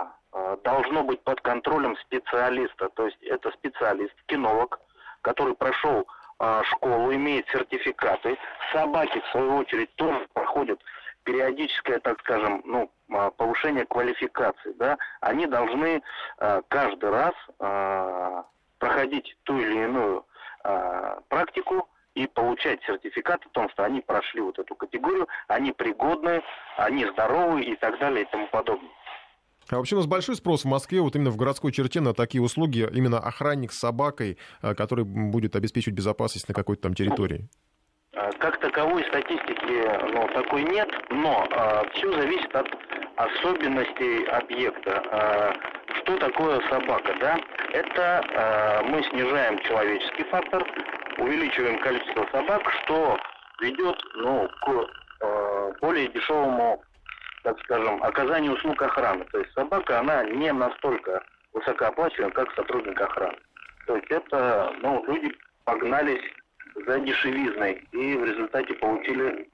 должно 0.64 1.04
быть 1.04 1.22
под 1.24 1.42
контролем 1.42 1.96
специалиста. 1.98 2.90
То 2.90 3.06
есть 3.06 3.22
это 3.24 3.52
специалист, 3.52 4.14
кинолог, 4.26 4.80
который 5.22 5.56
прошел 5.56 6.08
э, 6.40 6.62
школу, 6.66 7.14
имеет 7.14 7.48
сертификаты. 7.50 8.38
Собаки, 8.74 9.20
в 9.20 9.32
свою 9.32 9.58
очередь, 9.58 9.94
тоже 9.96 10.28
проходят 10.34 10.80
периодическое, 11.24 12.00
так 12.00 12.20
скажем, 12.22 12.62
ну, 12.66 12.92
повышение 13.38 13.86
квалификации, 13.86 14.72
да, 14.74 14.98
они 15.20 15.46
должны 15.46 16.02
э, 16.40 16.62
каждый 16.68 17.10
раз 17.10 17.34
э, 17.60 18.44
проходить 18.80 19.38
ту 19.44 19.60
или 19.60 19.84
иную 19.84 20.26
э, 20.64 21.20
практику, 21.30 21.88
и 22.15 22.28
получать 22.28 22.82
сертификат 22.86 23.45
о 23.45 23.50
том, 23.50 23.69
что 23.69 23.84
они 23.84 24.02
прошли 24.02 24.41
вот 24.41 24.60
эту 24.60 24.76
категорию, 24.76 25.28
они 25.47 25.71
пригодны, 25.71 26.41
они 26.78 27.06
здоровы 27.06 27.62
и 27.63 27.76
так 27.76 28.00
далее 28.00 28.24
и 28.24 28.32
тому 28.32 28.47
подобное. 28.47 28.91
А 29.69 29.78
вообще 29.78 29.95
у 29.95 30.00
нас 30.00 30.08
большой 30.08 30.36
спрос 30.36 30.63
в 30.63 30.67
Москве, 30.67 31.02
вот 31.02 31.15
именно 31.15 31.30
в 31.30 31.38
городской 31.38 31.71
черте, 31.71 32.02
на 32.02 32.13
такие 32.13 32.41
услуги, 32.41 32.88
именно 32.91 33.19
охранник 33.19 33.71
с 33.71 33.80
собакой, 33.80 34.38
э, 34.62 34.74
который 34.76 35.06
будет 35.06 35.56
обеспечивать 35.56 35.95
безопасность 35.95 36.50
на 36.50 36.54
какой-то 36.54 36.84
там 36.84 36.93
территории? 36.93 37.47
Э, 38.13 38.32
как 38.39 38.60
таковой 38.60 39.04
статистики 39.06 40.12
ну, 40.13 40.28
такой 40.34 40.63
нет, 40.63 40.89
но 41.10 41.47
э, 41.50 41.84
все 41.93 42.12
зависит 42.12 42.54
от 42.54 42.67
особенностей 43.15 44.26
объекта. 44.26 45.04
Э, 45.12 45.54
что 46.02 46.17
такое 46.17 46.60
собака? 46.69 47.15
Да? 47.19 47.39
Это 47.71 48.24
э, 48.28 48.82
мы 48.89 49.04
снижаем 49.04 49.60
человеческий 49.60 50.24
фактор, 50.24 50.65
увеличиваем 51.17 51.80
количество 51.80 52.28
собак, 52.32 52.62
что 52.84 53.17
ведет 53.60 53.97
ну, 54.15 54.50
к 54.62 54.89
э, 55.21 55.74
более 55.82 56.08
дешевому, 56.10 56.82
так 57.43 57.60
скажем, 57.62 58.04
оказанию 58.04 58.54
услуг 58.54 58.82
охраны. 58.82 59.26
То 59.26 59.39
есть 59.39 59.52
собака, 59.54 60.00
она 60.00 60.24
не 60.26 60.52
настолько 60.52 61.24
высокооплачиваема, 61.54 62.34
как 62.34 62.54
сотрудник 62.54 63.00
охраны. 63.00 63.38
То 63.88 63.95
есть 63.95 64.10
это, 64.10 64.74
ну, 64.82 65.04
люди 65.08 65.36
погнались 65.65 66.24
за 66.88 67.00
дешевизной 67.00 67.88
и 67.91 68.15
в 68.15 68.26
результате 68.26 68.74
получили 68.76 69.50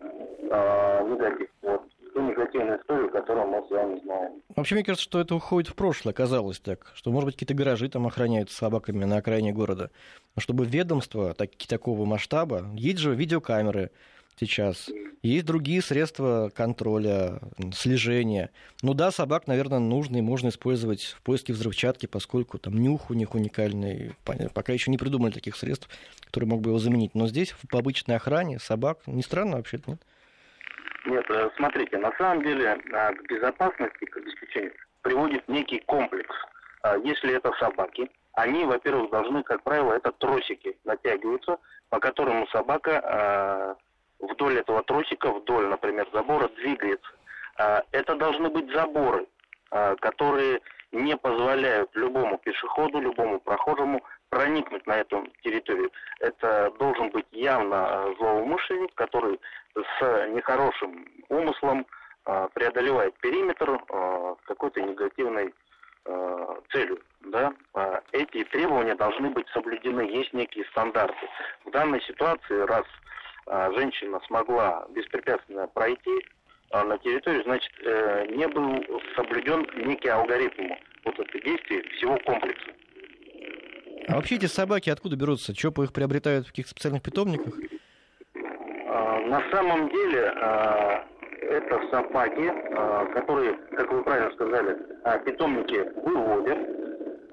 э, 0.49 1.03
негатив. 1.07 1.49
Вот 1.61 1.83
ту 2.17 2.23
негативную 2.23 2.79
историю, 2.79 3.11
которую 3.11 3.47
мы 3.47 3.63
с 3.67 3.69
вами 3.69 3.99
знаем. 4.01 4.41
Вообще, 4.55 4.73
мне 4.73 4.83
кажется, 4.83 5.03
что 5.03 5.19
это 5.19 5.35
уходит 5.35 5.69
в 5.69 5.75
прошлое, 5.75 6.13
казалось 6.13 6.59
так, 6.59 6.91
что, 6.95 7.11
может 7.11 7.27
быть, 7.27 7.35
какие-то 7.35 7.53
гаражи 7.53 7.89
там 7.89 8.07
охраняют 8.07 8.49
собаками 8.49 9.05
на 9.05 9.17
окраине 9.17 9.53
города. 9.53 9.91
Но 10.35 10.41
чтобы 10.41 10.65
ведомство 10.65 11.35
так, 11.35 11.51
такого 11.67 12.05
масштаба, 12.05 12.65
есть 12.73 12.97
же 12.97 13.13
видеокамеры 13.13 13.91
сейчас, 14.39 14.89
есть 15.21 15.45
другие 15.45 15.83
средства 15.83 16.51
контроля, 16.55 17.39
слежения. 17.71 18.49
Ну 18.81 18.95
да, 18.95 19.11
собак, 19.11 19.45
наверное, 19.45 19.79
нужно 19.79 20.17
и 20.17 20.21
можно 20.21 20.47
использовать 20.47 21.03
в 21.03 21.21
поиске 21.21 21.53
взрывчатки, 21.53 22.07
поскольку 22.07 22.57
там 22.57 22.81
нюх 22.81 23.11
у 23.11 23.13
них 23.13 23.35
уникальный. 23.35 24.15
Пока 24.55 24.73
еще 24.73 24.89
не 24.89 24.97
придумали 24.97 25.33
таких 25.33 25.55
средств, 25.55 25.87
которые 26.25 26.49
мог 26.49 26.61
бы 26.61 26.71
его 26.71 26.79
заменить. 26.79 27.13
Но 27.13 27.27
здесь, 27.27 27.51
в 27.51 27.75
обычной 27.75 28.15
охране 28.15 28.57
собак, 28.57 29.01
не 29.05 29.21
странно 29.21 29.57
вообще 29.57 29.79
нет? 29.85 30.01
Нет, 31.07 31.25
э, 31.29 31.49
смотрите, 31.55 31.97
на 31.97 32.11
самом 32.17 32.43
деле 32.43 32.65
э, 32.65 33.13
к 33.13 33.21
безопасности, 33.29 34.05
к 34.05 34.17
обеспечению 34.17 34.73
приводит 35.01 35.47
некий 35.47 35.79
комплекс. 35.79 36.35
а, 36.83 36.97
если 36.97 37.33
это 37.33 37.53
собаки, 37.59 38.11
они, 38.33 38.65
во-первых, 38.65 39.09
должны, 39.09 39.41
как 39.43 39.63
правило, 39.63 39.93
это 39.93 40.11
тросики 40.11 40.77
натягиваются, 40.83 41.59
по 41.89 41.99
которому 41.99 42.45
собака 42.47 43.77
вдоль 44.19 44.57
этого 44.59 44.83
тросика, 44.83 45.31
вдоль, 45.31 45.67
например, 45.67 46.07
забора 46.11 46.49
двигается. 46.49 47.09
Это 47.91 48.15
должны 48.15 48.49
быть 48.49 48.71
заборы, 48.73 49.25
которые 49.71 50.59
не 50.91 51.17
позволяют 51.17 51.95
любому 51.95 52.37
пешеходу, 52.37 52.99
любому 52.99 53.39
прохожему 53.39 54.01
проникнуть 54.29 54.85
на 54.87 54.97
эту 54.97 55.25
территорию. 55.43 55.91
Это 56.19 56.71
должен 56.79 57.09
быть 57.09 57.27
явно 57.31 58.13
злоумышленник, 58.17 58.93
который 58.95 59.39
с 59.75 60.27
нехорошим 60.29 61.07
умыслом 61.29 61.85
преодолевает 62.53 63.15
периметр 63.19 63.79
с 63.89 64.45
какой-то 64.47 64.81
негативной 64.81 65.53
целью. 66.71 66.99
Да? 67.21 67.53
Эти 68.11 68.43
требования 68.45 68.95
должны 68.95 69.29
быть 69.29 69.47
соблюдены, 69.49 70.01
есть 70.01 70.33
некие 70.33 70.65
стандарты. 70.65 71.29
В 71.65 71.71
данной 71.71 72.01
ситуации, 72.01 72.59
раз 72.61 72.85
женщина 73.75 74.19
смогла 74.27 74.85
беспрепятственно 74.89 75.67
пройти 75.67 76.25
на 76.71 76.97
территорию, 76.99 77.43
значит, 77.43 77.71
э, 77.83 78.25
не 78.35 78.47
был 78.47 78.83
соблюден 79.15 79.67
некий 79.85 80.09
алгоритм 80.09 80.73
вот 81.05 81.19
это 81.19 81.41
действие 81.41 81.83
всего 81.97 82.17
комплекса. 82.25 82.71
А 84.07 84.15
вообще 84.15 84.35
эти 84.35 84.45
собаки 84.45 84.89
откуда 84.89 85.15
берутся? 85.15 85.55
Чопы 85.55 85.83
их 85.83 85.93
приобретают 85.93 86.47
в 86.47 86.49
каких-то 86.49 86.71
специальных 86.71 87.01
питомниках? 87.03 87.53
На 88.85 89.43
самом 89.51 89.89
деле, 89.89 90.33
это 91.47 91.81
собаки, 91.89 92.51
а, 92.75 93.05
которые, 93.05 93.53
как 93.75 93.91
вы 93.91 94.03
правильно 94.03 94.31
сказали, 94.33 94.77
а, 95.03 95.17
питомники 95.19 95.89
выводят, 96.01 96.57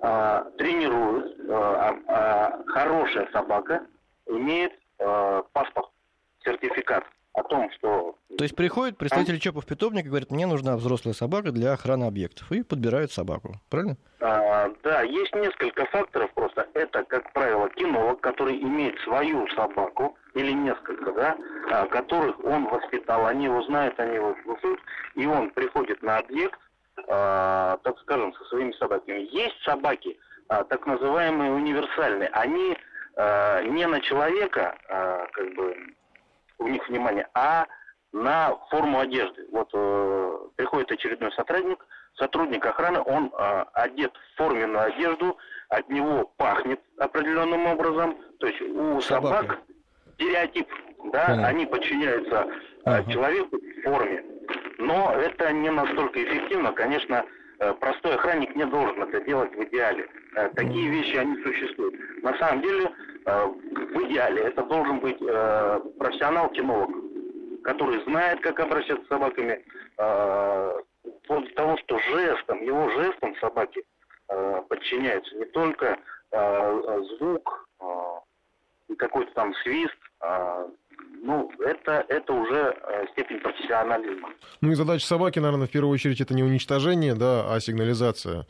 а, 0.01 0.45
тренируют. 0.57 1.35
Хорошая 2.69 3.29
собака 3.33 3.87
имеет 4.27 4.73
паспорт, 5.53 5.91
сертификат 6.45 7.05
о 7.35 7.43
том, 7.43 7.71
что... 7.73 8.17
То 8.39 8.45
есть 8.45 8.57
приходит 8.57 8.97
представитель 8.97 9.39
ЧОПа 9.39 9.61
в 9.61 9.67
питомник 9.67 10.07
и 10.07 10.09
говорит, 10.09 10.31
мне 10.31 10.47
нужна 10.47 10.77
взрослая 10.77 11.15
собака 11.15 11.53
для 11.53 11.73
охраны 11.73 12.05
объектов, 12.05 12.51
и 12.53 12.63
подбирают 12.63 13.13
собаку, 13.13 13.55
правильно? 13.71 13.97
А, 14.21 14.71
да, 14.83 15.03
есть 15.03 15.35
несколько 15.35 15.85
факторов 15.87 16.33
просто. 16.35 16.67
Это, 16.75 17.05
как 17.05 17.33
правило, 17.33 17.69
кинолог, 17.71 18.21
который 18.21 18.61
имеет 18.61 18.99
свою 19.01 19.47
собаку, 19.49 20.17
или 20.35 20.53
несколько, 20.53 21.13
да, 21.13 21.37
а, 21.71 21.87
которых 21.87 22.43
он 22.45 22.67
воспитал, 22.67 23.27
они 23.27 23.45
его 23.45 23.63
знают, 23.63 23.99
они 23.99 24.15
его 24.15 24.35
слушают, 24.43 24.81
и 25.15 25.27
он 25.27 25.51
приходит 25.51 26.03
на 26.03 26.19
объект, 26.19 26.59
а, 27.09 27.79
так 27.83 27.99
скажем, 28.01 28.33
со 28.35 28.45
своими 28.45 28.73
собаками. 28.73 29.29
Есть 29.31 29.61
собаки, 29.65 30.19
а, 30.49 30.65
так 30.65 30.87
называемые 30.87 31.53
универсальные, 31.53 32.29
они 32.29 32.77
а, 33.17 33.63
не 33.63 33.87
на 33.87 34.01
человека, 34.01 34.77
а, 34.89 35.27
как 35.33 35.55
бы, 35.55 35.77
у 36.65 36.69
них 36.69 36.89
внимание, 36.89 37.29
а 37.35 37.67
на 38.13 38.57
форму 38.71 39.01
одежды. 39.01 39.47
Вот 39.53 39.69
э, 39.75 40.39
приходит 40.57 40.91
очередной 40.93 41.31
сотрудник, 41.33 41.85
сотрудник 42.15 42.65
охраны, 42.65 43.01
он 43.01 43.33
э, 43.37 43.65
одет 43.75 44.13
в 44.15 44.37
форменную 44.39 44.85
одежду, 44.85 45.37
от 45.69 45.89
него 45.89 46.33
пахнет 46.37 46.81
определенным 46.99 47.67
образом. 47.67 48.17
То 48.41 48.47
есть 48.47 48.61
у 48.63 49.01
Собака. 49.01 49.37
собак 49.37 49.59
стереотип, 50.15 50.69
да, 51.13 51.27
Понятно. 51.27 51.49
они 51.49 51.67
подчиняются 51.67 52.37
э, 52.37 52.51
ага. 52.85 53.13
человеку 53.13 53.57
в 53.57 53.83
форме. 53.83 54.25
Но 54.79 55.15
это 55.15 55.53
не 55.53 55.71
настолько 55.71 56.23
эффективно, 56.23 56.73
конечно, 56.73 57.25
э, 57.59 57.73
простой 57.75 58.15
охранник 58.15 58.55
не 58.57 58.65
должен 58.65 59.03
это 59.03 59.21
делать 59.23 59.55
в 59.55 59.65
идеале. 59.65 60.09
Э, 60.37 60.49
такие 60.55 60.89
вещи, 60.89 61.17
они 61.17 61.37
существуют. 61.43 61.95
На 62.23 62.37
самом 62.39 62.63
деле, 62.63 62.91
в 63.95 64.05
идеале. 64.07 64.43
Это 64.43 64.63
должен 64.65 65.01
быть 65.01 65.17
э, 65.21 65.81
профессионал-кинолог, 65.99 66.91
который 67.63 68.03
знает, 68.05 68.41
как 68.41 68.61
обращаться 68.61 69.05
с 69.05 69.09
собаками, 69.09 69.65
э, 69.99 70.75
до 71.29 71.41
того, 71.57 71.77
что 71.79 71.99
жестом, 71.99 72.63
его 72.63 72.91
жестом 72.91 73.35
собаки 73.37 73.83
подчиняются. 74.69 75.35
Не 75.37 75.45
только 75.47 75.99
звук, 77.19 77.69
какой-то 78.99 79.33
там 79.35 79.55
свист, 79.63 79.97
ну, 81.23 81.51
это, 81.61 82.05
это 82.09 82.33
уже 82.33 82.77
степень 83.13 83.41
профессионализма. 83.41 84.31
Ну 84.61 84.73
и 84.73 84.75
задача 84.75 85.07
собаки, 85.07 85.39
наверное, 85.39 85.67
в 85.67 85.71
первую 85.71 85.93
очередь 85.93 86.21
это 86.21 86.35
не 86.35 86.43
уничтожение, 86.43 87.15
да, 87.15 87.53
а 87.53 87.61
сигнализация 87.61 88.47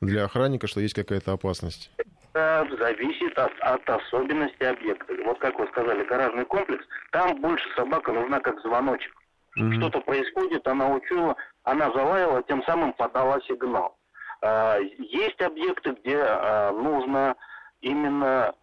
для 0.00 0.24
охранника, 0.24 0.66
что 0.66 0.80
есть 0.80 0.94
какая-то 0.94 1.32
опасность 1.32 1.90
это 2.34 2.76
зависит 2.76 3.38
от, 3.38 3.52
от 3.60 3.88
особенностей 3.88 4.64
объекта. 4.64 5.14
Вот 5.24 5.38
как 5.38 5.58
вы 5.58 5.66
сказали, 5.68 6.04
гаражный 6.04 6.44
комплекс, 6.44 6.84
там 7.12 7.40
больше 7.40 7.68
собака 7.76 8.12
нужна 8.12 8.40
как 8.40 8.60
звоночек. 8.60 9.12
Mm-hmm. 9.58 9.78
Что-то 9.78 10.00
происходит, 10.00 10.66
она 10.66 10.88
учула, 10.88 11.36
она 11.62 11.90
залаяла, 11.92 12.42
тем 12.42 12.62
самым 12.64 12.92
подала 12.92 13.40
сигнал. 13.42 13.96
А, 14.42 14.78
есть 14.98 15.40
объекты, 15.40 15.92
где 15.92 16.18
а, 16.18 16.72
нужно 16.72 17.36
именно 17.80 18.54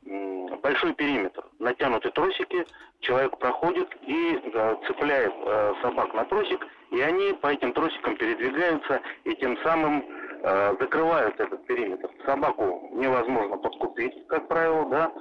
большой 0.61 0.93
периметр. 0.93 1.43
Натянуты 1.59 2.11
тросики, 2.11 2.65
человек 2.99 3.37
проходит 3.37 3.87
и 4.05 4.41
а, 4.53 4.77
цепляет 4.85 5.33
собак 5.81 6.13
на 6.13 6.25
тросик, 6.25 6.65
и 6.91 6.99
они 6.99 7.33
по 7.33 7.47
этим 7.47 7.71
тросикам 7.71 8.17
передвигаются, 8.17 9.01
и 9.23 9.33
тем 9.35 9.57
самым 9.63 10.03
закрывают 10.41 11.39
этот 11.39 11.65
периметр. 11.67 12.09
Собаку 12.25 12.89
невозможно 12.93 13.57
подкупить, 13.57 14.13
как 14.27 14.47
правило, 14.47 14.89
да, 14.89 15.11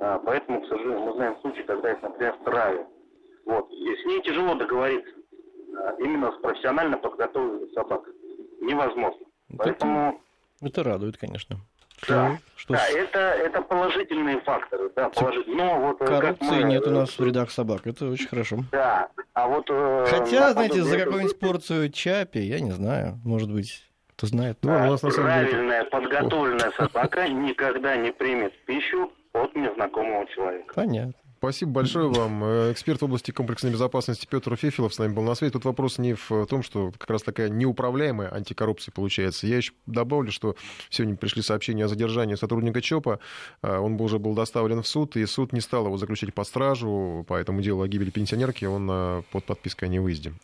э, 0.00 0.18
поэтому, 0.24 0.62
к 0.62 0.68
сожалению, 0.68 1.00
мы 1.00 1.12
знаем 1.14 1.36
случаи, 1.40 1.62
когда 1.62 1.92
их, 1.92 2.02
например, 2.02 2.36
травят. 2.44 2.86
Вот. 3.44 3.70
И 3.70 3.96
с 3.96 4.04
ней 4.06 4.22
тяжело 4.22 4.54
договориться 4.54 5.10
э, 5.12 5.96
именно 5.98 6.32
с 6.32 6.40
профессионально 6.40 6.96
подготовленной 6.96 7.70
собакой. 7.72 8.14
Невозможно. 8.60 9.26
Поэтому... 9.56 10.20
Это, 10.62 10.82
радует, 10.82 11.16
конечно. 11.16 11.56
Да, 12.08 12.38
что 12.56 12.72
да 12.74 12.88
это, 12.88 13.18
это 13.18 13.60
положительные 13.60 14.40
факторы. 14.40 14.90
Да, 14.96 15.10
положительные. 15.10 15.56
Но 15.58 15.80
вот, 15.80 15.98
Коррупции 15.98 16.62
мы... 16.62 16.70
нет 16.70 16.86
у 16.86 16.90
нас 16.90 17.18
в 17.18 17.22
рядах 17.22 17.50
собак, 17.50 17.86
это 17.86 18.08
очень 18.08 18.28
хорошо. 18.28 18.60
Да, 18.72 19.10
а 19.34 19.46
вот... 19.46 19.68
Хотя, 20.08 20.52
знаете, 20.52 20.82
за 20.82 20.98
какую-нибудь 20.98 21.38
порцию 21.38 21.90
чапи, 21.90 22.38
я 22.38 22.60
не 22.60 22.70
знаю, 22.70 23.18
может 23.22 23.52
быть, 23.52 23.89
кто 24.20 24.26
знает. 24.26 24.58
Ну, 24.62 24.72
а, 24.72 24.90
нас, 24.90 25.00
правильная, 25.00 25.78
деле... 25.78 25.90
подготовленная 25.90 26.70
собака 26.76 27.26
никогда 27.26 27.96
не 27.96 28.12
примет 28.12 28.52
пищу 28.66 29.10
от 29.32 29.56
незнакомого 29.56 30.26
человека. 30.26 30.74
Понятно. 30.74 31.14
Спасибо 31.38 31.70
большое 31.70 32.10
вам. 32.10 32.44
Э, 32.44 32.70
эксперт 32.70 33.00
в 33.00 33.06
области 33.06 33.30
комплексной 33.30 33.70
безопасности 33.70 34.28
Петр 34.30 34.54
Фефилов 34.56 34.92
с 34.92 34.98
нами 34.98 35.14
был 35.14 35.22
на 35.22 35.34
связи. 35.34 35.54
Тут 35.54 35.64
вопрос 35.64 35.96
не 35.96 36.12
в 36.12 36.44
том, 36.44 36.62
что 36.62 36.92
как 36.98 37.08
раз 37.08 37.22
такая 37.22 37.48
неуправляемая 37.48 38.30
антикоррупция 38.30 38.92
получается. 38.92 39.46
Я 39.46 39.56
еще 39.56 39.72
добавлю, 39.86 40.32
что 40.32 40.54
сегодня 40.90 41.16
пришли 41.16 41.40
сообщения 41.40 41.86
о 41.86 41.88
задержании 41.88 42.34
сотрудника 42.34 42.82
ЧОПа. 42.82 43.20
Э, 43.62 43.78
он 43.78 43.98
уже 43.98 44.18
был 44.18 44.34
доставлен 44.34 44.82
в 44.82 44.86
суд, 44.86 45.16
и 45.16 45.24
суд 45.24 45.54
не 45.54 45.62
стал 45.62 45.86
его 45.86 45.96
заключить 45.96 46.34
под 46.34 46.46
стражу 46.46 47.24
по 47.26 47.36
этому 47.36 47.62
делу 47.62 47.80
о 47.80 47.88
гибели 47.88 48.10
пенсионерки. 48.10 48.66
Он 48.66 48.86
э, 48.90 49.22
под 49.32 49.46
подпиской 49.46 49.88
о 49.88 49.90
невыезде. 49.90 50.34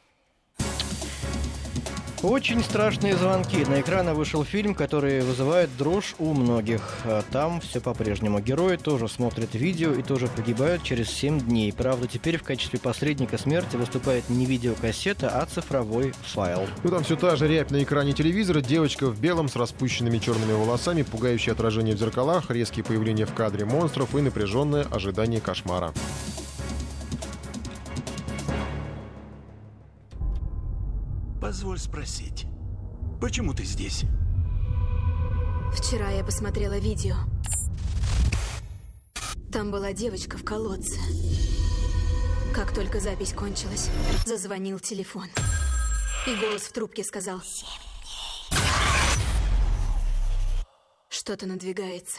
Очень 2.26 2.64
страшные 2.64 3.16
звонки. 3.16 3.64
На 3.66 3.80
экраны 3.80 4.12
вышел 4.12 4.42
фильм, 4.42 4.74
который 4.74 5.20
вызывает 5.20 5.70
дрожь 5.76 6.16
у 6.18 6.34
многих. 6.34 6.82
А 7.04 7.22
там 7.30 7.60
все 7.60 7.80
по-прежнему. 7.80 8.40
Герои 8.40 8.76
тоже 8.76 9.06
смотрят 9.06 9.54
видео 9.54 9.92
и 9.92 10.02
тоже 10.02 10.26
погибают 10.26 10.82
через 10.82 11.08
7 11.10 11.38
дней. 11.38 11.72
Правда, 11.72 12.08
теперь 12.08 12.38
в 12.38 12.42
качестве 12.42 12.80
посредника 12.80 13.38
смерти 13.38 13.76
выступает 13.76 14.28
не 14.28 14.44
видеокассета, 14.44 15.40
а 15.40 15.46
цифровой 15.46 16.14
файл. 16.24 16.66
Ну 16.82 16.90
там 16.90 17.04
все 17.04 17.14
та 17.14 17.36
же 17.36 17.46
рябь 17.46 17.70
на 17.70 17.84
экране 17.84 18.12
телевизора, 18.12 18.60
девочка 18.60 19.06
в 19.06 19.20
белом 19.20 19.48
с 19.48 19.54
распущенными 19.54 20.18
черными 20.18 20.52
волосами, 20.52 21.02
пугающее 21.02 21.52
отражение 21.52 21.94
в 21.94 21.98
зеркалах, 22.00 22.50
резкие 22.50 22.84
появления 22.84 23.26
в 23.26 23.34
кадре 23.34 23.64
монстров 23.64 24.16
и 24.16 24.20
напряженное 24.20 24.84
ожидание 24.90 25.40
кошмара. 25.40 25.94
Позволь 31.57 31.78
спросить, 31.78 32.44
почему 33.18 33.54
ты 33.54 33.64
здесь? 33.64 34.04
Вчера 35.72 36.11
я 36.11 36.22
посмотрела 36.22 36.78
видео. 36.78 37.14
Там 39.50 39.70
была 39.70 39.94
девочка 39.94 40.36
в 40.36 40.44
колодце. 40.44 41.00
Как 42.54 42.74
только 42.74 43.00
запись 43.00 43.32
кончилась, 43.32 43.88
зазвонил 44.26 44.80
телефон. 44.80 45.28
И 46.26 46.34
голос 46.36 46.61
в 46.61 46.72
трубке 46.74 47.02
сказал... 47.02 47.40
Что-то 51.09 51.46
надвигается. 51.46 52.18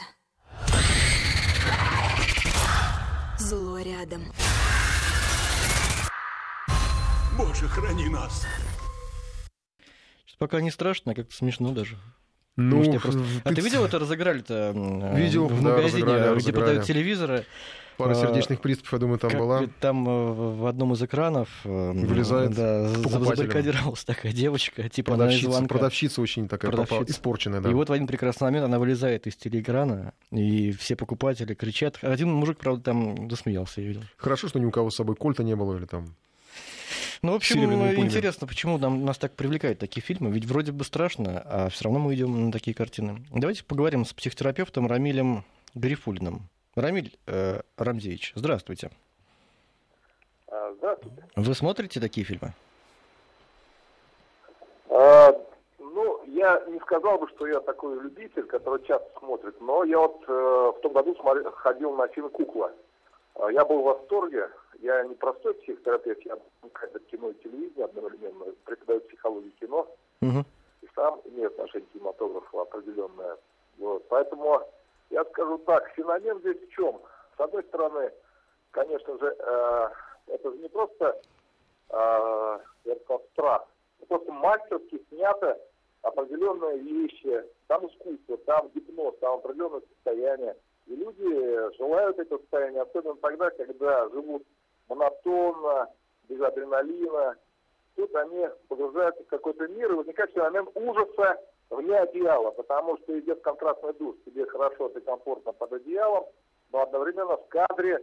Зло 3.38 3.78
рядом. 3.78 4.32
Боже, 7.36 7.68
храни 7.68 8.08
нас! 8.08 8.44
Пока 10.38 10.60
не 10.60 10.70
страшно, 10.70 11.14
как-то 11.14 11.34
смешно 11.34 11.72
даже. 11.72 11.96
Ну, 12.56 12.78
Может, 12.78 13.02
просто... 13.02 13.20
А 13.44 13.54
ты 13.54 13.60
видел 13.60 13.84
это 13.84 13.98
разыграли-то 14.00 14.72
м, 14.74 15.14
Видел, 15.16 15.46
в 15.46 15.62
да, 15.62 15.70
магазине, 15.70 16.02
разыграли, 16.04 16.18
где 16.20 16.30
разыграли. 16.34 16.54
продают 16.64 16.84
телевизоры? 16.86 17.44
Пара 17.96 18.12
А, 18.12 18.14
сердечных 18.14 18.60
приступов, 18.60 18.92
я 18.92 18.98
думаю, 19.00 19.18
там 19.18 19.30
как 19.30 19.40
была. 19.40 19.60
бы 19.60 19.70
Там 19.80 20.08
э, 20.08 20.32
в 20.32 20.66
одном 20.66 20.92
из 20.92 21.02
экранов 21.02 21.48
э, 21.64 21.92
Вылезает 21.92 22.52
да, 22.54 22.88
забаррикадировалась 22.88 24.04
такая 24.04 24.32
девочка, 24.32 24.88
типа 24.88 25.14
она 25.14 25.24
из 25.24 25.28
Продавщица, 25.30 25.50
звонка. 25.52 25.68
продавщица 25.74 26.20
очень 26.22 26.48
такая 26.48 26.70
попала, 26.70 26.86
Продавщица. 26.86 27.12
испорченная, 27.18 27.60
да. 27.60 27.70
И 27.70 27.74
вот 27.74 27.88
в 27.88 27.92
один 27.92 28.06
прекрасный 28.06 28.44
момент 28.44 28.66
она 28.66 28.78
вылезает 28.78 29.26
из 29.26 29.34
телеэкрана, 29.36 30.12
и 30.30 30.70
все 30.72 30.94
покупатели 30.94 31.54
кричат. 31.54 31.98
Один 32.02 32.32
мужик, 32.32 32.58
правда, 32.58 32.82
там 32.84 33.28
засмеялся, 33.30 33.80
я 33.80 33.88
видел. 33.88 34.02
Хорошо, 34.16 34.46
что 34.48 34.60
ни 34.60 34.64
у 34.64 34.70
кого 34.70 34.90
с 34.90 34.96
собой 34.96 35.16
кольта 35.16 35.42
не 35.42 35.56
было 35.56 35.76
или 35.76 35.86
там... 35.86 36.14
Ну, 37.22 37.32
в 37.32 37.36
общем, 37.36 37.56
пулями. 37.56 37.96
интересно, 37.96 38.46
почему 38.46 38.78
нам, 38.78 39.04
нас 39.04 39.18
так 39.18 39.32
привлекают 39.32 39.78
такие 39.78 40.02
фильмы. 40.02 40.30
Ведь 40.30 40.44
вроде 40.44 40.72
бы 40.72 40.84
страшно, 40.84 41.42
а 41.44 41.68
все 41.68 41.84
равно 41.84 41.98
мы 41.98 42.14
идем 42.14 42.46
на 42.46 42.52
такие 42.52 42.74
картины. 42.74 43.24
Давайте 43.32 43.64
поговорим 43.64 44.04
с 44.04 44.12
психотерапевтом 44.12 44.86
Рамилем 44.86 45.44
Гарифулиным. 45.74 46.48
Рамиль 46.76 47.16
э, 47.26 47.60
Рамзевич, 47.76 48.32
здравствуйте. 48.36 48.90
А, 50.46 50.72
Здравствуйте. 50.78 51.24
Вы 51.34 51.54
смотрите 51.54 52.00
такие 52.00 52.24
фильмы? 52.24 52.52
А, 54.88 55.32
ну, 55.78 56.24
я 56.26 56.62
не 56.68 56.78
сказал 56.80 57.18
бы, 57.18 57.28
что 57.28 57.46
я 57.46 57.60
такой 57.60 58.00
любитель, 58.00 58.44
который 58.44 58.84
часто 58.86 59.08
смотрит, 59.18 59.60
но 59.60 59.84
я 59.84 59.98
вот 59.98 60.22
э, 60.26 60.72
в 60.76 60.80
том 60.82 60.92
году 60.92 61.16
смотрел, 61.16 61.50
ходил 61.52 61.94
на 61.94 62.06
фильм 62.08 62.30
«Кукла». 62.30 62.72
А, 63.38 63.52
я 63.52 63.64
был 63.64 63.80
в 63.80 63.84
восторге. 63.84 64.50
Я 64.80 65.02
не 65.04 65.14
простой 65.14 65.54
психотерапевт, 65.54 66.20
я 66.24 66.38
это 66.82 66.98
кино 67.00 67.30
и 67.30 67.42
телевидение 67.42 67.84
одновременно, 67.84 68.46
преподаю 68.64 69.00
психологию 69.02 69.52
кино 69.60 69.88
Мгм. 70.20 70.44
и 70.82 70.88
сам 70.94 71.20
имею 71.24 71.48
отношение 71.48 71.88
к 71.88 71.92
кинематографу 71.92 72.60
определенное. 72.60 73.36
Вот. 73.78 74.06
Поэтому 74.08 74.62
я 75.10 75.24
скажу 75.24 75.58
так, 75.58 75.88
феномен 75.94 76.38
здесь 76.40 76.60
в 76.60 76.70
чем? 76.70 77.00
С 77.36 77.40
одной 77.40 77.62
стороны, 77.64 78.12
конечно 78.70 79.18
же, 79.18 79.36
э, 79.38 79.88
это 80.28 80.50
же 80.50 80.58
не 80.58 80.68
просто, 80.68 81.20
э, 81.90 82.58
я 82.84 82.94
бы 82.94 83.00
сказал, 83.04 83.22
страх. 83.32 83.64
Это 83.98 84.06
просто 84.06 84.32
мастерски 84.32 85.04
снято 85.08 85.58
определенные 86.02 86.78
вещи, 86.78 87.44
там 87.66 87.86
искусство, 87.86 88.36
там 88.38 88.68
гипноз, 88.74 89.16
там 89.20 89.34
определенное 89.34 89.82
состояние. 89.94 90.56
И 90.88 90.96
люди 90.96 91.76
желают 91.76 92.18
этого 92.18 92.38
состояния, 92.38 92.80
особенно 92.80 93.16
тогда, 93.16 93.50
когда 93.50 94.08
живут 94.08 94.42
монотонно, 94.88 95.88
без 96.28 96.40
адреналина. 96.40 97.36
Тут 97.94 98.14
они 98.16 98.48
погружаются 98.68 99.22
в 99.22 99.26
какой-то 99.26 99.68
мир, 99.68 99.92
и 99.92 99.96
возникает 99.96 100.30
феномен 100.32 100.68
ужаса 100.74 101.38
вне 101.68 101.98
одеяла, 101.98 102.52
потому 102.52 102.96
что 102.98 103.18
идет 103.18 103.42
контрастный 103.42 103.92
душ, 103.94 104.16
тебе 104.24 104.46
хорошо, 104.46 104.88
ты 104.88 105.00
комфортно 105.00 105.52
под 105.52 105.72
одеялом, 105.74 106.24
но 106.72 106.82
одновременно 106.82 107.36
в 107.36 107.46
кадре 107.48 107.98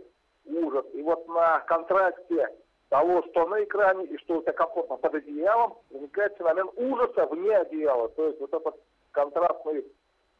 ужас. 0.45 0.86
И 0.93 1.01
вот 1.01 1.27
на 1.27 1.61
контрасте 1.61 2.49
того, 2.89 3.23
что 3.29 3.47
на 3.47 3.63
экране 3.63 4.05
и 4.05 4.17
что 4.17 4.38
у 4.38 4.41
тебя 4.43 4.53
комфортно 4.53 4.97
под 4.97 5.15
одеялом, 5.15 5.77
возникает 5.89 6.38
феномен 6.38 6.69
ужаса 6.75 7.25
вне 7.27 7.57
одеяла. 7.57 8.09
То 8.09 8.27
есть 8.27 8.39
вот 8.39 8.53
этот 8.53 8.75
контрастный 9.11 9.86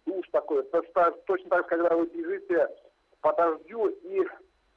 душ 0.06 0.26
такой. 0.32 0.64
Точно 0.64 1.50
так 1.50 1.68
когда 1.68 1.96
вы 1.96 2.06
бежите 2.08 2.68
по 3.22 3.34
дождю 3.34 3.88
и 3.88 4.22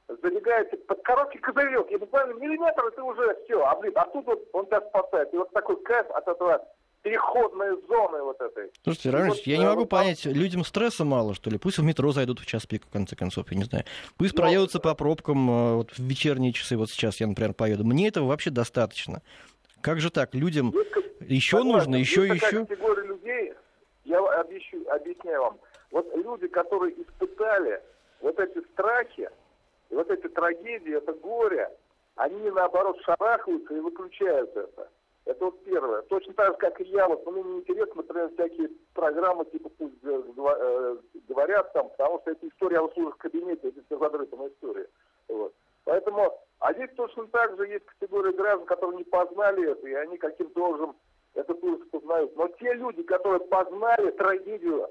забегаете 0.07 0.77
под 0.77 1.01
короткий 1.03 1.39
козырек, 1.39 1.89
и 1.91 1.97
буквально 1.97 2.33
миллиметр, 2.33 2.87
и 2.87 2.95
ты 2.95 3.01
уже 3.01 3.37
все, 3.45 3.63
облит. 3.63 3.95
А 3.95 4.05
тут 4.05 4.25
вот 4.25 4.47
он 4.53 4.65
тебя 4.65 4.81
спасает. 4.81 5.33
И 5.33 5.37
вот 5.37 5.51
такой 5.51 5.81
кайф 5.83 6.09
от 6.11 6.27
этого 6.27 6.65
переходной 7.01 7.81
зоны 7.87 8.21
вот 8.23 8.41
этой. 8.41 8.71
Слушайте, 8.83 9.11
Рамиль, 9.11 9.29
вот, 9.29 9.39
я 9.39 9.55
э, 9.55 9.59
не 9.59 9.65
могу 9.65 9.81
вот 9.81 9.89
понять, 9.89 10.25
людям 10.25 10.65
стресса 10.65 11.05
мало, 11.05 11.33
что 11.33 11.49
ли? 11.49 11.57
Пусть 11.57 11.77
в 11.77 11.83
метро 11.83 12.11
зайдут 12.11 12.39
в 12.39 12.45
час 12.45 12.65
пик, 12.65 12.85
в 12.85 12.89
конце 12.89 13.15
концов, 13.15 13.51
я 13.51 13.57
не 13.57 13.63
знаю. 13.63 13.85
Пусть 14.17 14.35
Ну, 14.35 14.41
проедутся 14.41 14.79
по 14.79 14.93
пробкам 14.95 15.49
э, 15.49 15.73
вот, 15.75 15.91
в 15.91 15.99
вечерние 15.99 16.51
часы, 16.51 16.75
вот 16.75 16.89
сейчас 16.89 17.19
я, 17.21 17.27
например, 17.27 17.53
поеду. 17.53 17.85
Мне 17.85 18.07
этого 18.09 18.27
вообще 18.27 18.49
достаточно. 18.49 19.21
Как 19.81 20.01
же 20.01 20.09
так? 20.09 20.35
Людям 20.35 20.73
еще 21.21 21.57
Согласен. 21.57 21.77
нужно, 21.77 21.95
еще 21.95 22.27
Есть 22.27 22.43
еще? 22.43 22.65
категория 22.65 23.07
людей, 23.07 23.48
я 24.09 24.19
объясню, 24.41 24.89
объясняю 24.89 25.41
вам. 25.41 25.59
Вот 25.91 26.15
люди, 26.15 26.47
которые 26.47 26.99
испытали 27.01 27.81
вот 28.21 28.39
эти 28.39 28.59
страхи, 28.71 29.29
и 29.89 29.95
вот 29.95 30.09
эти 30.09 30.27
трагедии, 30.27 30.95
это 30.95 31.13
горе, 31.13 31.69
они 32.15 32.49
наоборот 32.51 32.99
шарахаются 33.01 33.73
и 33.73 33.79
выключают 33.79 34.55
это. 34.55 34.89
Это 35.25 35.45
вот 35.45 35.63
первое. 35.63 36.01
Точно 36.03 36.33
так 36.33 36.53
же, 36.53 36.57
как 36.57 36.81
и 36.81 36.85
я, 36.85 37.07
вот 37.07 37.25
мне 37.27 37.43
неинтересно, 37.43 37.95
например, 37.97 38.29
всякие 38.33 38.69
программы, 38.93 39.45
типа 39.45 39.69
пусть 39.77 40.03
э, 40.03 40.97
говорят 41.27 41.71
там, 41.73 41.89
потому 41.89 42.19
что 42.21 42.31
эти 42.31 42.45
истории 42.45 42.77
о 42.77 42.83
услугах 42.83 43.15
в 43.15 43.19
кабинете, 43.19 43.69
это 43.69 43.81
все 43.85 43.97
задрытая 43.99 44.49
история. 44.49 44.87
Вот. 45.27 45.53
Поэтому, 45.85 46.39
а 46.59 46.73
здесь 46.73 46.89
точно 46.95 47.27
так 47.27 47.55
же 47.57 47.67
есть 47.67 47.85
категория 47.85 48.31
граждан, 48.31 48.65
которые 48.65 48.97
не 48.97 49.03
познали 49.03 49.71
это, 49.71 49.87
и 49.87 49.93
они 49.93 50.17
каким-то 50.17 50.65
образом 50.65 50.95
этот 51.33 51.63
ужас 51.63 51.87
познают. 51.89 52.35
Но 52.35 52.47
те 52.59 52.73
люди, 52.73 53.03
которые 53.03 53.39
познали 53.41 54.11
трагедию, 54.11 54.89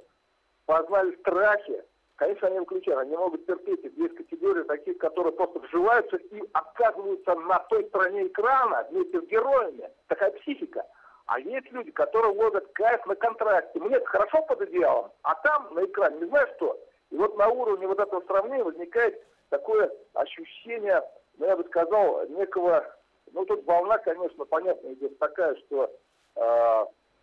познали 0.67 1.17
страхи, 1.17 1.83
конечно, 2.17 2.49
они 2.49 2.59
выключают, 2.61 3.01
они 3.01 3.17
могут 3.17 3.47
терпеть. 3.47 3.85
их. 3.85 3.97
Есть 3.97 4.17
категория 4.17 4.65
таких, 4.65 4.99
которые 4.99 5.33
просто 5.33 5.61
вживаются 5.61 6.17
и 6.17 6.43
оказываются 6.53 7.35
на 7.35 7.59
той 7.71 7.85
стороне 7.87 8.27
экрана 8.27 8.87
вместе 8.91 9.21
с 9.21 9.25
героями. 9.27 9.91
Такая 10.09 10.31
психика. 10.33 10.85
А 11.27 11.39
есть 11.41 11.71
люди, 11.73 11.91
которые 11.91 12.33
ловят 12.35 12.67
кайф 12.73 13.05
на 13.07 13.15
контрасте. 13.15 13.79
Мне 13.79 14.01
хорошо 14.07 14.43
под 14.43 14.63
одеялом, 14.63 15.11
а 15.23 15.35
там 15.37 15.75
на 15.75 15.85
экране 15.85 16.21
не 16.21 16.27
знаю 16.27 16.49
что. 16.57 16.79
И 17.11 17.17
вот 17.17 17.37
на 17.37 17.49
уровне 17.49 17.87
вот 17.87 18.01
этого 18.01 18.23
сравнения 18.27 18.65
возникает 18.65 19.23
такое 19.51 19.91
ощущение, 20.15 21.03
ну 21.37 21.47
я 21.47 21.57
бы 21.57 21.65
сказал, 21.65 22.27
некого, 22.29 22.85
ну 23.33 23.45
тут 23.45 23.65
волна, 23.67 23.99
конечно, 23.99 24.45
понятно, 24.47 24.93
идет 24.95 25.19
такая, 25.19 25.55
что 25.57 25.91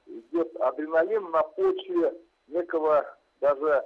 идет 0.05 0.55
адреналин 0.61 1.31
на 1.31 1.43
почве 1.43 2.13
некого 2.47 3.05
даже, 3.41 3.83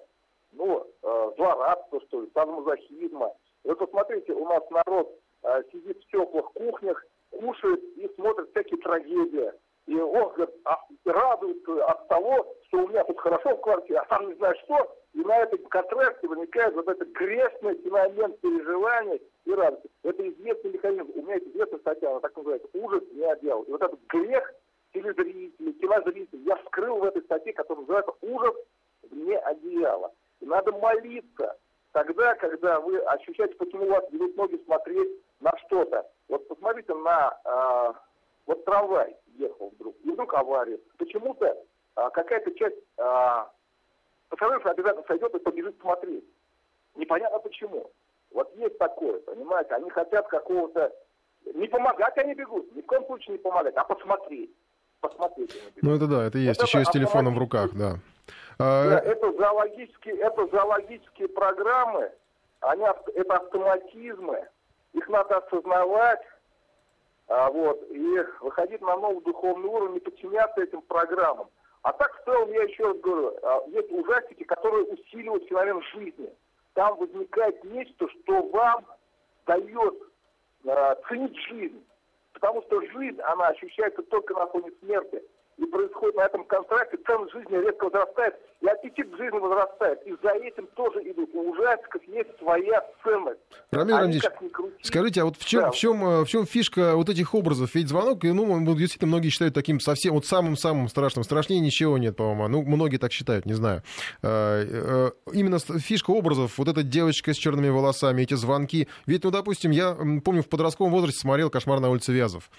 ну, 0.53 0.85
э, 1.01 1.31
злорадства, 1.37 2.01
что 2.07 2.21
ли, 2.21 2.29
садомазохизма. 2.33 3.33
И 3.63 3.67
вот 3.67 3.79
посмотрите, 3.79 4.33
у 4.33 4.45
нас 4.45 4.63
народ 4.69 5.11
э, 5.43 5.63
сидит 5.71 6.01
в 6.01 6.11
теплых 6.11 6.45
кухнях, 6.53 7.03
кушает 7.31 7.81
и 7.97 8.09
смотрит 8.15 8.49
всякие 8.51 8.79
трагедии. 8.79 9.51
И 9.87 9.95
он 9.95 10.33
говорит, 10.33 10.55
а, 10.65 10.77
радуется 11.05 11.85
от 11.85 12.07
того, 12.09 12.55
что 12.67 12.83
у 12.83 12.87
меня 12.87 13.03
тут 13.05 13.19
хорошо 13.19 13.55
в 13.55 13.61
квартире, 13.61 13.99
а 13.99 14.05
там 14.05 14.29
не 14.29 14.35
знаю 14.35 14.55
что. 14.63 14.95
И 15.13 15.19
на 15.19 15.37
этом 15.39 15.59
контрасте 15.65 16.27
возникает 16.27 16.75
вот 16.75 16.87
этот 16.87 17.09
грешный 17.09 17.75
феномен 17.81 18.33
переживаний 18.33 19.21
и 19.45 19.53
радости. 19.53 19.89
Это 20.03 20.29
известный 20.29 20.73
механизм. 20.73 21.11
У 21.15 21.21
меня 21.23 21.35
есть 21.35 21.47
известная 21.47 21.79
статья, 21.79 22.11
она 22.11 22.19
так 22.19 22.37
называется, 22.37 22.69
ужас 22.73 23.03
не 23.11 23.23
одел. 23.23 23.63
И 23.63 23.71
вот 23.71 23.81
этот 23.81 23.99
грех 24.07 24.53
телезрителей, 24.93 25.73
кинозрителей 25.73 26.43
я 26.43 26.55
вскрыл 26.57 26.97
в 26.97 27.03
этой 27.03 27.21
статье, 27.23 27.53
которая 27.53 27.81
называется 27.81 28.13
«Ужас 28.21 28.55
вне 29.09 29.37
одеяла». 29.37 30.11
И 30.39 30.45
надо 30.45 30.71
молиться 30.71 31.57
тогда, 31.91 32.35
когда 32.35 32.79
вы 32.79 32.99
ощущаете, 32.99 33.55
почему 33.55 33.85
у 33.85 33.89
вас 33.89 34.09
берут 34.11 34.35
ноги 34.35 34.61
смотреть 34.65 35.09
на 35.39 35.51
что-то. 35.65 36.09
Вот 36.27 36.47
посмотрите 36.47 36.93
на... 36.93 37.37
э, 37.45 37.93
вот 38.45 38.65
трамвай 38.65 39.15
ехал 39.37 39.69
вдруг, 39.69 39.95
и 40.03 40.11
вдруг 40.11 40.33
авария. 40.33 40.79
Почему-то 40.97 41.45
э, 41.45 42.09
какая-то 42.13 42.51
часть 42.55 42.77
э, 42.97 43.45
пассажиров 44.29 44.65
обязательно 44.65 45.05
сойдет 45.07 45.35
и 45.35 45.39
побежит 45.39 45.79
смотреть. 45.81 46.25
Непонятно 46.95 47.39
почему. 47.39 47.91
Вот 48.31 48.55
есть 48.55 48.77
такое, 48.77 49.19
понимаете, 49.21 49.73
они 49.73 49.89
хотят 49.89 50.27
какого-то... 50.27 50.93
Не 51.53 51.67
помогать 51.67 52.17
они 52.17 52.33
бегут, 52.35 52.71
ни 52.75 52.81
в 52.81 52.85
коем 52.85 53.05
случае 53.05 53.33
не 53.33 53.39
помогать, 53.39 53.75
а 53.75 53.83
посмотреть. 53.83 54.51
Бегут. 55.01 55.53
Ну 55.81 55.95
это 55.95 56.07
да, 56.07 56.23
это 56.25 56.37
есть. 56.37 56.59
Вот 56.59 56.67
Еще 56.67 56.79
и 56.79 56.81
это 56.81 56.91
с 56.91 56.93
телефоном 56.93 57.35
в 57.35 57.37
руках, 57.37 57.71
да. 57.73 57.95
А, 58.59 58.89
Да, 58.89 58.99
это 58.99 59.31
зоологические, 59.33 60.15
это 60.17 60.47
зоологические 60.47 61.29
программы, 61.29 62.11
они, 62.61 62.83
это 63.15 63.35
автоматизмы, 63.37 64.47
их 64.93 65.07
надо 65.07 65.37
осознавать, 65.37 66.21
а, 67.27 67.49
вот, 67.51 67.81
и 67.89 68.25
выходить 68.41 68.81
на 68.81 68.97
новый 68.97 69.23
духовный 69.23 69.69
уровень, 69.69 69.97
и 69.97 69.99
подчиняться 70.01 70.61
этим 70.61 70.81
программам. 70.81 71.47
А 71.83 71.93
так, 71.93 72.13
в 72.19 72.25
целом, 72.25 72.51
я 72.51 72.63
еще 72.63 72.87
раз 72.87 72.97
говорю, 72.97 73.37
а, 73.41 73.63
есть 73.67 73.91
ужастики, 73.91 74.43
которые 74.43 74.83
усиливают 74.83 75.45
феномен 75.47 75.81
жизни. 75.93 76.29
Там 76.73 76.97
возникает 76.97 77.63
нечто, 77.63 78.07
что 78.09 78.41
вам 78.49 78.85
дает 79.45 79.95
а, 80.67 80.95
ценить 81.07 81.37
жизнь. 81.47 81.81
Потому 82.39 82.61
что 82.63 82.81
жизнь, 82.81 83.19
она 83.21 83.47
ощущается 83.47 84.01
только 84.03 84.33
на 84.33 84.47
фоне 84.47 84.71
смерти. 84.79 85.21
И 85.59 85.65
происходит 85.65 86.15
на 86.15 86.21
этом 86.21 86.45
контракте, 86.45 86.97
ценность 87.05 87.33
жизни 87.33 87.55
резко 87.57 87.85
возрастает, 87.85 88.35
и 88.61 88.67
аппетит 88.67 89.11
к 89.13 89.17
жизни 89.17 89.37
возрастает. 89.39 89.99
И 90.05 90.15
за 90.23 90.29
этим 90.29 90.67
тоже 90.67 90.99
идут. 91.11 91.29
У 91.33 91.49
ужастиков 91.51 92.01
есть 92.07 92.29
своя 92.39 92.81
ценность. 93.03 93.39
Рамиль 93.71 93.95
Рамзич, 93.95 94.23
скажите, 94.81 95.21
а 95.21 95.25
вот 95.25 95.35
в 95.35 95.45
чем, 95.45 95.61
Да. 95.63 95.71
в, 95.71 95.75
чем, 95.75 96.05
э, 96.05 96.23
в 96.23 96.27
чем 96.27 96.45
фишка 96.45 96.95
вот 96.95 97.09
этих 97.09 97.33
образов? 97.35 97.75
Ведь 97.75 97.89
звонок, 97.89 98.23
ну, 98.23 98.75
действительно, 98.75 99.09
многие 99.09 99.29
считают 99.29 99.53
таким 99.53 99.81
совсем, 99.81 100.13
вот 100.13 100.25
самым-самым 100.25 100.87
страшным. 100.87 101.25
Страшнее 101.25 101.59
ничего 101.59 101.97
нет, 101.97 102.15
по-моему. 102.15 102.47
Ну, 102.47 102.61
многие 102.63 102.97
так 102.97 103.11
считают, 103.11 103.45
не 103.45 103.53
знаю. 103.53 103.83
Э, 104.21 104.63
э, 104.65 105.11
Именно 105.33 105.59
фишка 105.59 106.11
образов, 106.11 106.57
вот 106.57 106.69
эта 106.69 106.83
девочка 106.83 107.33
с 107.33 107.37
черными 107.37 107.67
волосами, 107.69 108.21
эти 108.21 108.35
звонки. 108.35 108.87
Ведь, 109.05 109.25
ну, 109.25 109.31
допустим, 109.31 109.71
я 109.71 109.93
помню, 110.23 110.41
в 110.41 110.47
подростковом 110.47 110.91
возрасте 110.91 111.19
смотрел 111.19 111.49
«Кошмар 111.49 111.81
на 111.81 111.89
улице 111.89 112.13
Вязов». 112.13 112.49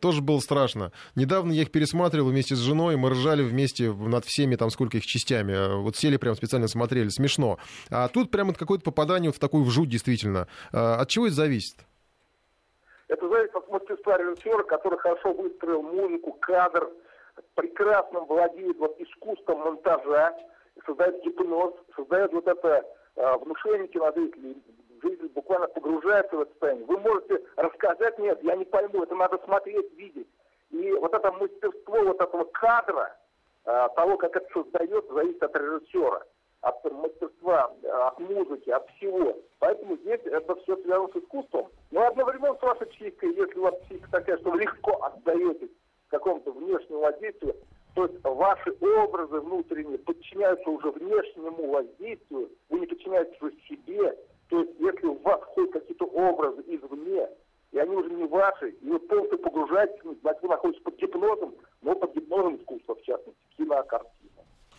Тоже 0.00 0.22
было 0.22 0.38
страшно. 0.38 0.92
Недавно 1.16 1.52
я 1.52 1.62
их 1.62 1.70
пересматривал 1.72 2.27
вместе 2.28 2.54
с 2.54 2.58
женой, 2.58 2.96
мы 2.96 3.10
ржали 3.10 3.42
вместе 3.42 3.92
над 3.92 4.24
всеми, 4.24 4.56
там, 4.56 4.70
сколько 4.70 4.96
их 4.96 5.06
частями. 5.06 5.52
Э, 5.52 5.76
Вот 5.76 5.96
сели 5.96 6.16
прям 6.16 6.34
специально 6.34 6.68
смотрели, 6.68 7.08
смешно. 7.08 7.58
А 7.90 8.08
тут 8.08 8.30
прямо 8.30 8.54
какое-то 8.54 8.84
попадание 8.84 9.30
вот 9.30 9.36
в 9.36 9.40
такую 9.40 9.64
в 9.64 9.70
жуть, 9.70 9.88
действительно. 9.88 10.46
Э, 10.72 10.94
От 11.00 11.08
чего 11.08 11.26
это 11.26 11.34
зависит? 11.34 11.76
Это 13.08 13.28
зависит 13.28 13.54
от 13.54 13.68
мастерства 13.70 14.18
режиссера, 14.18 14.62
который 14.64 14.98
хорошо 14.98 15.32
выстроил 15.32 15.82
музыку, 15.82 16.32
кадр, 16.40 16.88
прекрасно 17.54 18.20
владеет 18.20 18.76
вот 18.78 19.00
искусством 19.00 19.60
монтажа, 19.60 20.36
создает 20.86 21.22
гипноз, 21.24 21.74
создает 21.96 22.32
вот 22.32 22.46
это 22.46 22.84
э, 23.16 23.36
внушение 23.38 23.88
кинозрителей. 23.88 24.56
Зритель 25.02 25.28
буквально 25.28 25.68
погружается 25.68 26.36
в 26.36 26.40
это 26.40 26.50
состояние. 26.50 26.84
Вы 26.86 26.98
можете 26.98 27.38
рассказать, 27.56 28.18
нет, 28.18 28.38
я 28.42 28.56
не 28.56 28.64
пойму, 28.64 29.04
это 29.04 29.14
надо 29.14 29.38
смотреть, 29.44 29.92
видеть. 29.96 30.26
И 30.70 30.92
вот 30.92 31.14
это 31.14 31.32
мастерство 31.32 32.02
вот 32.02 32.20
этого 32.20 32.44
кадра, 32.44 33.16
э, 33.64 33.88
того, 33.96 34.16
как 34.16 34.36
это 34.36 34.46
создается, 34.52 35.12
зависит 35.12 35.42
от 35.42 35.56
режиссера, 35.56 36.22
от 36.60 36.92
мастерства, 36.92 37.72
э, 37.82 37.88
от 37.88 38.18
музыки, 38.18 38.70
от 38.70 38.88
всего. 38.92 39.36
Поэтому 39.58 39.96
здесь 39.98 40.20
это 40.24 40.54
все 40.56 40.76
связано 40.82 41.08
с 41.12 41.16
искусством. 41.16 41.68
Но 41.90 42.06
одновременно 42.06 42.56
с 42.56 42.62
вашей 42.62 42.86
психикой, 42.88 43.34
если 43.34 43.58
у 43.58 43.62
вас 43.62 43.74
психика 43.86 44.10
такая, 44.10 44.38
что 44.38 44.50
вы 44.50 44.60
легко 44.60 44.92
отдаетесь 45.02 45.70
какому-то 46.08 46.52
внешнему 46.52 47.00
воздействию, 47.00 47.54
то 47.94 48.06
есть 48.06 48.22
ваши 48.22 48.76
образы 48.80 49.40
внутренние 49.40 49.98
подчиняются 49.98 50.70
уже 50.70 50.90
внешнему 50.90 51.70
воздействию, 51.70 52.50
вы 52.68 52.80
не 52.80 52.86
подчиняетесь 52.86 53.40
уже 53.42 53.54
себе. 53.68 54.16
То 54.48 54.60
есть 54.60 54.78
если 54.78 55.06
у 55.06 55.14
вас 55.14 55.42
ходят 55.54 55.72
какие-то 55.72 56.04
образы 56.04 56.62
извне, 56.66 57.28
и 57.72 57.78
они 57.78 57.94
уже 57.96 58.10
не 58.10 58.24
ваши, 58.26 58.70
и 58.70 58.88
вы 58.88 58.98
полностью 59.00 59.38
погружаетесь 59.38 59.98
вы 60.02 60.48
находитесь 60.48 60.82
под 60.82 60.96
гипнозом, 60.96 61.54
но 61.82 61.94
под 61.94 62.14
гипнозом 62.14 62.56
искусства, 62.56 62.94
в 62.94 63.02
частности, 63.02 63.40
кинокартина. 63.56 64.14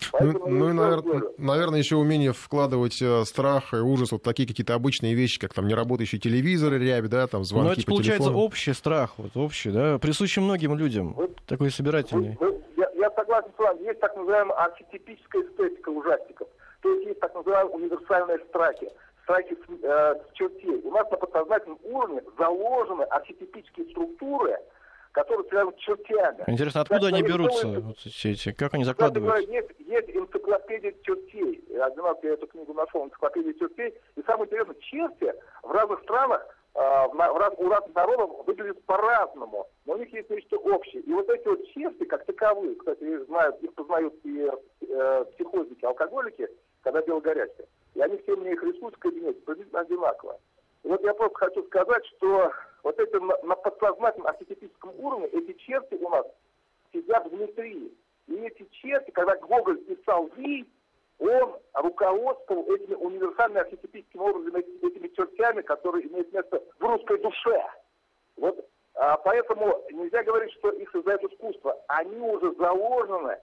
Ну, 0.02 0.08
Поэтому 0.14 0.48
ну 0.48 0.66
и, 0.66 0.68
я 0.70 0.74
навер- 0.74 1.02
говорю, 1.02 1.34
наверное, 1.38 1.80
еще 1.80 1.98
умение 1.98 2.32
вкладывать 2.34 3.00
э, 3.02 3.26
страх 3.26 3.74
и 3.74 3.78
ужас, 3.78 4.12
вот 4.12 4.24
такие 4.24 4.48
какие-то 4.48 4.74
обычные 4.74 5.14
вещи, 5.14 5.40
как 5.40 5.54
там 5.54 5.68
неработающий 5.68 6.20
телевизор, 6.20 6.74
рябь, 6.74 7.10
да, 7.10 7.28
там 7.28 7.42
Но 7.42 7.46
звонки 7.46 7.82
это 7.82 7.86
по 7.86 7.92
получается 7.92 8.24
телефону. 8.30 8.46
общий 8.46 8.74
страх, 8.74 9.14
вот 9.18 9.36
общий, 9.36 9.72
да, 9.72 10.00
присущий 10.00 10.42
многим 10.42 10.76
людям, 10.76 11.16
такой 11.48 11.70
собирательный. 11.70 12.38
Вы- 12.40 12.62
я, 12.78 12.90
я 12.96 13.12
согласен 13.12 13.50
с 13.56 13.60
вами. 13.60 13.84
Есть 13.84 14.00
так 14.00 14.16
называемая 14.16 14.58
архетипическая 14.58 15.44
эстетика 15.44 15.90
ужастиков. 15.90 16.48
То 16.82 16.94
есть 16.94 17.08
есть 17.08 17.20
так 17.20 17.36
называемые 17.36 17.76
универсальные 17.76 18.40
страхи. 18.50 18.90
Страхи 19.30 19.54
с, 19.56 19.84
э, 19.84 20.16
с 20.28 20.34
чертей. 20.34 20.82
У 20.84 20.90
нас 20.90 21.08
на 21.12 21.18
подсознательном 21.18 21.78
уровне 21.84 22.20
заложены 22.40 23.04
архетипические 23.04 23.88
структуры, 23.92 24.58
которые 25.12 25.48
связаны 25.50 25.72
с 25.78 25.80
чертями. 25.82 26.44
Интересно, 26.48 26.82
откуда 26.82 27.02
Кстати, 27.02 27.14
они 27.14 27.22
берутся, 27.32 27.68
вот 27.68 27.98
все 28.00 28.32
эти, 28.32 28.52
как 28.52 28.74
они 28.74 28.86
закладываются? 28.86 29.52
есть, 29.52 29.70
есть 29.86 30.10
энциклопедия 30.10 30.96
чертей. 31.04 31.64
Один 31.80 32.04
раз 32.06 32.18
я 32.24 32.32
эту 32.34 32.48
книгу 32.48 32.74
нашел, 32.74 33.06
энциклопедия 33.06 33.54
чертей. 33.54 33.94
И 34.16 34.24
самое 34.24 34.46
интересное, 34.48 34.76
черти 34.82 35.32
в 35.62 35.70
разных 35.72 36.02
странах, 36.02 36.48
э, 36.74 36.80
в 36.80 37.38
раз- 37.38 37.54
у 37.60 37.70
разных 37.70 37.94
народов 37.94 38.48
выглядят 38.48 38.84
по-разному. 38.86 39.68
Но 39.86 39.94
у 39.94 39.98
них 39.98 40.12
есть 40.12 40.32
нечто 40.32 40.58
общее. 40.58 41.04
И 41.04 41.14
вот 41.14 41.30
эти 41.30 41.48
вот 41.48 41.64
черти, 41.68 42.06
как 42.06 42.26
таковые, 42.26 42.76
кстати, 42.78 43.04
их 43.04 43.26
знают, 43.28 43.62
их 43.62 43.76
познают 43.76 44.16
и 44.24 44.50
э, 44.92 45.26
психозники, 45.36 45.86
алкоголики, 45.86 46.48
когда 46.82 47.04
дело 47.04 47.20
горячее. 47.20 47.68
И 47.96 48.02
они 48.02 48.18
все 48.18 48.36
мне 48.36 48.54
их 48.54 48.64
рисуют 48.64 48.96
в 48.96 49.00
кабинете, 49.00 49.40
приблизительно 49.42 49.82
одинаково. 49.82 50.40
И 50.84 50.88
вот 50.88 51.02
я 51.04 51.14
просто 51.14 51.38
хочу 51.38 51.64
сказать, 51.64 52.06
что 52.18 52.52
вот 52.84 53.00
эти 53.00 53.16
на, 53.16 53.38
на 53.44 53.56
подсознательном 53.56 54.28
архетипическом 54.28 54.92
уровне, 55.00 55.28
эти 55.28 55.54
черти 55.54 55.96
у 55.96 56.10
нас 56.10 56.26
сидят 56.94 57.28
внутри. 57.28 57.94
И 58.28 58.36
эти 58.36 58.66
черти, 58.72 59.12
когда 59.12 59.36
Гоголь 59.38 59.80
писал 59.80 60.30
«Ви», 60.36 60.66
он 61.20 61.58
руководствовал 61.74 62.64
этими 62.74 62.96
универсальными 62.96 63.62
архетипическими 63.62 64.22
образами, 64.22 64.60
эти- 64.60 64.86
этими 64.86 65.08
чертями, 65.10 65.62
которые 65.62 66.08
имеют 66.08 66.32
место 66.32 66.64
в 66.80 66.84
русской 66.84 67.20
душе. 67.20 67.66
Вот, 68.38 68.66
а, 68.96 69.18
поэтому 69.18 69.84
нельзя 69.92 70.24
говорить, 70.24 70.54
что 70.54 70.70
их 70.70 70.90
создает 70.92 71.22
искусство. 71.24 71.78
Они 71.88 72.20
уже 72.20 72.54
заложены 72.56 73.38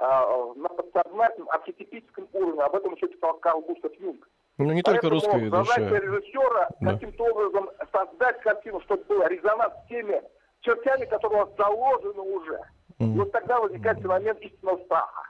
на 0.00 0.68
подсознательном 0.68 1.48
архетипическом 1.50 2.26
уровне. 2.32 2.62
Об 2.62 2.74
этом 2.74 2.94
еще 2.94 3.06
писал 3.08 3.34
Карл 3.38 3.60
Густав 3.62 3.92
Юнг. 4.00 4.26
Ну, 4.58 4.72
не 4.72 4.82
только 4.82 5.08
русской 5.08 5.48
задача 5.48 5.96
режиссера 5.96 6.68
Да. 6.80 6.92
каким-то 6.92 7.24
образом 7.24 7.70
создать 7.92 8.40
картину, 8.42 8.80
чтобы 8.82 9.04
был 9.04 9.26
резонанс 9.26 9.72
с 9.84 9.88
теми 9.88 10.22
чертями, 10.60 11.06
которые 11.06 11.42
у 11.42 11.46
вас 11.46 11.56
заложены 11.56 12.20
уже. 12.20 12.60
И 12.98 13.04
вот 13.04 13.32
тогда 13.32 13.60
возникает 13.60 13.98
феномен 14.00 14.36
истинного 14.36 14.78
страха. 14.84 15.22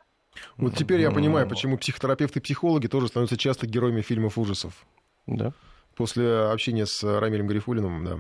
Вот 0.57 0.75
теперь 0.75 1.01
я 1.01 1.11
понимаю, 1.11 1.49
почему 1.49 1.77
психотерапевты 1.79 2.39
и 2.39 2.43
психологи 2.43 2.87
тоже 2.87 3.09
становятся 3.09 3.37
часто 3.37 3.67
героями 3.67 4.01
фильмов 4.01 4.39
ужасов. 4.39 4.73
Да. 5.27 5.53
После 5.97 6.45
общения 6.45 6.87
с 6.87 7.03
Рамилем 7.05 7.47
Гарифулиным, 7.47 8.05
да. 8.05 8.19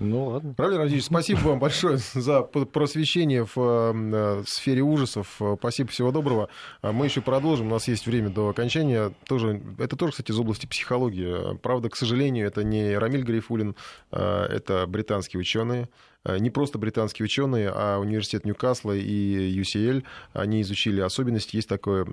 Ну 0.00 0.28
ладно. 0.28 0.54
Рамиль 0.56 0.76
Рамзич, 0.76 1.04
спасибо 1.04 1.40
вам 1.40 1.58
большое 1.58 1.98
за 2.14 2.42
просвещение 2.42 3.44
в 3.44 3.56
э, 3.56 4.44
сфере 4.46 4.82
ужасов. 4.82 5.36
Э, 5.40 5.56
Спасибо, 5.58 5.90
всего 5.90 6.12
доброго. 6.12 6.48
А 6.82 6.92
Мы 6.92 7.06
еще 7.06 7.20
продолжим, 7.20 7.66
у 7.66 7.70
нас 7.70 7.88
есть 7.88 8.06
время 8.06 8.30
до 8.30 8.48
окончания. 8.48 9.12
Тоже, 9.26 9.60
это 9.78 9.96
тоже, 9.96 10.12
кстати, 10.12 10.30
из 10.30 10.38
области 10.38 10.66
психологии. 10.66 11.56
Правда, 11.58 11.88
к 11.88 11.96
сожалению, 11.96 12.46
это 12.46 12.62
не 12.62 12.96
Рамиль 12.96 13.24
Гарифулин, 13.24 13.74
э, 14.12 14.46
это 14.48 14.86
британские 14.86 15.40
ученые. 15.40 15.88
Э, 16.28 16.38
Не 16.38 16.50
просто 16.50 16.78
британские 16.78 17.24
ученые, 17.24 17.70
а 17.74 17.98
университет 17.98 18.44
Ньюкасла 18.44 18.92
и 18.92 19.60
UCL. 19.60 20.04
Они 20.34 20.60
изучили 20.62 21.00
особенности. 21.00 21.56
Есть 21.56 21.68
такое 21.68 22.06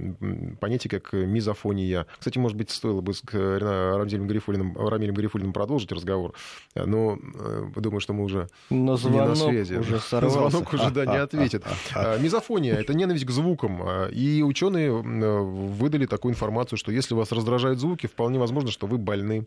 понятие, 0.60 0.90
как 0.90 1.14
мизофония. 1.14 2.06
Кстати, 2.18 2.38
может 2.38 2.58
быть, 2.58 2.72
стоило 2.72 3.02
бы 3.02 3.14
с 3.14 3.22
Рамзелем 3.32 4.28
Гарифулиным, 4.28 4.76
Рамилем 4.78 5.14
Гарифулиным 5.14 5.54
продолжить 5.54 5.92
разговор. 5.92 6.34
Э, 6.76 6.86
Но 6.86 7.18
э, 7.36 7.68
думаю, 7.76 8.00
что 8.00 8.14
мы 8.14 8.24
уже 8.24 8.48
На 8.70 8.76
не 8.96 9.10
на 9.22 9.36
связи. 9.36 9.76
уже 9.76 9.94
На 9.96 10.00
сорвался. 10.00 10.50
звонок 10.50 10.74
уже, 10.74 10.90
да, 10.92 11.06
не 11.06 11.18
ответит. 11.18 11.64
А, 11.94 12.18
Мизофония— 12.18 12.76
это 12.78 12.94
ненависть 12.94 13.26
к 13.26 13.32
звукам. 13.32 13.82
А, 13.84 14.08
И 14.10 14.42
ученые 14.42 14.92
выдали 14.92 16.06
такую 16.06 16.34
информацию, 16.34 16.78
что 16.78 16.92
если 16.92 17.14
вас 17.14 17.32
раздражают 17.32 17.80
звуки, 17.80 18.08
вполне 18.08 18.40
возможно, 18.40 18.72
что 18.72 18.88
вы 18.88 18.98
больны. 18.98 19.46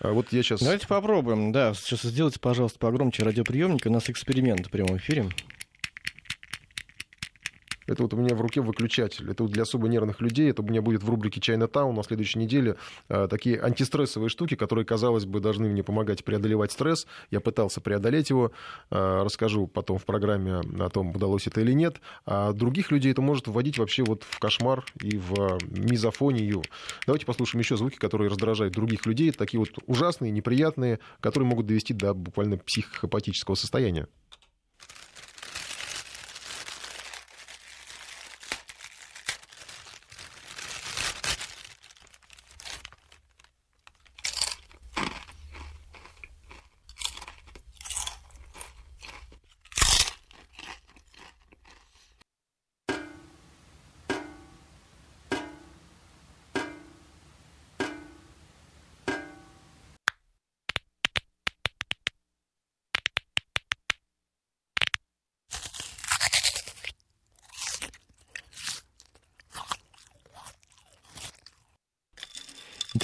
А 0.00 0.12
Вот 0.12 0.32
я 0.32 0.42
сейчас... 0.42 0.60
Давайте 0.60 0.86
попробуем, 0.86 1.52
да. 1.52 1.74
Сейчас 1.74 2.02
сделайте, 2.02 2.38
пожалуйста, 2.38 2.78
погромче 2.78 3.22
радиоприемник. 3.22 3.86
У 3.86 3.90
нас 3.90 4.10
эксперимент 4.10 4.66
в 4.66 4.70
прямом 4.70 4.98
эфире. 4.98 5.30
Это 7.86 8.02
вот 8.02 8.14
у 8.14 8.16
меня 8.16 8.34
в 8.34 8.40
руке 8.40 8.60
выключатель. 8.60 9.30
Это 9.30 9.42
вот 9.42 9.52
для 9.52 9.62
особо 9.62 9.88
нервных 9.88 10.20
людей. 10.20 10.50
Это 10.50 10.62
у 10.62 10.64
меня 10.66 10.82
будет 10.82 11.02
в 11.02 11.10
рубрике 11.10 11.40
«Чайна 11.40 11.68
Таун» 11.68 11.94
на 11.94 12.02
следующей 12.02 12.38
неделе. 12.38 12.76
а, 13.08 13.28
такие 13.28 13.60
антистрессовые 13.60 14.28
штуки, 14.28 14.56
которые, 14.56 14.84
казалось 14.84 15.24
бы, 15.24 15.40
должны 15.40 15.68
мне 15.68 15.82
помогать 15.82 16.24
преодолевать 16.24 16.72
стресс. 16.72 17.06
Я 17.30 17.40
пытался 17.40 17.80
преодолеть 17.80 18.30
его. 18.30 18.52
А, 18.90 19.24
расскажу 19.24 19.66
потом 19.66 19.98
в 19.98 20.04
программе 20.04 20.60
о 20.78 20.88
том, 20.90 21.10
удалось 21.10 21.46
это 21.46 21.60
или 21.60 21.72
нет. 21.72 22.00
А 22.24 22.52
других 22.52 22.90
людей 22.90 23.12
это 23.12 23.22
может 23.22 23.46
вводить 23.48 23.78
вообще 23.78 24.04
вот 24.04 24.22
в 24.24 24.38
кошмар 24.38 24.84
и 25.00 25.16
в 25.16 25.58
мизофонию. 25.68 26.62
Давайте 27.06 27.26
послушаем 27.26 27.60
еще 27.60 27.76
звуки, 27.76 27.96
которые 27.96 28.30
раздражают 28.30 28.74
других 28.74 29.06
людей. 29.06 29.30
Такие 29.32 29.60
вот 29.60 29.70
ужасные, 29.86 30.32
неприятные, 30.32 30.98
которые 31.20 31.48
могут 31.48 31.66
довести 31.66 31.94
до 31.94 32.14
буквально 32.14 32.58
психопатического 32.58 33.54
состояния. 33.54 34.08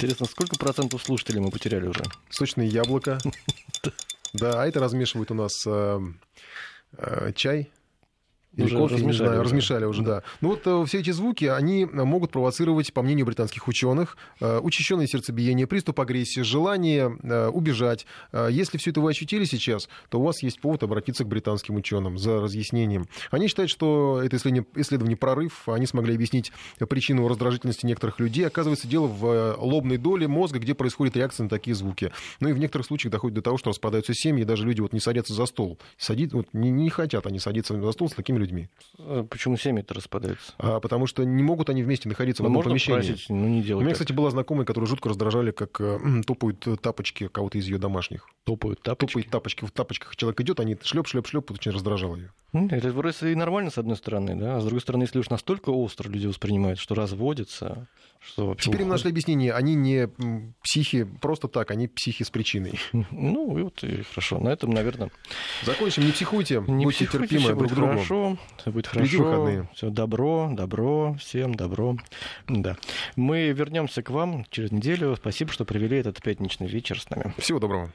Интересно, 0.03 0.25
сколько 0.25 0.57
процентов 0.57 1.01
слушателей 1.01 1.39
мы 1.39 1.49
потеряли 1.49 1.87
уже? 1.87 2.03
Сочные 2.29 2.67
яблоко. 2.67 3.19
Да, 4.33 4.63
а 4.63 4.67
это 4.67 4.79
размешивают 4.79 5.29
у 5.29 5.35
нас 5.35 5.53
э, 5.67 5.99
э, 6.97 7.33
чай. 7.35 7.71
Или 8.55 8.65
Уже 8.65 8.77
кофе, 8.77 8.95
не 8.95 8.99
размешали 9.01 9.17
знаю, 9.27 9.31
уже. 9.41 9.43
размешали 9.43 9.85
уже, 9.85 10.01
да. 10.03 10.23
Ну 10.41 10.49
вот 10.49 10.61
э, 10.65 10.83
все 10.87 10.99
эти 10.99 11.09
звуки, 11.11 11.45
они 11.45 11.85
могут 11.85 12.31
провоцировать, 12.31 12.93
по 12.93 13.01
мнению 13.01 13.25
британских 13.25 13.67
ученых, 13.67 14.15
э, 14.39 14.59
учащенное 14.59 15.07
сердцебиение, 15.07 15.65
приступ 15.65 15.99
агрессии, 15.99 16.41
желание 16.41 17.17
э, 17.23 17.47
убежать. 17.47 18.05
Э, 18.31 18.49
Если 18.51 18.77
все 18.77 18.91
это 18.91 19.01
вы 19.01 19.09
ощутили 19.09 19.45
сейчас, 19.45 19.89
то 20.09 20.19
у 20.19 20.23
вас 20.23 20.43
есть 20.43 20.61
повод 20.61 20.83
обратиться 20.83 21.23
к 21.23 21.27
британским 21.27 21.75
ученым 21.75 22.17
за 22.19 22.39
разъяснением. 22.41 23.07
Они 23.31 23.47
считают, 23.47 23.71
что 23.71 24.21
это 24.23 24.35
исследование, 24.37 24.65
исследование 24.75 25.17
прорыв, 25.17 25.67
они 25.67 25.87
смогли 25.87 26.13
объяснить 26.13 26.51
причину 26.87 27.27
раздражительности 27.27 27.87
некоторых 27.87 28.19
людей. 28.19 28.45
Оказывается, 28.45 28.87
дело 28.87 29.07
в 29.07 29.25
э, 29.25 29.55
лобной 29.57 29.97
доле 29.97 30.27
мозга, 30.27 30.59
где 30.59 30.75
происходит 30.75 31.17
реакция 31.17 31.45
на 31.45 31.49
такие 31.49 31.73
звуки. 31.75 32.11
Ну 32.39 32.49
и 32.49 32.53
в 32.53 32.59
некоторых 32.59 32.85
случаях 32.85 33.11
доходит 33.11 33.33
до 33.35 33.41
того, 33.41 33.57
что 33.57 33.71
распадаются 33.71 34.13
семьи, 34.13 34.43
и 34.43 34.45
даже 34.45 34.63
люди 34.63 34.81
вот 34.81 34.93
не 34.93 34.99
садятся 34.99 35.33
за 35.33 35.47
стол. 35.47 35.79
Садит, 35.97 36.33
вот, 36.33 36.47
не, 36.53 36.69
не 36.69 36.89
хотят 36.91 37.25
они 37.25 37.39
садиться 37.39 37.79
за 37.81 37.91
стол 37.93 38.09
с 38.09 38.13
такими 38.13 38.42
людьми. 38.43 38.69
Э, 38.99 39.25
Почему 39.29 39.57
семьи-то 39.57 39.93
распадаются? 39.93 40.53
А, 40.57 40.79
потому 40.79 41.07
что 41.07 41.23
не 41.23 41.41
могут 41.43 41.69
они 41.69 41.81
вместе 41.83 42.07
находиться 42.07 42.43
в 42.43 42.45
Ну, 42.45 42.49
одном 42.49 42.57
можно 42.59 42.71
помещении. 42.71 42.99
попросить, 43.01 43.29
ну, 43.29 43.47
не 43.47 43.59
У 43.59 43.63
делать 43.63 43.81
меня, 43.83 43.95
так. 43.95 44.01
кстати, 44.01 44.15
была 44.15 44.29
знакомая, 44.29 44.65
которую 44.65 44.87
жутко 44.87 45.09
раздражали, 45.09 45.51
как 45.51 45.81
э, 45.81 45.99
топают 46.27 46.67
тапочки 46.81 47.27
кого-то 47.27 47.57
из 47.57 47.65
ее 47.65 47.77
домашних. 47.79 48.27
Топают 48.43 48.81
тапочки? 48.81 49.13
Топают 49.13 49.29
тапочки. 49.31 49.65
В 49.65 49.71
тапочках 49.71 50.15
человек 50.15 50.39
идет, 50.41 50.59
они 50.59 50.77
шлеп, 50.83 51.07
шлеп, 51.07 51.27
шлеп, 51.27 51.49
очень 51.51 51.71
раздражало 51.71 52.17
ее. 52.17 52.31
Это 52.53 52.91
вроде 52.91 53.31
и 53.31 53.35
нормально, 53.35 53.71
с 53.71 53.77
одной 53.79 53.97
стороны, 53.97 54.35
да, 54.35 54.57
а 54.57 54.61
с 54.61 54.63
другой 54.63 54.81
стороны, 54.81 55.03
если 55.03 55.17
уж 55.17 55.29
настолько 55.29 55.71
остро 55.71 56.07
люди 56.09 56.27
воспринимают, 56.27 56.77
что 56.79 56.93
разводятся, 56.93 57.87
что 58.25 58.47
вообще... 58.47 58.69
Теперь 58.69 58.83
им 58.83 58.89
нашли 58.89 59.09
объяснение. 59.11 59.53
Они 59.53 59.75
не 59.75 60.09
психи 60.61 61.03
просто 61.03 61.47
так, 61.47 61.71
они 61.71 61.87
психи 61.87 62.23
с 62.23 62.29
причиной. 62.29 62.79
Ну, 63.11 63.57
и 63.57 63.63
вот 63.63 63.83
и 63.83 64.03
хорошо. 64.03 64.39
На 64.39 64.49
этом, 64.49 64.71
наверное, 64.71 65.11
Закончим. 65.63 66.05
Не 66.05 66.11
психуйте, 66.11 66.63
не 66.67 66.85
будьте 66.85 67.05
психуйте, 67.05 67.37
терпимы 67.37 67.49
друг 67.49 67.59
будет 67.59 67.75
другу. 67.75 67.91
хорошо, 67.91 68.37
все 68.57 68.71
будет 68.71 68.87
хорошо. 68.87 69.23
выходные. 69.23 69.69
Все 69.73 69.89
добро, 69.89 70.49
добро, 70.51 71.15
всем 71.19 71.55
добро. 71.55 71.97
Да. 72.47 72.77
Мы 73.15 73.51
вернемся 73.51 74.03
к 74.03 74.09
вам 74.09 74.45
через 74.49 74.71
неделю. 74.71 75.15
Спасибо, 75.15 75.51
что 75.51 75.65
провели 75.65 75.97
этот 75.97 76.21
пятничный 76.21 76.67
вечер 76.67 76.99
с 76.99 77.09
нами. 77.09 77.33
Всего 77.37 77.59
доброго. 77.59 77.91